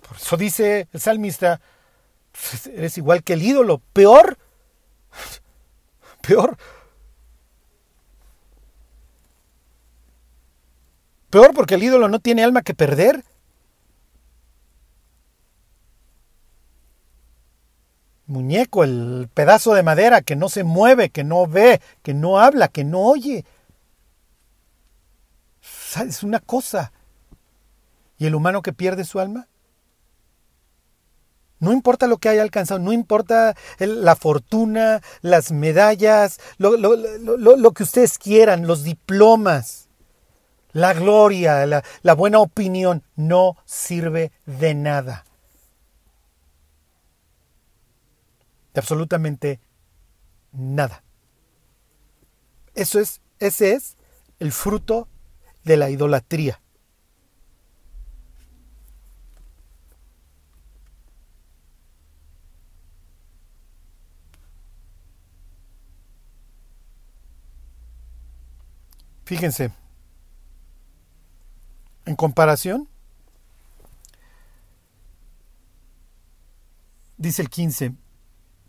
Por 0.07 0.17
eso 0.17 0.37
dice 0.37 0.87
el 0.93 1.01
salmista, 1.01 1.61
pues, 2.31 2.67
eres 2.67 2.99
igual 2.99 3.23
que 3.23 3.33
el 3.33 3.41
ídolo, 3.41 3.81
peor, 3.93 4.37
peor. 6.21 6.57
Peor 11.29 11.53
porque 11.53 11.75
el 11.75 11.83
ídolo 11.83 12.09
no 12.09 12.19
tiene 12.19 12.43
alma 12.43 12.61
que 12.61 12.73
perder. 12.73 13.23
Muñeco, 18.27 18.83
el 18.83 19.29
pedazo 19.33 19.73
de 19.73 19.83
madera 19.83 20.21
que 20.21 20.35
no 20.35 20.47
se 20.49 20.63
mueve, 20.63 21.09
que 21.09 21.23
no 21.23 21.47
ve, 21.47 21.81
que 22.01 22.13
no 22.13 22.39
habla, 22.39 22.67
que 22.67 22.83
no 22.83 22.99
oye. 22.99 23.45
Es 25.95 26.23
una 26.23 26.39
cosa. 26.39 26.91
¿Y 28.17 28.25
el 28.25 28.35
humano 28.35 28.61
que 28.61 28.73
pierde 28.73 29.03
su 29.03 29.19
alma? 29.19 29.47
No 31.61 31.71
importa 31.71 32.07
lo 32.07 32.17
que 32.17 32.27
haya 32.27 32.41
alcanzado, 32.41 32.79
no 32.79 32.91
importa 32.91 33.55
la 33.77 34.15
fortuna, 34.15 34.99
las 35.21 35.51
medallas, 35.51 36.39
lo, 36.57 37.71
que 37.73 37.83
ustedes 37.83 38.17
quieran, 38.17 38.65
los 38.65 38.83
diplomas, 38.83 39.87
la 40.73 40.93
gloria, 40.93 41.65
la, 41.67 41.83
la 42.01 42.13
buena 42.15 42.39
opinión, 42.39 43.03
no 43.15 43.57
sirve 43.63 44.31
de 44.47 44.73
nada. 44.73 45.23
De 48.73 48.79
absolutamente 48.79 49.59
nada. 50.51 51.03
Eso 52.73 52.99
es, 52.99 53.21
ese 53.37 53.73
es 53.73 53.97
el 54.39 54.51
fruto 54.51 55.07
de 55.63 55.77
la 55.77 55.89
idolatría. 55.89 56.60
Fíjense, 69.31 69.71
en 72.03 72.17
comparación, 72.17 72.89
dice 77.15 77.41
el 77.41 77.49
15, 77.49 77.93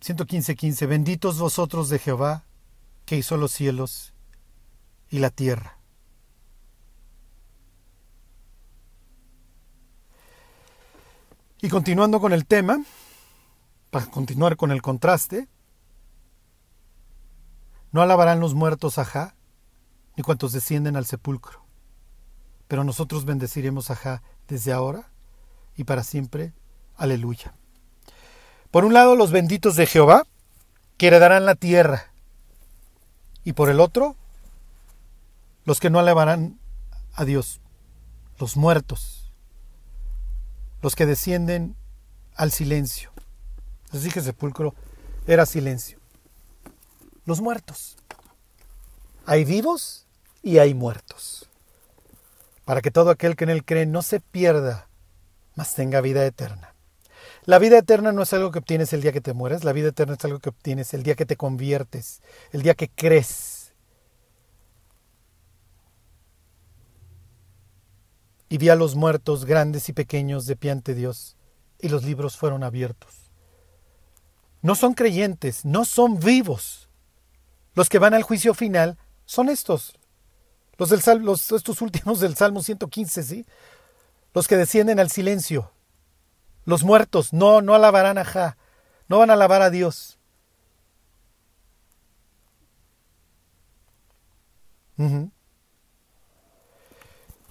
115, 0.00 0.54
15, 0.54 0.86
benditos 0.86 1.40
vosotros 1.40 1.88
de 1.88 1.98
Jehová, 1.98 2.44
que 3.06 3.16
hizo 3.16 3.36
los 3.36 3.50
cielos 3.50 4.14
y 5.10 5.18
la 5.18 5.30
tierra. 5.30 5.78
Y 11.60 11.70
continuando 11.70 12.20
con 12.20 12.32
el 12.32 12.46
tema, 12.46 12.84
para 13.90 14.06
continuar 14.06 14.56
con 14.56 14.70
el 14.70 14.80
contraste, 14.80 15.48
no 17.90 18.00
alabarán 18.00 18.38
los 18.38 18.54
muertos 18.54 18.98
a 18.98 19.04
Ja, 19.04 19.34
cuantos 20.22 20.52
descienden 20.52 20.96
al 20.96 21.06
sepulcro. 21.06 21.64
Pero 22.68 22.84
nosotros 22.84 23.24
bendeciremos 23.24 23.90
a 23.90 23.96
Jah 23.96 24.22
desde 24.48 24.72
ahora 24.72 25.10
y 25.76 25.84
para 25.84 26.04
siempre. 26.04 26.52
Aleluya. 26.96 27.54
Por 28.70 28.84
un 28.84 28.94
lado, 28.94 29.16
los 29.16 29.30
benditos 29.30 29.76
de 29.76 29.86
Jehová, 29.86 30.26
que 30.96 31.08
heredarán 31.08 31.44
la 31.44 31.54
tierra. 31.54 32.12
Y 33.44 33.52
por 33.52 33.68
el 33.68 33.80
otro, 33.80 34.16
los 35.64 35.80
que 35.80 35.90
no 35.90 35.98
alabarán 35.98 36.58
a 37.14 37.24
Dios, 37.24 37.60
los 38.38 38.56
muertos, 38.56 39.30
los 40.80 40.96
que 40.96 41.06
descienden 41.06 41.76
al 42.34 42.50
silencio. 42.50 43.12
Les 43.92 44.02
dije 44.04 44.20
sepulcro, 44.20 44.74
era 45.26 45.46
silencio. 45.46 45.98
Los 47.24 47.40
muertos. 47.40 47.96
Hay 49.26 49.44
vivos 49.44 50.06
y 50.43 50.59
hay 50.59 50.74
muertos, 50.74 51.49
para 52.64 52.80
que 52.80 52.90
todo 52.90 53.11
aquel 53.11 53.36
que 53.36 53.45
en 53.45 53.51
él 53.51 53.64
cree 53.64 53.86
no 53.86 54.03
se 54.03 54.20
pierda, 54.20 54.88
mas 55.55 55.74
tenga 55.74 56.01
vida 56.01 56.24
eterna. 56.26 56.74
La 57.45 57.59
vida 57.59 57.78
eterna 57.78 58.12
no 58.12 58.22
es 58.22 58.32
algo 58.32 58.51
que 58.51 58.59
obtienes 58.59 58.93
el 58.93 59.03
día 59.03 59.12
que 59.12 59.20
te 59.20 59.32
mueres, 59.32 59.64
la 59.64 59.72
vida 59.72 59.88
eterna 59.88 60.14
es 60.14 60.24
algo 60.24 60.38
que 60.38 60.51
obtienes 60.51 60.95
el 60.95 61.03
día 61.03 61.14
que 61.14 61.26
te 61.26 61.36
conviertes, 61.36 62.22
el 62.53 62.62
día 62.62 62.74
que 62.74 62.88
crees. 62.88 63.72
Y 68.49 68.59
vi 68.59 68.68
a 68.68 68.76
los 68.76 68.95
muertos, 68.95 69.45
grandes 69.45 69.88
y 69.88 69.93
pequeños, 69.93 70.47
de 70.47 70.57
pie 70.57 70.70
ante 70.70 70.95
Dios, 70.95 71.36
y 71.80 71.88
los 71.88 72.05
libros 72.05 72.36
fueron 72.36 72.62
abiertos. 72.62 73.30
No 74.61 74.74
son 74.74 74.95
creyentes, 74.95 75.64
no 75.64 75.84
son 75.84 76.20
vivos. 76.20 76.88
Los 77.74 77.88
que 77.88 77.99
van 77.99 78.14
al 78.14 78.22
juicio 78.22 78.55
final 78.55 78.99
son 79.24 79.49
estos, 79.49 79.95
los, 80.91 81.53
estos 81.53 81.80
últimos 81.83 82.20
del 82.20 82.37
Salmo 82.37 82.62
115, 82.62 83.22
¿sí? 83.22 83.47
Los 84.35 84.49
que 84.49 84.57
descienden 84.57 85.01
al 85.01 85.11
silencio. 85.11 85.70
Los 86.64 86.85
muertos, 86.85 87.33
no, 87.33 87.61
no 87.61 87.74
alabarán 87.74 88.18
a 88.18 88.24
Ja. 88.24 88.57
No 89.09 89.18
van 89.18 89.30
a 89.30 89.35
alabar 89.35 89.62
a 89.62 89.70
Dios. 89.70 90.18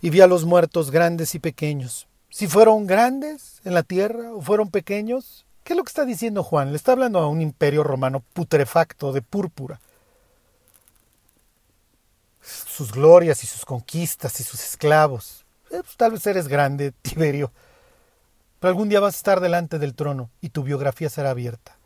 Y 0.02 0.10
vi 0.10 0.22
a 0.22 0.28
los 0.28 0.46
muertos 0.46 0.90
grandes 0.90 1.36
y 1.36 1.40
pequeños. 1.40 2.08
Si 2.30 2.48
fueron 2.48 2.88
grandes 2.88 3.62
en 3.66 3.74
la 3.74 3.84
tierra 3.84 4.34
o 4.34 4.42
fueron 4.42 4.72
pequeños, 4.72 5.46
¿qué 5.64 5.74
es 5.74 5.78
lo 5.78 5.84
que 5.84 5.90
está 5.90 6.06
diciendo 6.06 6.44
Juan? 6.44 6.72
Le 6.72 6.78
está 6.78 6.94
hablando 6.94 7.20
a 7.20 7.28
un 7.28 7.42
imperio 7.42 7.84
romano 7.84 8.24
putrefacto 8.34 9.12
de 9.12 9.22
púrpura 9.22 9.82
sus 12.82 12.94
glorias 12.94 13.44
y 13.44 13.48
sus 13.48 13.64
conquistas 13.64 14.40
y 14.40 14.44
sus 14.44 14.60
esclavos. 14.64 15.46
Eh, 15.70 15.82
pues, 15.84 15.96
tal 15.98 16.14
vez 16.14 16.26
eres 16.26 16.48
grande, 16.48 16.92
Tiberio, 17.04 17.52
pero 18.60 18.70
algún 18.70 18.90
día 18.90 19.00
vas 19.00 19.14
a 19.14 19.18
estar 19.18 19.40
delante 19.40 19.78
del 19.78 19.94
trono 19.94 20.32
y 20.42 20.50
tu 20.50 20.64
biografía 20.64 21.08
será 21.08 21.30
abierta. 21.30 21.78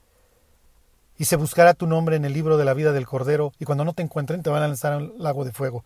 Y 1.17 1.25
se 1.25 1.35
buscará 1.35 1.73
tu 1.73 1.85
nombre 1.85 2.15
en 2.15 2.23
el 2.23 2.31
libro 2.31 2.55
de 2.55 2.63
la 2.63 2.73
vida 2.73 2.93
del 2.93 3.07
Cordero, 3.07 3.51
y 3.59 3.65
cuando 3.65 3.83
no 3.83 3.93
te 3.93 4.03
encuentren 4.03 4.41
te 4.41 4.49
van 4.49 4.63
a 4.63 4.67
lanzar 4.69 4.93
al 4.93 5.13
lago 5.17 5.43
de 5.43 5.51
fuego, 5.51 5.83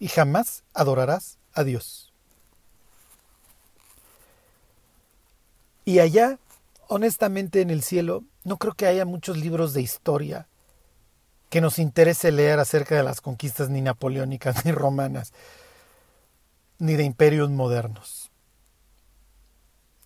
y 0.00 0.08
jamás 0.08 0.64
adorarás 0.74 1.38
a 1.54 1.62
Dios. 1.62 2.12
Y 5.84 6.00
allá, 6.00 6.38
honestamente, 6.88 7.60
en 7.60 7.70
el 7.70 7.84
cielo, 7.84 8.24
no 8.42 8.56
creo 8.56 8.74
que 8.74 8.86
haya 8.86 9.04
muchos 9.04 9.36
libros 9.36 9.72
de 9.72 9.82
historia 9.82 10.48
que 11.48 11.60
nos 11.60 11.78
interese 11.78 12.30
leer 12.30 12.58
acerca 12.58 12.94
de 12.96 13.02
las 13.02 13.20
conquistas 13.20 13.70
ni 13.70 13.80
napoleónicas 13.80 14.64
ni 14.64 14.72
romanas, 14.72 15.32
ni 16.78 16.94
de 16.96 17.04
imperios 17.04 17.50
modernos. 17.50 18.30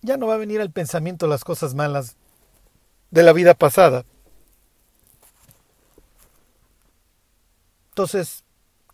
Ya 0.01 0.17
no 0.17 0.27
va 0.27 0.35
a 0.35 0.37
venir 0.37 0.61
al 0.61 0.71
pensamiento 0.71 1.27
las 1.27 1.43
cosas 1.43 1.75
malas 1.75 2.17
de 3.11 3.23
la 3.23 3.31
vida 3.31 3.53
pasada. 3.53 4.05
Entonces, 7.89 8.43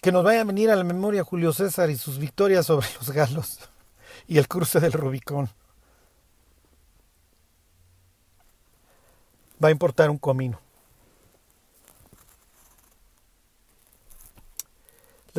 que 0.02 0.12
nos 0.12 0.24
vaya 0.24 0.42
a 0.42 0.46
venir 0.46 0.70
a 0.70 0.76
la 0.76 0.84
memoria 0.84 1.24
Julio 1.24 1.54
César 1.54 1.90
y 1.90 1.98
sus 1.98 2.20
victorias 2.20 2.66
sobre 2.66 2.88
los 3.00 3.12
galos 3.12 3.60
y 4.28 4.38
el 4.38 4.48
cruce 4.48 4.80
del 4.80 4.94
Rubicón. 4.94 5.50
Va 9.64 9.70
a 9.70 9.72
importar 9.72 10.10
un 10.10 10.18
comino. 10.18 10.60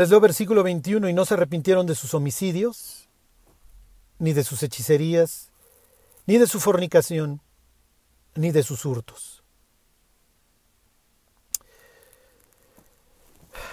Les 0.00 0.08
leo 0.08 0.18
versículo 0.18 0.62
21, 0.62 1.10
y 1.10 1.12
no 1.12 1.26
se 1.26 1.34
arrepintieron 1.34 1.84
de 1.84 1.94
sus 1.94 2.14
homicidios, 2.14 3.06
ni 4.18 4.32
de 4.32 4.44
sus 4.44 4.62
hechicerías, 4.62 5.50
ni 6.24 6.38
de 6.38 6.46
su 6.46 6.58
fornicación, 6.58 7.42
ni 8.34 8.50
de 8.50 8.62
sus 8.62 8.86
hurtos. 8.86 9.42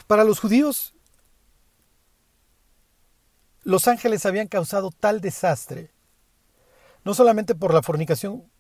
Para 0.06 0.26
los 0.26 0.42
judíos, 0.42 0.94
los 3.64 3.88
ángeles 3.88 4.26
habían 4.26 4.50
causado 4.50 4.92
tal 4.92 5.22
desastre, 5.22 5.92
no 7.06 7.14
solamente 7.14 7.56
por 7.56 7.74
la 7.74 7.82
fornicación 7.82 8.52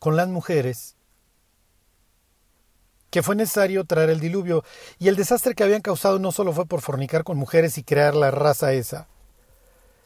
con 0.00 0.16
las 0.16 0.26
mujeres, 0.26 0.96
que 3.12 3.22
fue 3.22 3.36
necesario 3.36 3.84
traer 3.84 4.08
el 4.08 4.20
diluvio, 4.20 4.64
y 4.98 5.08
el 5.08 5.16
desastre 5.16 5.54
que 5.54 5.62
habían 5.62 5.82
causado 5.82 6.18
no 6.18 6.32
solo 6.32 6.54
fue 6.54 6.64
por 6.64 6.80
fornicar 6.80 7.24
con 7.24 7.36
mujeres 7.36 7.76
y 7.76 7.84
crear 7.84 8.14
la 8.14 8.30
raza 8.30 8.72
esa, 8.72 9.06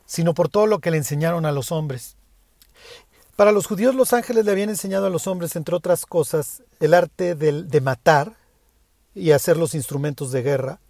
sino 0.07 0.34
por 0.34 0.48
todo 0.48 0.66
lo 0.66 0.80
que 0.80 0.90
le 0.90 0.96
enseñaron 0.96 1.46
a 1.46 1.52
los 1.52 1.70
hombres. 1.70 2.16
Para 3.36 3.52
los 3.52 3.68
judíos 3.68 3.94
los 3.94 4.12
ángeles 4.12 4.44
le 4.44 4.50
habían 4.50 4.70
enseñado 4.70 5.07
a 5.07 5.11
los 5.11 5.28
hombres, 5.28 5.54
entre 5.54 5.76
otras 5.76 6.04
cosas, 6.04 6.64
el 6.80 6.94
arte 6.94 7.36
de, 7.36 7.62
de 7.62 7.80
matar 7.80 8.32
y 9.14 9.30
hacer 9.30 9.57
los 9.57 9.76
instrumentos 9.76 10.32
de 10.32 10.42
guerra. 10.42 10.80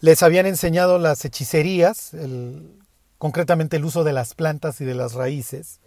Les 0.00 0.22
habían 0.22 0.44
enseñado 0.44 0.98
las 0.98 1.24
hechicerías, 1.24 2.12
el, 2.12 2.78
concretamente 3.16 3.78
el 3.78 3.86
uso 3.86 4.04
de 4.04 4.12
las 4.12 4.34
plantas 4.34 4.82
y 4.82 4.84
de 4.84 4.94
las 4.94 5.14
raíces. 5.14 5.80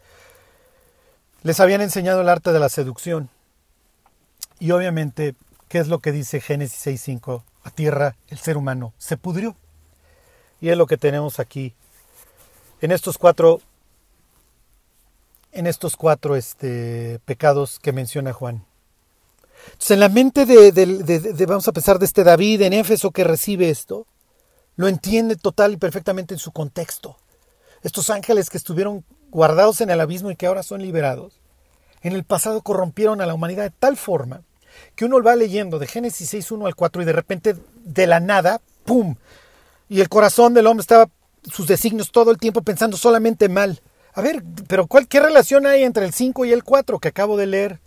Les 1.43 1.59
habían 1.59 1.81
enseñado 1.81 2.21
el 2.21 2.29
arte 2.29 2.51
de 2.51 2.59
la 2.59 2.69
seducción. 2.69 3.29
Y 4.59 4.71
obviamente, 4.71 5.35
¿qué 5.67 5.79
es 5.79 5.87
lo 5.87 5.99
que 5.99 6.11
dice 6.11 6.41
Génesis 6.41 6.85
6.5? 6.85 7.43
A 7.63 7.69
tierra 7.69 8.15
el 8.29 8.37
ser 8.37 8.57
humano 8.57 8.93
se 8.97 9.17
pudrió. 9.17 9.55
Y 10.61 10.69
es 10.69 10.77
lo 10.77 10.87
que 10.87 10.97
tenemos 10.97 11.39
aquí 11.39 11.73
en 12.81 12.91
estos 12.91 13.17
cuatro 13.17 13.61
en 15.51 15.65
estos 15.65 15.95
cuatro 15.95 16.35
este, 16.35 17.19
pecados 17.25 17.79
que 17.79 17.91
menciona 17.91 18.31
Juan. 18.31 18.63
Entonces, 19.65 19.91
en 19.91 19.99
la 19.99 20.09
mente 20.09 20.45
de, 20.45 20.71
de, 20.71 21.45
vamos 21.45 21.67
a 21.67 21.71
pensar, 21.71 21.97
de 21.97 22.05
este 22.05 22.23
David 22.23 22.61
en 22.61 22.73
Éfeso 22.73 23.11
que 23.11 23.23
recibe 23.23 23.69
esto, 23.69 24.05
lo 24.75 24.87
entiende 24.87 25.35
total 25.35 25.73
y 25.73 25.77
perfectamente 25.77 26.35
en 26.35 26.39
su 26.39 26.51
contexto. 26.51 27.17
Estos 27.81 28.11
ángeles 28.11 28.49
que 28.51 28.57
estuvieron 28.57 29.03
guardados 29.31 29.81
en 29.81 29.89
el 29.89 29.99
abismo 29.99 30.29
y 30.29 30.35
que 30.35 30.45
ahora 30.45 30.61
son 30.61 30.81
liberados, 30.81 31.41
en 32.01 32.13
el 32.13 32.23
pasado 32.23 32.61
corrompieron 32.61 33.19
a 33.21 33.25
la 33.25 33.33
humanidad 33.33 33.63
de 33.63 33.71
tal 33.71 33.97
forma 33.97 34.43
que 34.95 35.05
uno 35.05 35.21
va 35.21 35.35
leyendo 35.35 35.79
de 35.79 35.87
Génesis 35.87 36.29
6, 36.29 36.51
1 36.51 36.65
al 36.65 36.75
4 36.75 37.01
y 37.01 37.05
de 37.05 37.13
repente 37.13 37.55
de 37.83 38.07
la 38.07 38.19
nada, 38.19 38.61
¡pum! 38.85 39.15
Y 39.89 40.01
el 40.01 40.09
corazón 40.09 40.53
del 40.53 40.67
hombre 40.67 40.81
estaba, 40.81 41.09
sus 41.43 41.67
designios 41.67 42.11
todo 42.11 42.31
el 42.31 42.37
tiempo 42.37 42.61
pensando 42.61 42.97
solamente 42.97 43.49
mal. 43.49 43.81
A 44.13 44.21
ver, 44.21 44.43
pero 44.67 44.87
¿cuál, 44.87 45.07
¿qué 45.07 45.19
relación 45.19 45.65
hay 45.65 45.83
entre 45.83 46.05
el 46.05 46.13
5 46.13 46.45
y 46.45 46.51
el 46.51 46.63
4 46.63 46.99
que 46.99 47.07
acabo 47.09 47.37
de 47.37 47.47
leer? 47.47 47.79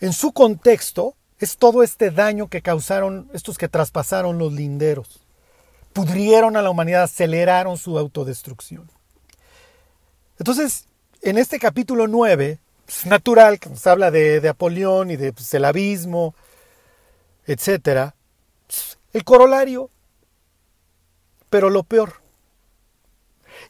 En 0.00 0.12
su 0.12 0.32
contexto 0.32 1.14
es 1.38 1.56
todo 1.56 1.82
este 1.82 2.10
daño 2.10 2.48
que 2.48 2.62
causaron 2.62 3.28
estos 3.32 3.58
que 3.58 3.68
traspasaron 3.68 4.38
los 4.38 4.52
linderos. 4.52 5.20
Pudrieron 5.92 6.56
a 6.56 6.62
la 6.62 6.70
humanidad, 6.70 7.04
aceleraron 7.04 7.76
su 7.76 7.98
autodestrucción. 7.98 8.90
Entonces, 10.38 10.86
en 11.22 11.38
este 11.38 11.58
capítulo 11.58 12.06
9, 12.06 12.58
es 12.88 13.04
natural 13.06 13.60
que 13.60 13.68
nos 13.68 13.86
habla 13.86 14.10
de, 14.10 14.40
de 14.40 14.48
Apolión 14.48 15.10
y 15.10 15.16
de 15.16 15.32
pues, 15.32 15.52
el 15.52 15.64
abismo, 15.64 16.34
etc. 17.46 18.12
El 19.12 19.24
corolario, 19.24 19.90
pero 21.50 21.68
lo 21.68 21.82
peor. 21.82 22.14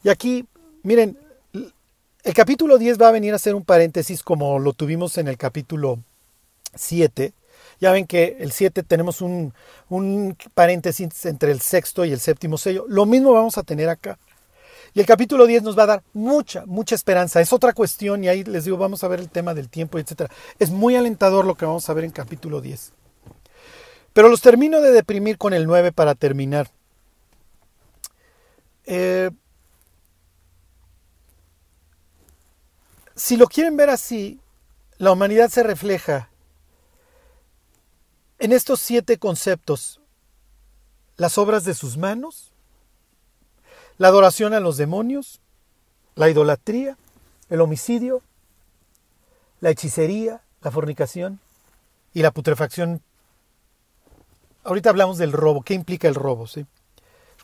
Y 0.03 0.09
aquí, 0.09 0.47
miren, 0.83 1.17
el 2.23 2.33
capítulo 2.33 2.77
10 2.77 3.01
va 3.01 3.09
a 3.09 3.11
venir 3.11 3.33
a 3.33 3.39
ser 3.39 3.55
un 3.55 3.65
paréntesis 3.65 4.23
como 4.23 4.59
lo 4.59 4.73
tuvimos 4.73 5.17
en 5.17 5.27
el 5.27 5.37
capítulo 5.37 5.99
7. 6.75 7.33
Ya 7.81 7.91
ven 7.91 8.07
que 8.07 8.37
el 8.39 8.51
7 8.51 8.83
tenemos 8.83 9.21
un, 9.21 9.53
un, 9.89 10.37
paréntesis 10.53 11.25
entre 11.25 11.51
el 11.51 11.59
sexto 11.61 12.05
y 12.05 12.11
el 12.11 12.19
séptimo 12.19 12.57
sello. 12.57 12.85
Lo 12.87 13.05
mismo 13.05 13.33
vamos 13.33 13.57
a 13.57 13.63
tener 13.63 13.89
acá. 13.89 14.17
Y 14.93 14.99
el 14.99 15.05
capítulo 15.05 15.45
10 15.45 15.63
nos 15.63 15.77
va 15.77 15.83
a 15.83 15.87
dar 15.87 16.03
mucha, 16.13 16.65
mucha 16.65 16.95
esperanza. 16.95 17.41
Es 17.41 17.53
otra 17.53 17.73
cuestión 17.73 18.23
y 18.23 18.29
ahí 18.29 18.43
les 18.43 18.65
digo, 18.65 18.77
vamos 18.77 19.03
a 19.03 19.07
ver 19.07 19.19
el 19.19 19.29
tema 19.29 19.53
del 19.53 19.69
tiempo, 19.69 19.99
etc. 19.99 20.31
Es 20.57 20.71
muy 20.71 20.95
alentador 20.95 21.45
lo 21.45 21.55
que 21.55 21.65
vamos 21.65 21.89
a 21.89 21.93
ver 21.93 22.03
en 22.05 22.11
capítulo 22.11 22.61
10. 22.61 22.93
Pero 24.13 24.29
los 24.29 24.41
termino 24.41 24.81
de 24.81 24.91
deprimir 24.91 25.37
con 25.37 25.53
el 25.53 25.67
9 25.67 25.91
para 25.91 26.15
terminar. 26.15 26.69
Eh, 28.85 29.29
si 33.15 33.37
lo 33.37 33.47
quieren 33.47 33.77
ver 33.77 33.89
así, 33.89 34.39
la 34.97 35.11
humanidad 35.11 35.49
se 35.49 35.63
refleja 35.63 36.29
en 38.39 38.53
estos 38.53 38.79
siete 38.79 39.17
conceptos. 39.17 40.01
Las 41.17 41.37
obras 41.37 41.65
de 41.65 41.73
sus 41.73 41.97
manos, 41.97 42.48
la 43.99 44.07
adoración 44.07 44.53
a 44.53 44.59
los 44.59 44.77
demonios, 44.77 45.41
la 46.15 46.29
idolatría, 46.29 46.97
el 47.49 47.61
homicidio, 47.61 48.23
la 49.59 49.69
hechicería, 49.69 50.41
la 50.61 50.71
fornicación 50.71 51.39
y 52.13 52.21
la 52.21 52.31
putrefacción. 52.31 53.01
Ahorita 54.63 54.89
hablamos 54.89 55.17
del 55.17 55.33
robo. 55.33 55.61
¿Qué 55.61 55.73
implica 55.73 56.07
el 56.07 56.15
robo? 56.15 56.47
¿sí? 56.47 56.65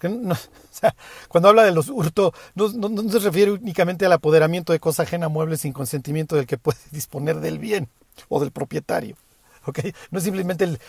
cuando 1.27 1.49
habla 1.49 1.63
de 1.63 1.71
los 1.71 1.89
hurtos, 1.89 2.33
no, 2.55 2.69
se 3.09 3.19
refiere 3.19 3.51
únicamente 3.51 4.05
al 4.05 4.13
apoderamiento 4.13 4.71
de 4.71 4.79
cosa 4.79 5.03
ajena, 5.03 5.27
muebles 5.27 5.61
sin 5.61 5.73
consentimiento 5.73 6.37
del 6.37 6.47
que 6.47 6.57
puede 6.57 6.79
disponer 6.91 7.41
del 7.41 7.59
bien 7.59 7.89
o 8.29 8.39
del 8.39 8.51
propietario. 8.51 9.17
¿okay? 9.65 9.93
No 10.09 10.19
es 10.19 10.23
simplemente 10.23 10.63
el, 10.63 10.79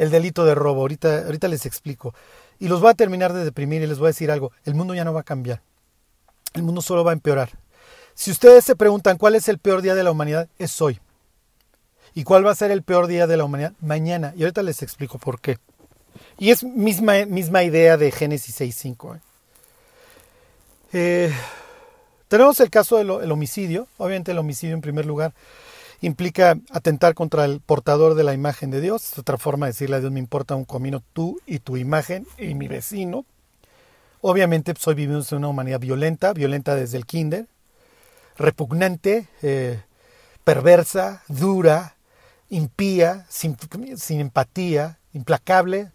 el 0.00 0.10
delito 0.10 0.46
de 0.46 0.54
robo. 0.54 0.80
Ahorita, 0.80 1.26
ahorita 1.26 1.46
les 1.46 1.66
explico. 1.66 2.14
Y 2.58 2.68
los 2.68 2.80
voy 2.80 2.90
a 2.90 2.94
terminar 2.94 3.34
de 3.34 3.44
deprimir 3.44 3.82
y 3.82 3.86
les 3.86 3.98
voy 3.98 4.06
a 4.06 4.08
decir 4.08 4.30
algo. 4.30 4.50
El 4.64 4.74
mundo 4.74 4.94
ya 4.94 5.04
no 5.04 5.12
va 5.12 5.20
a 5.20 5.24
cambiar. 5.24 5.60
El 6.54 6.62
mundo 6.62 6.80
solo 6.80 7.04
va 7.04 7.12
a 7.12 7.14
empeorar. 7.14 7.50
Si 8.14 8.30
ustedes 8.30 8.64
se 8.64 8.76
preguntan 8.76 9.18
cuál 9.18 9.34
es 9.34 9.48
el 9.48 9.58
peor 9.58 9.82
día 9.82 9.94
de 9.94 10.02
la 10.02 10.10
humanidad, 10.10 10.48
es 10.58 10.80
hoy. 10.80 10.98
¿Y 12.14 12.24
cuál 12.24 12.46
va 12.46 12.50
a 12.50 12.54
ser 12.54 12.70
el 12.70 12.82
peor 12.82 13.08
día 13.08 13.26
de 13.26 13.36
la 13.36 13.44
humanidad? 13.44 13.74
Mañana. 13.80 14.32
Y 14.36 14.42
ahorita 14.42 14.62
les 14.62 14.82
explico 14.82 15.18
por 15.18 15.38
qué. 15.38 15.58
Y 16.38 16.50
es 16.50 16.64
misma, 16.64 17.26
misma 17.26 17.62
idea 17.62 17.98
de 17.98 18.10
Génesis 18.10 18.58
6.5. 18.58 19.16
¿eh? 19.16 19.20
Eh, 20.92 21.34
tenemos 22.28 22.58
el 22.60 22.70
caso 22.70 22.96
del 22.96 23.30
homicidio. 23.30 23.86
Obviamente 23.98 24.32
el 24.32 24.38
homicidio 24.38 24.74
en 24.74 24.80
primer 24.80 25.04
lugar 25.04 25.34
implica 26.00 26.58
atentar 26.70 27.14
contra 27.14 27.44
el 27.44 27.60
portador 27.60 28.14
de 28.14 28.24
la 28.24 28.34
imagen 28.34 28.70
de 28.70 28.80
Dios. 28.80 29.12
Es 29.12 29.18
otra 29.18 29.38
forma 29.38 29.66
de 29.66 29.72
decirle 29.72 29.96
a 29.96 30.00
Dios 30.00 30.12
me 30.12 30.18
importa 30.18 30.54
un 30.54 30.64
comino 30.64 31.02
tú 31.12 31.40
y 31.46 31.58
tu 31.58 31.76
imagen 31.76 32.26
y 32.38 32.54
mi 32.54 32.68
vecino. 32.68 33.24
Obviamente 34.22 34.74
pues, 34.74 34.86
hoy 34.86 34.94
vivimos 34.94 35.30
en 35.32 35.38
una 35.38 35.48
humanidad 35.48 35.80
violenta, 35.80 36.32
violenta 36.32 36.74
desde 36.74 36.96
el 36.96 37.06
kinder, 37.06 37.46
repugnante, 38.36 39.28
eh, 39.42 39.82
perversa, 40.44 41.22
dura, 41.28 41.96
impía, 42.48 43.26
sin, 43.28 43.56
sin 43.96 44.20
empatía, 44.20 44.98
implacable. 45.12 45.92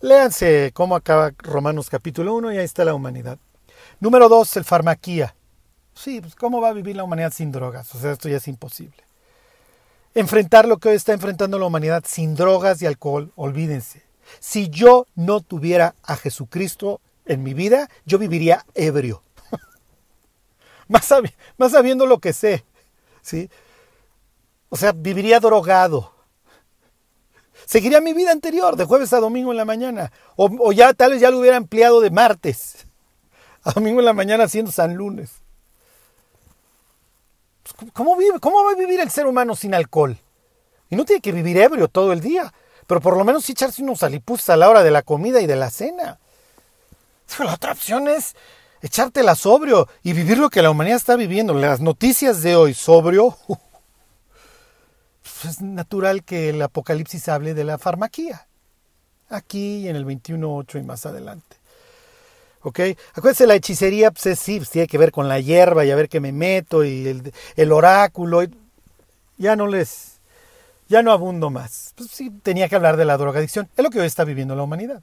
Léanse 0.00 0.70
cómo 0.74 0.96
acaba 0.96 1.32
Romanos 1.38 1.90
capítulo 1.90 2.34
1 2.34 2.52
y 2.52 2.58
ahí 2.58 2.64
está 2.64 2.84
la 2.84 2.94
humanidad. 2.94 3.38
Número 4.00 4.28
2, 4.28 4.58
el 4.58 4.64
farmaquía. 4.64 5.34
Sí, 5.94 6.20
pues 6.20 6.34
¿cómo 6.34 6.60
va 6.60 6.70
a 6.70 6.72
vivir 6.72 6.96
la 6.96 7.04
humanidad 7.04 7.32
sin 7.32 7.52
drogas? 7.52 7.94
O 7.94 7.98
sea, 7.98 8.12
esto 8.12 8.28
ya 8.28 8.38
es 8.38 8.48
imposible 8.48 9.04
enfrentar 10.14 10.66
lo 10.66 10.78
que 10.78 10.90
hoy 10.90 10.96
está 10.96 11.12
enfrentando 11.12 11.58
la 11.58 11.66
humanidad 11.66 12.04
sin 12.06 12.34
drogas 12.34 12.80
y 12.82 12.86
alcohol, 12.86 13.32
olvídense. 13.36 14.02
Si 14.40 14.68
yo 14.68 15.06
no 15.14 15.40
tuviera 15.40 15.94
a 16.02 16.16
Jesucristo 16.16 17.00
en 17.26 17.42
mi 17.42 17.54
vida, 17.54 17.88
yo 18.06 18.18
viviría 18.18 18.64
ebrio. 18.74 19.22
más, 20.88 21.04
sabiendo 21.70 22.06
lo 22.06 22.18
que 22.18 22.32
sé. 22.32 22.64
¿sí? 23.22 23.50
O 24.68 24.76
sea, 24.76 24.92
viviría 24.92 25.40
drogado. 25.40 26.12
Seguiría 27.66 28.00
mi 28.00 28.12
vida 28.12 28.30
anterior, 28.30 28.76
de 28.76 28.84
jueves 28.84 29.12
a 29.12 29.20
domingo 29.20 29.50
en 29.50 29.56
la 29.56 29.64
mañana. 29.64 30.12
O, 30.36 30.72
ya 30.72 30.92
tal 30.92 31.12
vez 31.12 31.20
ya 31.20 31.30
lo 31.30 31.38
hubiera 31.38 31.56
empleado 31.56 32.00
de 32.00 32.10
martes 32.10 32.86
a 33.62 33.72
domingo 33.72 34.00
en 34.00 34.06
la 34.06 34.12
mañana 34.12 34.44
haciendo 34.44 34.70
San 34.70 34.94
Lunes. 34.94 35.43
¿Cómo, 37.92 38.16
vive, 38.16 38.38
¿Cómo 38.40 38.64
va 38.64 38.72
a 38.72 38.76
vivir 38.76 39.00
el 39.00 39.10
ser 39.10 39.26
humano 39.26 39.56
sin 39.56 39.74
alcohol? 39.74 40.16
Y 40.90 40.96
no 40.96 41.04
tiene 41.04 41.20
que 41.20 41.32
vivir 41.32 41.56
ebrio 41.58 41.88
todo 41.88 42.12
el 42.12 42.20
día, 42.20 42.52
pero 42.86 43.00
por 43.00 43.16
lo 43.16 43.24
menos 43.24 43.44
sí 43.44 43.52
echarse 43.52 43.82
unos 43.82 44.02
alipus 44.02 44.48
a 44.48 44.56
la 44.56 44.68
hora 44.68 44.82
de 44.82 44.90
la 44.90 45.02
comida 45.02 45.40
y 45.40 45.46
de 45.46 45.56
la 45.56 45.70
cena. 45.70 46.18
La 47.38 47.54
otra 47.54 47.72
opción 47.72 48.06
es 48.06 48.36
echártela 48.80 49.34
sobrio 49.34 49.88
y 50.02 50.12
vivir 50.12 50.38
lo 50.38 50.50
que 50.50 50.62
la 50.62 50.70
humanidad 50.70 50.98
está 50.98 51.16
viviendo. 51.16 51.54
Las 51.54 51.80
noticias 51.80 52.42
de 52.42 52.54
hoy, 52.54 52.74
sobrio, 52.74 53.36
es 55.48 55.60
natural 55.60 56.22
que 56.22 56.50
el 56.50 56.62
apocalipsis 56.62 57.28
hable 57.28 57.54
de 57.54 57.64
la 57.64 57.78
farmaquía. 57.78 58.46
aquí 59.28 59.88
en 59.88 59.96
el 59.96 60.06
21.8 60.06 60.80
y 60.80 60.82
más 60.82 61.06
adelante. 61.06 61.56
¿Ok? 62.64 62.80
Acuérdense, 63.12 63.46
la 63.46 63.56
hechicería, 63.56 64.10
pues 64.10 64.38
sí, 64.38 64.56
pues 64.56 64.70
tiene 64.70 64.88
que 64.88 64.96
ver 64.96 65.12
con 65.12 65.28
la 65.28 65.38
hierba 65.38 65.84
y 65.84 65.90
a 65.90 65.96
ver 65.96 66.08
qué 66.08 66.18
me 66.18 66.32
meto 66.32 66.82
y 66.82 67.06
el, 67.56 67.72
oráculo. 67.72 68.42
ya 69.36 69.54
no 69.54 69.66
les, 69.66 70.20
ya 70.88 71.02
no 71.02 71.12
abundo 71.12 71.50
más. 71.50 71.92
Pues 71.94 72.10
sí, 72.10 72.30
tenía 72.42 72.70
que 72.70 72.76
hablar 72.76 72.96
de 72.96 73.04
la 73.04 73.18
drogadicción. 73.18 73.68
Es 73.76 73.84
lo 73.84 73.90
que 73.90 74.00
hoy 74.00 74.06
está 74.06 74.24
viviendo 74.24 74.56
la 74.56 74.62
humanidad. 74.62 75.02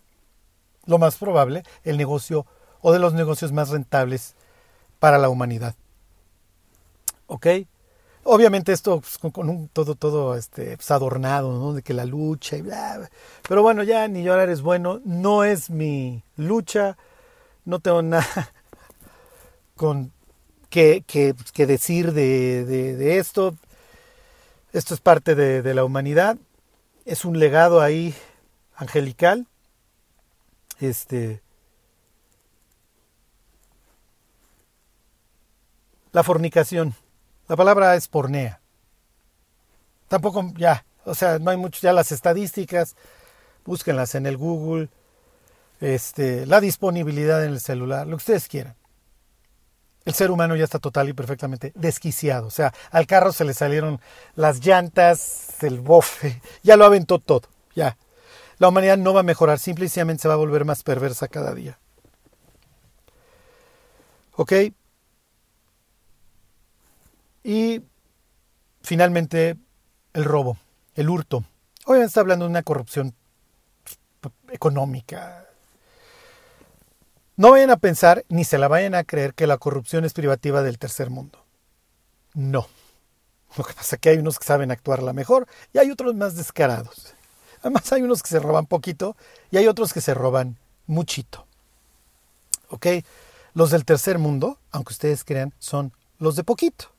Lo 0.87 0.97
más 0.97 1.17
probable, 1.17 1.61
el 1.83 1.97
negocio 1.97 2.47
o 2.81 2.91
de 2.91 2.97
los 2.97 3.13
negocios 3.13 3.51
más 3.51 3.69
rentables 3.69 4.33
para 4.97 5.19
la 5.19 5.29
humanidad. 5.29 5.75
¿Ok? 7.27 7.45
Obviamente 8.23 8.71
esto 8.71 9.01
pues, 9.01 9.19
con, 9.19 9.49
un 9.49 9.67
todo, 9.67 9.93
todo 9.93 10.35
este, 10.35 10.77
pues, 10.77 10.89
adornado, 10.89 11.51
¿no? 11.59 11.73
De 11.73 11.83
que 11.83 11.93
la 11.93 12.05
lucha 12.05 12.57
y 12.57 12.63
bla, 12.63 13.07
Pero 13.47 13.61
bueno, 13.61 13.83
ya 13.83 14.07
ni 14.07 14.23
llorar 14.23 14.49
es 14.49 14.63
bueno. 14.63 14.99
No 15.05 15.43
es 15.43 15.69
mi 15.69 16.23
lucha. 16.37 16.97
No 17.65 17.79
tengo 17.79 18.01
nada 18.01 18.25
con 19.75 20.11
que, 20.69 21.03
decir 21.55 22.13
de, 22.13 22.65
de, 22.65 22.95
de, 22.95 23.17
esto. 23.17 23.55
Esto 24.73 24.93
es 24.93 25.01
parte 25.01 25.35
de, 25.35 25.61
de 25.61 25.73
la 25.73 25.83
humanidad. 25.83 26.37
Es 27.05 27.25
un 27.25 27.39
legado 27.39 27.81
ahí 27.81 28.15
angelical. 28.75 29.47
Este. 30.79 31.41
La 36.11 36.23
fornicación. 36.23 36.95
La 37.47 37.55
palabra 37.55 37.95
es 37.95 38.07
pornea. 38.07 38.61
Tampoco, 40.07 40.51
ya, 40.57 40.85
o 41.05 41.15
sea, 41.15 41.39
no 41.39 41.51
hay 41.51 41.57
mucho, 41.57 41.79
ya 41.81 41.93
las 41.93 42.11
estadísticas, 42.11 42.95
búsquenlas 43.65 44.13
en 44.15 44.25
el 44.25 44.35
Google, 44.35 44.89
este, 45.81 46.45
la 46.45 46.61
disponibilidad 46.61 47.43
en 47.43 47.51
el 47.51 47.59
celular, 47.59 48.07
lo 48.07 48.17
que 48.17 48.21
ustedes 48.21 48.47
quieran. 48.47 48.75
El 50.05 50.13
ser 50.13 50.31
humano 50.31 50.55
ya 50.55 50.63
está 50.63 50.79
total 50.79 51.09
y 51.09 51.13
perfectamente 51.13 51.73
desquiciado. 51.75 52.47
O 52.47 52.51
sea, 52.51 52.73
al 52.91 53.05
carro 53.05 53.33
se 53.33 53.45
le 53.45 53.53
salieron 53.53 53.99
las 54.35 54.65
llantas, 54.65 55.61
el 55.63 55.79
bofe, 55.79 56.41
ya 56.63 56.77
lo 56.77 56.85
aventó 56.85 57.19
todo, 57.19 57.49
ya. 57.75 57.97
La 58.57 58.69
humanidad 58.69 58.97
no 58.97 59.13
va 59.13 59.21
a 59.21 59.23
mejorar, 59.23 59.59
simplemente 59.59 60.21
se 60.21 60.27
va 60.27 60.35
a 60.35 60.37
volver 60.37 60.65
más 60.65 60.83
perversa 60.83 61.27
cada 61.27 61.53
día. 61.53 61.79
¿Ok? 64.35 64.53
Y 67.43 67.81
finalmente 68.83 69.57
el 70.13 70.25
robo, 70.25 70.57
el 70.93 71.09
hurto. 71.09 71.43
Hoy 71.85 71.99
está 72.01 72.21
hablando 72.21 72.45
de 72.45 72.51
una 72.51 72.61
corrupción 72.61 73.15
económica. 74.51 75.40
No 77.41 77.49
vayan 77.49 77.71
a 77.71 77.77
pensar 77.77 78.23
ni 78.29 78.43
se 78.43 78.59
la 78.59 78.67
vayan 78.67 78.93
a 78.93 79.03
creer 79.03 79.33
que 79.33 79.47
la 79.47 79.57
corrupción 79.57 80.05
es 80.05 80.13
privativa 80.13 80.61
del 80.61 80.77
tercer 80.77 81.09
mundo. 81.09 81.43
No. 82.35 82.67
Lo 83.57 83.63
que 83.63 83.73
pasa 83.73 83.95
es 83.95 83.99
que 83.99 84.09
hay 84.09 84.19
unos 84.19 84.37
que 84.37 84.45
saben 84.45 84.69
actuarla 84.69 85.11
mejor 85.11 85.47
y 85.73 85.79
hay 85.79 85.89
otros 85.89 86.13
más 86.13 86.35
descarados. 86.35 87.15
Además 87.61 87.91
hay 87.93 88.03
unos 88.03 88.21
que 88.21 88.29
se 88.29 88.39
roban 88.39 88.67
poquito 88.67 89.17
y 89.49 89.57
hay 89.57 89.65
otros 89.65 89.91
que 89.91 90.01
se 90.01 90.13
roban 90.13 90.59
muchito. 90.85 91.47
¿Ok? 92.69 92.85
Los 93.55 93.71
del 93.71 93.85
tercer 93.85 94.19
mundo, 94.19 94.59
aunque 94.69 94.93
ustedes 94.93 95.23
crean, 95.23 95.51
son 95.57 95.93
los 96.19 96.35
de 96.35 96.43
poquito. 96.43 96.91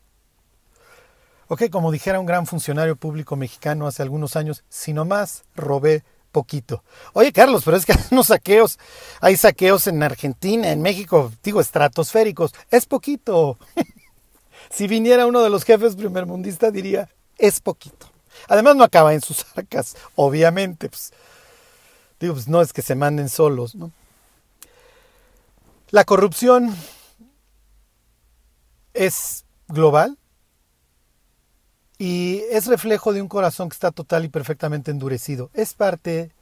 Ok, 1.47 1.71
como 1.71 1.93
dijera 1.93 2.19
un 2.19 2.27
gran 2.27 2.47
funcionario 2.49 2.97
público 2.97 3.37
mexicano 3.37 3.87
hace 3.87 4.03
algunos 4.03 4.35
años, 4.35 4.65
si 4.69 4.93
nomás 4.93 5.45
robé 5.55 6.03
poquito. 6.33 6.83
Oye, 7.13 7.33
Carlos, 7.33 7.63
pero 7.65 7.77
es 7.77 7.87
que 7.87 7.93
hay 7.93 8.01
unos 8.11 8.27
saqueos, 8.27 8.79
hay 9.21 9.37
saqueos 9.37 9.87
en 9.87 10.03
Argentina, 10.03 10.73
en 10.73 10.83
México, 10.83 11.31
digo, 11.43 11.61
estratosféricos, 11.61 12.53
es 12.71 12.87
poquito. 12.87 13.59
si 14.71 14.89
viniera 14.89 15.27
uno 15.27 15.43
de 15.43 15.51
los 15.51 15.65
jefes 15.65 15.95
primermundistas 15.95 16.73
diría, 16.73 17.09
es 17.39 17.61
poquito. 17.61 18.11
Además 18.49 18.77
no 18.77 18.85
acaba 18.85 19.15
en 19.15 19.21
sus 19.21 19.47
arcas, 19.57 19.97
obviamente, 20.17 20.89
pues, 20.89 21.13
digo, 22.19 22.35
pues 22.35 22.49
no 22.49 22.61
es 22.61 22.73
que 22.73 22.83
se 22.83 22.95
manden 22.95 23.29
solos, 23.29 23.75
¿no? 23.75 23.93
La 25.91 26.05
corrupción 26.05 26.75
es 28.95 29.45
global, 29.69 30.17
y 32.03 32.43
es 32.51 32.67
reflejo 32.67 33.13
de 33.13 33.23
un 33.23 33.29
corazón 33.29 33.69
que 33.69 33.75
está 33.75 33.93
total 33.93 34.25
y 34.25 34.29
perfectamente 34.29 34.91
endurecido. 34.91 35.53
Es 35.55 35.75
parte 35.75 36.33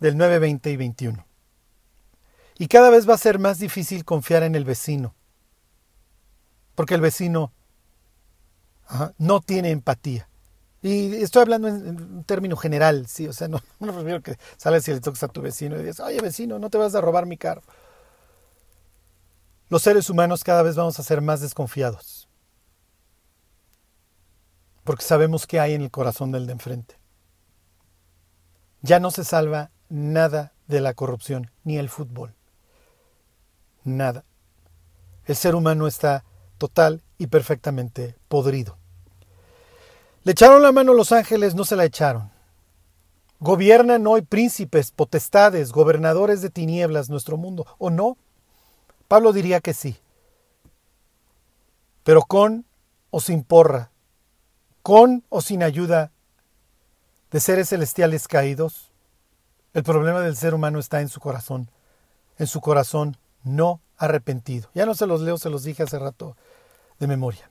del 0.00 0.16
9, 0.16 0.40
20 0.40 0.72
y 0.72 0.76
21. 0.76 1.26
Y 2.58 2.66
cada 2.66 2.90
vez 2.90 3.08
va 3.08 3.14
a 3.14 3.18
ser 3.18 3.38
más 3.38 3.60
difícil 3.60 4.04
confiar 4.04 4.42
en 4.42 4.56
el 4.56 4.64
vecino. 4.64 5.14
Porque 6.74 6.96
el 6.96 7.00
vecino 7.00 7.52
no 9.18 9.40
tiene 9.42 9.70
empatía. 9.70 10.28
Y 10.82 11.14
estoy 11.22 11.42
hablando 11.42 11.68
en, 11.68 11.86
un 11.86 12.24
término 12.24 12.56
general, 12.56 13.06
sí, 13.06 13.28
o 13.28 13.32
sea, 13.32 13.46
no, 13.46 13.62
no 13.78 13.92
refiero 13.92 14.22
que 14.22 14.38
sales 14.56 14.88
y 14.88 14.92
le 14.92 15.00
tocas 15.00 15.22
a 15.22 15.28
tu 15.28 15.40
vecino 15.40 15.76
y 15.76 15.84
dices, 15.84 16.00
oye 16.00 16.20
vecino, 16.20 16.58
no 16.58 16.68
te 16.68 16.78
vas 16.78 16.96
a 16.96 17.00
robar 17.00 17.26
mi 17.26 17.36
carro. 17.36 17.62
Los 19.68 19.82
seres 19.82 20.10
humanos 20.10 20.42
cada 20.42 20.64
vez 20.64 20.74
vamos 20.74 20.98
a 20.98 21.04
ser 21.04 21.20
más 21.20 21.40
desconfiados 21.40 22.17
porque 24.88 25.04
sabemos 25.04 25.46
qué 25.46 25.60
hay 25.60 25.74
en 25.74 25.82
el 25.82 25.90
corazón 25.90 26.32
del 26.32 26.46
de 26.46 26.52
enfrente. 26.54 26.96
Ya 28.80 29.00
no 29.00 29.10
se 29.10 29.22
salva 29.22 29.70
nada 29.90 30.54
de 30.66 30.80
la 30.80 30.94
corrupción, 30.94 31.50
ni 31.62 31.76
el 31.76 31.90
fútbol. 31.90 32.34
Nada. 33.84 34.24
El 35.26 35.36
ser 35.36 35.54
humano 35.54 35.88
está 35.88 36.24
total 36.56 37.02
y 37.18 37.26
perfectamente 37.26 38.16
podrido. 38.28 38.78
Le 40.22 40.32
echaron 40.32 40.62
la 40.62 40.72
mano 40.72 40.94
los 40.94 41.12
ángeles, 41.12 41.54
no 41.54 41.66
se 41.66 41.76
la 41.76 41.84
echaron. 41.84 42.30
Gobiernan 43.40 44.06
hoy 44.06 44.22
príncipes, 44.22 44.90
potestades, 44.90 45.70
gobernadores 45.70 46.40
de 46.40 46.48
tinieblas 46.48 47.10
nuestro 47.10 47.36
mundo, 47.36 47.66
¿o 47.76 47.90
no? 47.90 48.16
Pablo 49.06 49.34
diría 49.34 49.60
que 49.60 49.74
sí. 49.74 49.98
Pero 52.04 52.22
con 52.22 52.64
o 53.10 53.20
sin 53.20 53.44
porra, 53.44 53.90
con 54.88 55.22
o 55.28 55.42
sin 55.42 55.62
ayuda 55.62 56.12
de 57.30 57.40
seres 57.40 57.68
celestiales 57.68 58.26
caídos, 58.26 58.90
el 59.74 59.82
problema 59.82 60.22
del 60.22 60.34
ser 60.34 60.54
humano 60.54 60.78
está 60.78 61.02
en 61.02 61.10
su 61.10 61.20
corazón, 61.20 61.70
en 62.38 62.46
su 62.46 62.62
corazón 62.62 63.18
no 63.44 63.82
arrepentido. 63.98 64.70
Ya 64.72 64.86
no 64.86 64.94
se 64.94 65.06
los 65.06 65.20
leo, 65.20 65.36
se 65.36 65.50
los 65.50 65.62
dije 65.62 65.82
hace 65.82 65.98
rato 65.98 66.38
de 66.98 67.06
memoria. 67.06 67.50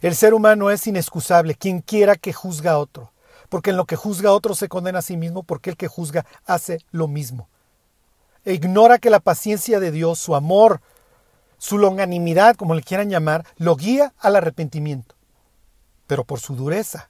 El 0.00 0.14
ser 0.14 0.32
humano 0.32 0.70
es 0.70 0.86
inexcusable, 0.86 1.56
quien 1.56 1.80
quiera 1.80 2.14
que 2.14 2.32
juzga 2.32 2.70
a 2.70 2.78
otro, 2.78 3.10
porque 3.48 3.70
en 3.70 3.76
lo 3.76 3.84
que 3.84 3.96
juzga 3.96 4.30
a 4.30 4.34
otro 4.34 4.54
se 4.54 4.68
condena 4.68 5.00
a 5.00 5.02
sí 5.02 5.16
mismo, 5.16 5.42
porque 5.42 5.70
el 5.70 5.76
que 5.76 5.88
juzga 5.88 6.24
hace 6.46 6.78
lo 6.92 7.08
mismo. 7.08 7.48
E 8.44 8.52
ignora 8.52 8.98
que 8.98 9.10
la 9.10 9.18
paciencia 9.18 9.80
de 9.80 9.90
Dios, 9.90 10.20
su 10.20 10.36
amor, 10.36 10.82
su 11.58 11.78
longanimidad, 11.78 12.54
como 12.54 12.76
le 12.76 12.84
quieran 12.84 13.10
llamar, 13.10 13.44
lo 13.56 13.74
guía 13.74 14.14
al 14.20 14.36
arrepentimiento 14.36 15.16
pero 16.10 16.24
por 16.24 16.40
su 16.40 16.56
dureza, 16.56 17.08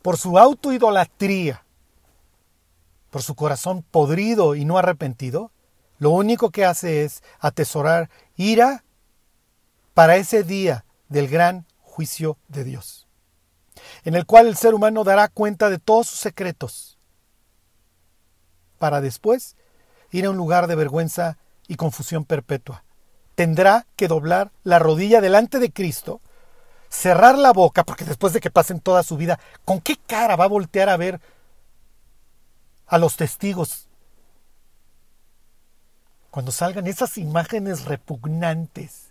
por 0.00 0.16
su 0.16 0.38
autoidolatría, 0.38 1.64
por 3.10 3.20
su 3.20 3.34
corazón 3.34 3.82
podrido 3.82 4.54
y 4.54 4.64
no 4.64 4.78
arrepentido, 4.78 5.50
lo 5.98 6.10
único 6.10 6.50
que 6.50 6.64
hace 6.64 7.02
es 7.02 7.24
atesorar 7.40 8.10
ira 8.36 8.84
para 9.92 10.14
ese 10.14 10.44
día 10.44 10.84
del 11.08 11.26
gran 11.26 11.66
juicio 11.82 12.38
de 12.46 12.62
Dios, 12.62 13.08
en 14.04 14.14
el 14.14 14.24
cual 14.24 14.46
el 14.46 14.56
ser 14.56 14.72
humano 14.72 15.02
dará 15.02 15.26
cuenta 15.26 15.68
de 15.68 15.80
todos 15.80 16.06
sus 16.06 16.20
secretos, 16.20 16.96
para 18.78 19.00
después 19.00 19.56
ir 20.12 20.26
a 20.26 20.30
un 20.30 20.36
lugar 20.36 20.68
de 20.68 20.76
vergüenza 20.76 21.38
y 21.66 21.74
confusión 21.74 22.24
perpetua. 22.24 22.84
Tendrá 23.34 23.88
que 23.96 24.06
doblar 24.06 24.52
la 24.62 24.78
rodilla 24.78 25.20
delante 25.20 25.58
de 25.58 25.72
Cristo 25.72 26.20
cerrar 26.88 27.38
la 27.38 27.52
boca, 27.52 27.84
porque 27.84 28.04
después 28.04 28.32
de 28.32 28.40
que 28.40 28.50
pasen 28.50 28.80
toda 28.80 29.02
su 29.02 29.16
vida, 29.16 29.38
¿con 29.64 29.80
qué 29.80 29.96
cara 29.96 30.36
va 30.36 30.44
a 30.44 30.48
voltear 30.48 30.88
a 30.88 30.96
ver 30.96 31.20
a 32.86 32.98
los 32.98 33.16
testigos? 33.16 33.88
Cuando 36.30 36.52
salgan 36.52 36.86
esas 36.86 37.18
imágenes 37.18 37.84
repugnantes 37.84 39.08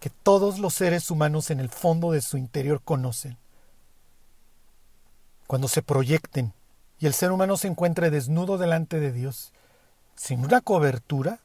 que 0.00 0.10
todos 0.10 0.58
los 0.58 0.74
seres 0.74 1.10
humanos 1.10 1.50
en 1.50 1.60
el 1.60 1.70
fondo 1.70 2.12
de 2.12 2.20
su 2.20 2.36
interior 2.36 2.82
conocen. 2.82 3.38
Cuando 5.46 5.68
se 5.68 5.82
proyecten 5.82 6.52
y 6.98 7.06
el 7.06 7.14
ser 7.14 7.32
humano 7.32 7.56
se 7.56 7.68
encuentre 7.68 8.10
desnudo 8.10 8.58
delante 8.58 9.00
de 9.00 9.12
Dios, 9.12 9.52
sin 10.14 10.44
una 10.44 10.60
cobertura, 10.60 11.40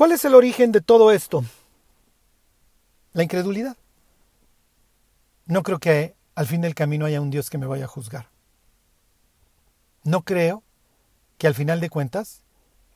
¿Cuál 0.00 0.12
es 0.12 0.24
el 0.24 0.34
origen 0.34 0.72
de 0.72 0.80
todo 0.80 1.12
esto? 1.12 1.44
La 3.12 3.22
incredulidad. 3.22 3.76
no 5.44 5.62
creo 5.62 5.78
que 5.78 6.14
al 6.34 6.46
fin 6.46 6.62
del 6.62 6.74
camino 6.74 7.04
haya 7.04 7.20
un 7.20 7.28
Dios 7.28 7.50
que 7.50 7.58
me 7.58 7.66
vaya 7.66 7.84
a 7.84 7.88
juzgar. 7.88 8.30
No 10.02 10.22
creo 10.22 10.62
que 11.36 11.46
al 11.46 11.54
final 11.54 11.80
de 11.80 11.90
cuentas 11.90 12.40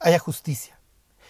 haya 0.00 0.18
justicia. 0.18 0.80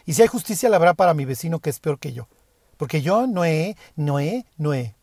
Y 0.06 0.14
si 0.14 0.22
hay 0.22 0.28
justicia 0.28 0.68
la 0.68 0.76
habrá 0.76 0.94
para 0.94 1.12
mi 1.12 1.24
vecino 1.24 1.58
que 1.58 1.70
es 1.70 1.80
peor 1.80 1.98
que 1.98 2.12
yo. 2.12 2.28
Porque 2.76 3.02
yo 3.02 3.26
no 3.26 3.44
he, 3.44 3.76
no 3.96 4.20
he, 4.20 4.46
no 4.56 4.74
he. 4.74 4.94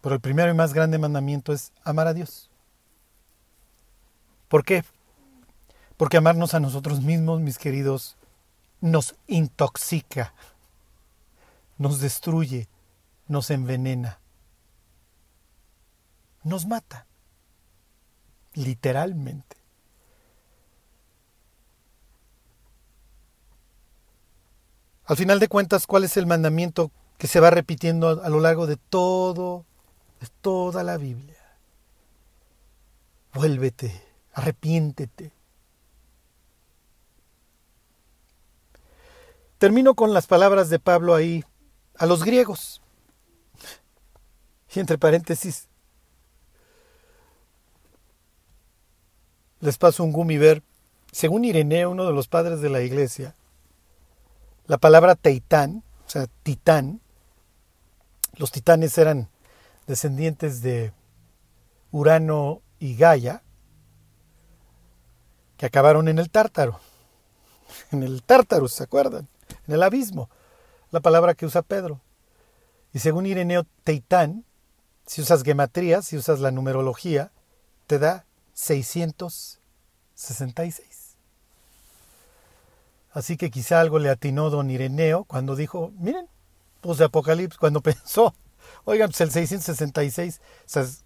Pero 0.00 0.14
el 0.14 0.22
primero 0.22 0.50
y 0.50 0.54
más 0.54 0.72
grande 0.72 0.96
mandamiento 0.96 1.52
es 1.52 1.74
amar 1.84 2.06
a 2.06 2.14
Dios. 2.14 2.48
¿Por 4.48 4.64
qué? 4.64 4.82
Porque 5.98 6.16
amarnos 6.16 6.54
a 6.54 6.60
nosotros 6.60 7.02
mismos, 7.02 7.42
mis 7.42 7.58
queridos, 7.58 8.16
nos 8.80 9.14
intoxica, 9.26 10.34
nos 11.78 12.00
destruye, 12.00 12.68
nos 13.28 13.50
envenena, 13.50 14.20
nos 16.42 16.66
mata, 16.66 17.06
literalmente. 18.54 19.56
Al 25.04 25.16
final 25.16 25.40
de 25.40 25.48
cuentas, 25.48 25.86
¿cuál 25.86 26.04
es 26.04 26.16
el 26.16 26.26
mandamiento 26.26 26.92
que 27.18 27.26
se 27.26 27.40
va 27.40 27.50
repitiendo 27.50 28.22
a 28.22 28.28
lo 28.28 28.40
largo 28.40 28.66
de 28.66 28.76
todo, 28.76 29.64
de 30.20 30.28
toda 30.40 30.84
la 30.84 30.96
Biblia? 30.96 31.36
Vuélvete, 33.34 34.02
arrepiéntete. 34.32 35.32
Termino 39.60 39.94
con 39.94 40.14
las 40.14 40.26
palabras 40.26 40.70
de 40.70 40.78
Pablo 40.78 41.14
ahí 41.14 41.44
a 41.98 42.06
los 42.06 42.24
griegos. 42.24 42.80
Y 44.74 44.80
entre 44.80 44.96
paréntesis, 44.96 45.68
les 49.60 49.76
paso 49.76 50.02
un 50.02 50.12
gumiver. 50.12 50.62
Según 51.12 51.44
Ireneo, 51.44 51.90
uno 51.90 52.06
de 52.06 52.14
los 52.14 52.26
padres 52.26 52.62
de 52.62 52.70
la 52.70 52.80
iglesia, 52.80 53.36
la 54.66 54.78
palabra 54.78 55.14
teitán, 55.14 55.84
o 56.06 56.08
sea, 56.08 56.26
titán, 56.42 57.02
los 58.36 58.52
titanes 58.52 58.96
eran 58.96 59.28
descendientes 59.86 60.62
de 60.62 60.94
Urano 61.90 62.62
y 62.78 62.96
Gaia, 62.96 63.42
que 65.58 65.66
acabaron 65.66 66.08
en 66.08 66.18
el 66.18 66.30
Tártaro, 66.30 66.80
en 67.90 68.02
el 68.02 68.22
Tártaro, 68.22 68.66
¿se 68.66 68.84
acuerdan? 68.84 69.28
El 69.72 69.82
abismo 69.82 70.28
la 70.90 71.00
palabra 71.00 71.34
que 71.34 71.46
usa 71.46 71.62
Pedro. 71.62 72.02
Y 72.92 72.98
según 72.98 73.24
Ireneo 73.26 73.64
Teitán, 73.84 74.44
si 75.06 75.22
usas 75.22 75.42
gematría, 75.42 76.02
si 76.02 76.16
usas 76.16 76.40
la 76.40 76.50
numerología, 76.50 77.30
te 77.86 77.98
da 77.98 78.26
666. 78.54 81.16
Así 83.12 83.36
que 83.36 83.50
quizá 83.50 83.80
algo 83.80 83.98
le 83.98 84.08
atinó 84.08 84.50
don 84.50 84.70
Ireneo 84.70 85.24
cuando 85.24 85.56
dijo, 85.56 85.92
miren, 85.98 86.28
pues 86.80 86.98
de 86.98 87.06
Apocalipsis, 87.06 87.58
cuando 87.58 87.80
pensó, 87.82 88.34
oigan, 88.84 89.10
pues 89.10 89.20
el 89.20 89.30
666 89.30 90.40
es 90.74 91.04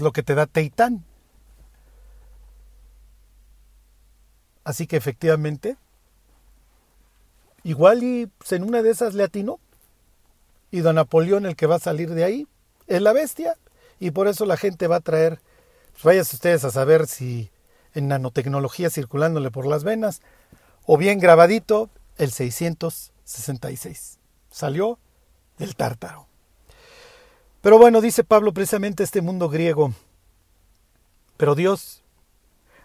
lo 0.00 0.12
que 0.12 0.22
te 0.22 0.34
da 0.34 0.46
Teitán. 0.46 1.04
Así 4.64 4.86
que 4.86 4.96
efectivamente, 4.96 5.76
Igual 7.66 8.04
y 8.04 8.26
pues, 8.26 8.52
en 8.52 8.62
una 8.62 8.80
de 8.80 8.90
esas 8.90 9.14
le 9.14 9.24
atinó. 9.24 9.58
Y 10.70 10.82
don 10.82 10.94
Napoleón, 10.94 11.46
el 11.46 11.56
que 11.56 11.66
va 11.66 11.74
a 11.74 11.80
salir 11.80 12.10
de 12.10 12.22
ahí, 12.22 12.46
es 12.86 13.02
la 13.02 13.12
bestia. 13.12 13.56
Y 13.98 14.12
por 14.12 14.28
eso 14.28 14.46
la 14.46 14.56
gente 14.56 14.86
va 14.86 14.96
a 14.96 15.00
traer, 15.00 15.40
pues 16.00 16.32
ustedes 16.32 16.62
a 16.62 16.70
saber 16.70 17.08
si 17.08 17.50
en 17.92 18.06
nanotecnología 18.06 18.88
circulándole 18.88 19.50
por 19.50 19.66
las 19.66 19.82
venas, 19.82 20.22
o 20.84 20.96
bien 20.96 21.18
grabadito, 21.18 21.90
el 22.18 22.30
666. 22.30 24.20
Salió 24.48 25.00
del 25.58 25.74
tártaro. 25.74 26.28
Pero 27.62 27.78
bueno, 27.78 28.00
dice 28.00 28.22
Pablo 28.22 28.54
precisamente 28.54 29.02
este 29.02 29.22
mundo 29.22 29.48
griego. 29.48 29.92
Pero 31.36 31.56
Dios, 31.56 32.04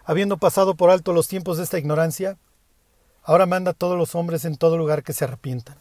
habiendo 0.04 0.38
pasado 0.38 0.74
por 0.74 0.90
alto 0.90 1.12
los 1.12 1.28
tiempos 1.28 1.58
de 1.58 1.62
esta 1.62 1.78
ignorancia, 1.78 2.36
Ahora 3.24 3.46
manda 3.46 3.70
a 3.70 3.74
todos 3.74 3.96
los 3.96 4.14
hombres 4.14 4.44
en 4.44 4.56
todo 4.56 4.76
lugar 4.76 5.04
que 5.04 5.12
se 5.12 5.24
arrepientan, 5.24 5.76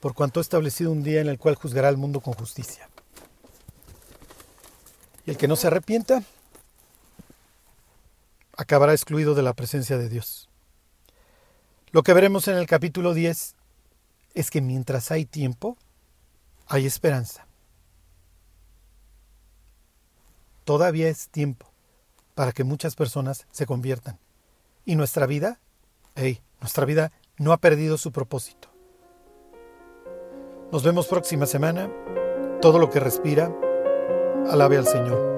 por 0.00 0.14
cuanto 0.14 0.40
ha 0.40 0.42
establecido 0.42 0.90
un 0.90 1.02
día 1.02 1.20
en 1.20 1.28
el 1.28 1.38
cual 1.38 1.54
juzgará 1.54 1.88
al 1.88 1.96
mundo 1.96 2.20
con 2.20 2.34
justicia. 2.34 2.88
Y 5.24 5.30
el 5.30 5.36
que 5.38 5.48
no 5.48 5.56
se 5.56 5.68
arrepienta 5.68 6.22
acabará 8.56 8.92
excluido 8.92 9.34
de 9.34 9.42
la 9.42 9.54
presencia 9.54 9.96
de 9.96 10.08
Dios. 10.08 10.48
Lo 11.92 12.02
que 12.02 12.12
veremos 12.12 12.48
en 12.48 12.56
el 12.56 12.66
capítulo 12.66 13.14
10 13.14 13.54
es 14.34 14.50
que 14.50 14.60
mientras 14.60 15.10
hay 15.10 15.24
tiempo, 15.24 15.76
hay 16.66 16.86
esperanza. 16.86 17.46
Todavía 20.64 21.08
es 21.08 21.28
tiempo 21.28 21.70
para 22.34 22.52
que 22.52 22.64
muchas 22.64 22.96
personas 22.96 23.46
se 23.50 23.66
conviertan. 23.66 24.18
Y 24.84 24.96
nuestra 24.96 25.26
vida, 25.26 25.60
hey, 26.14 26.40
nuestra 26.60 26.84
vida 26.84 27.12
no 27.38 27.52
ha 27.52 27.58
perdido 27.58 27.98
su 27.98 28.12
propósito. 28.12 28.68
Nos 30.70 30.82
vemos 30.82 31.06
próxima 31.06 31.46
semana. 31.46 31.90
Todo 32.60 32.78
lo 32.78 32.88
que 32.88 33.00
respira, 33.00 33.54
alabe 34.48 34.78
al 34.78 34.86
Señor. 34.86 35.31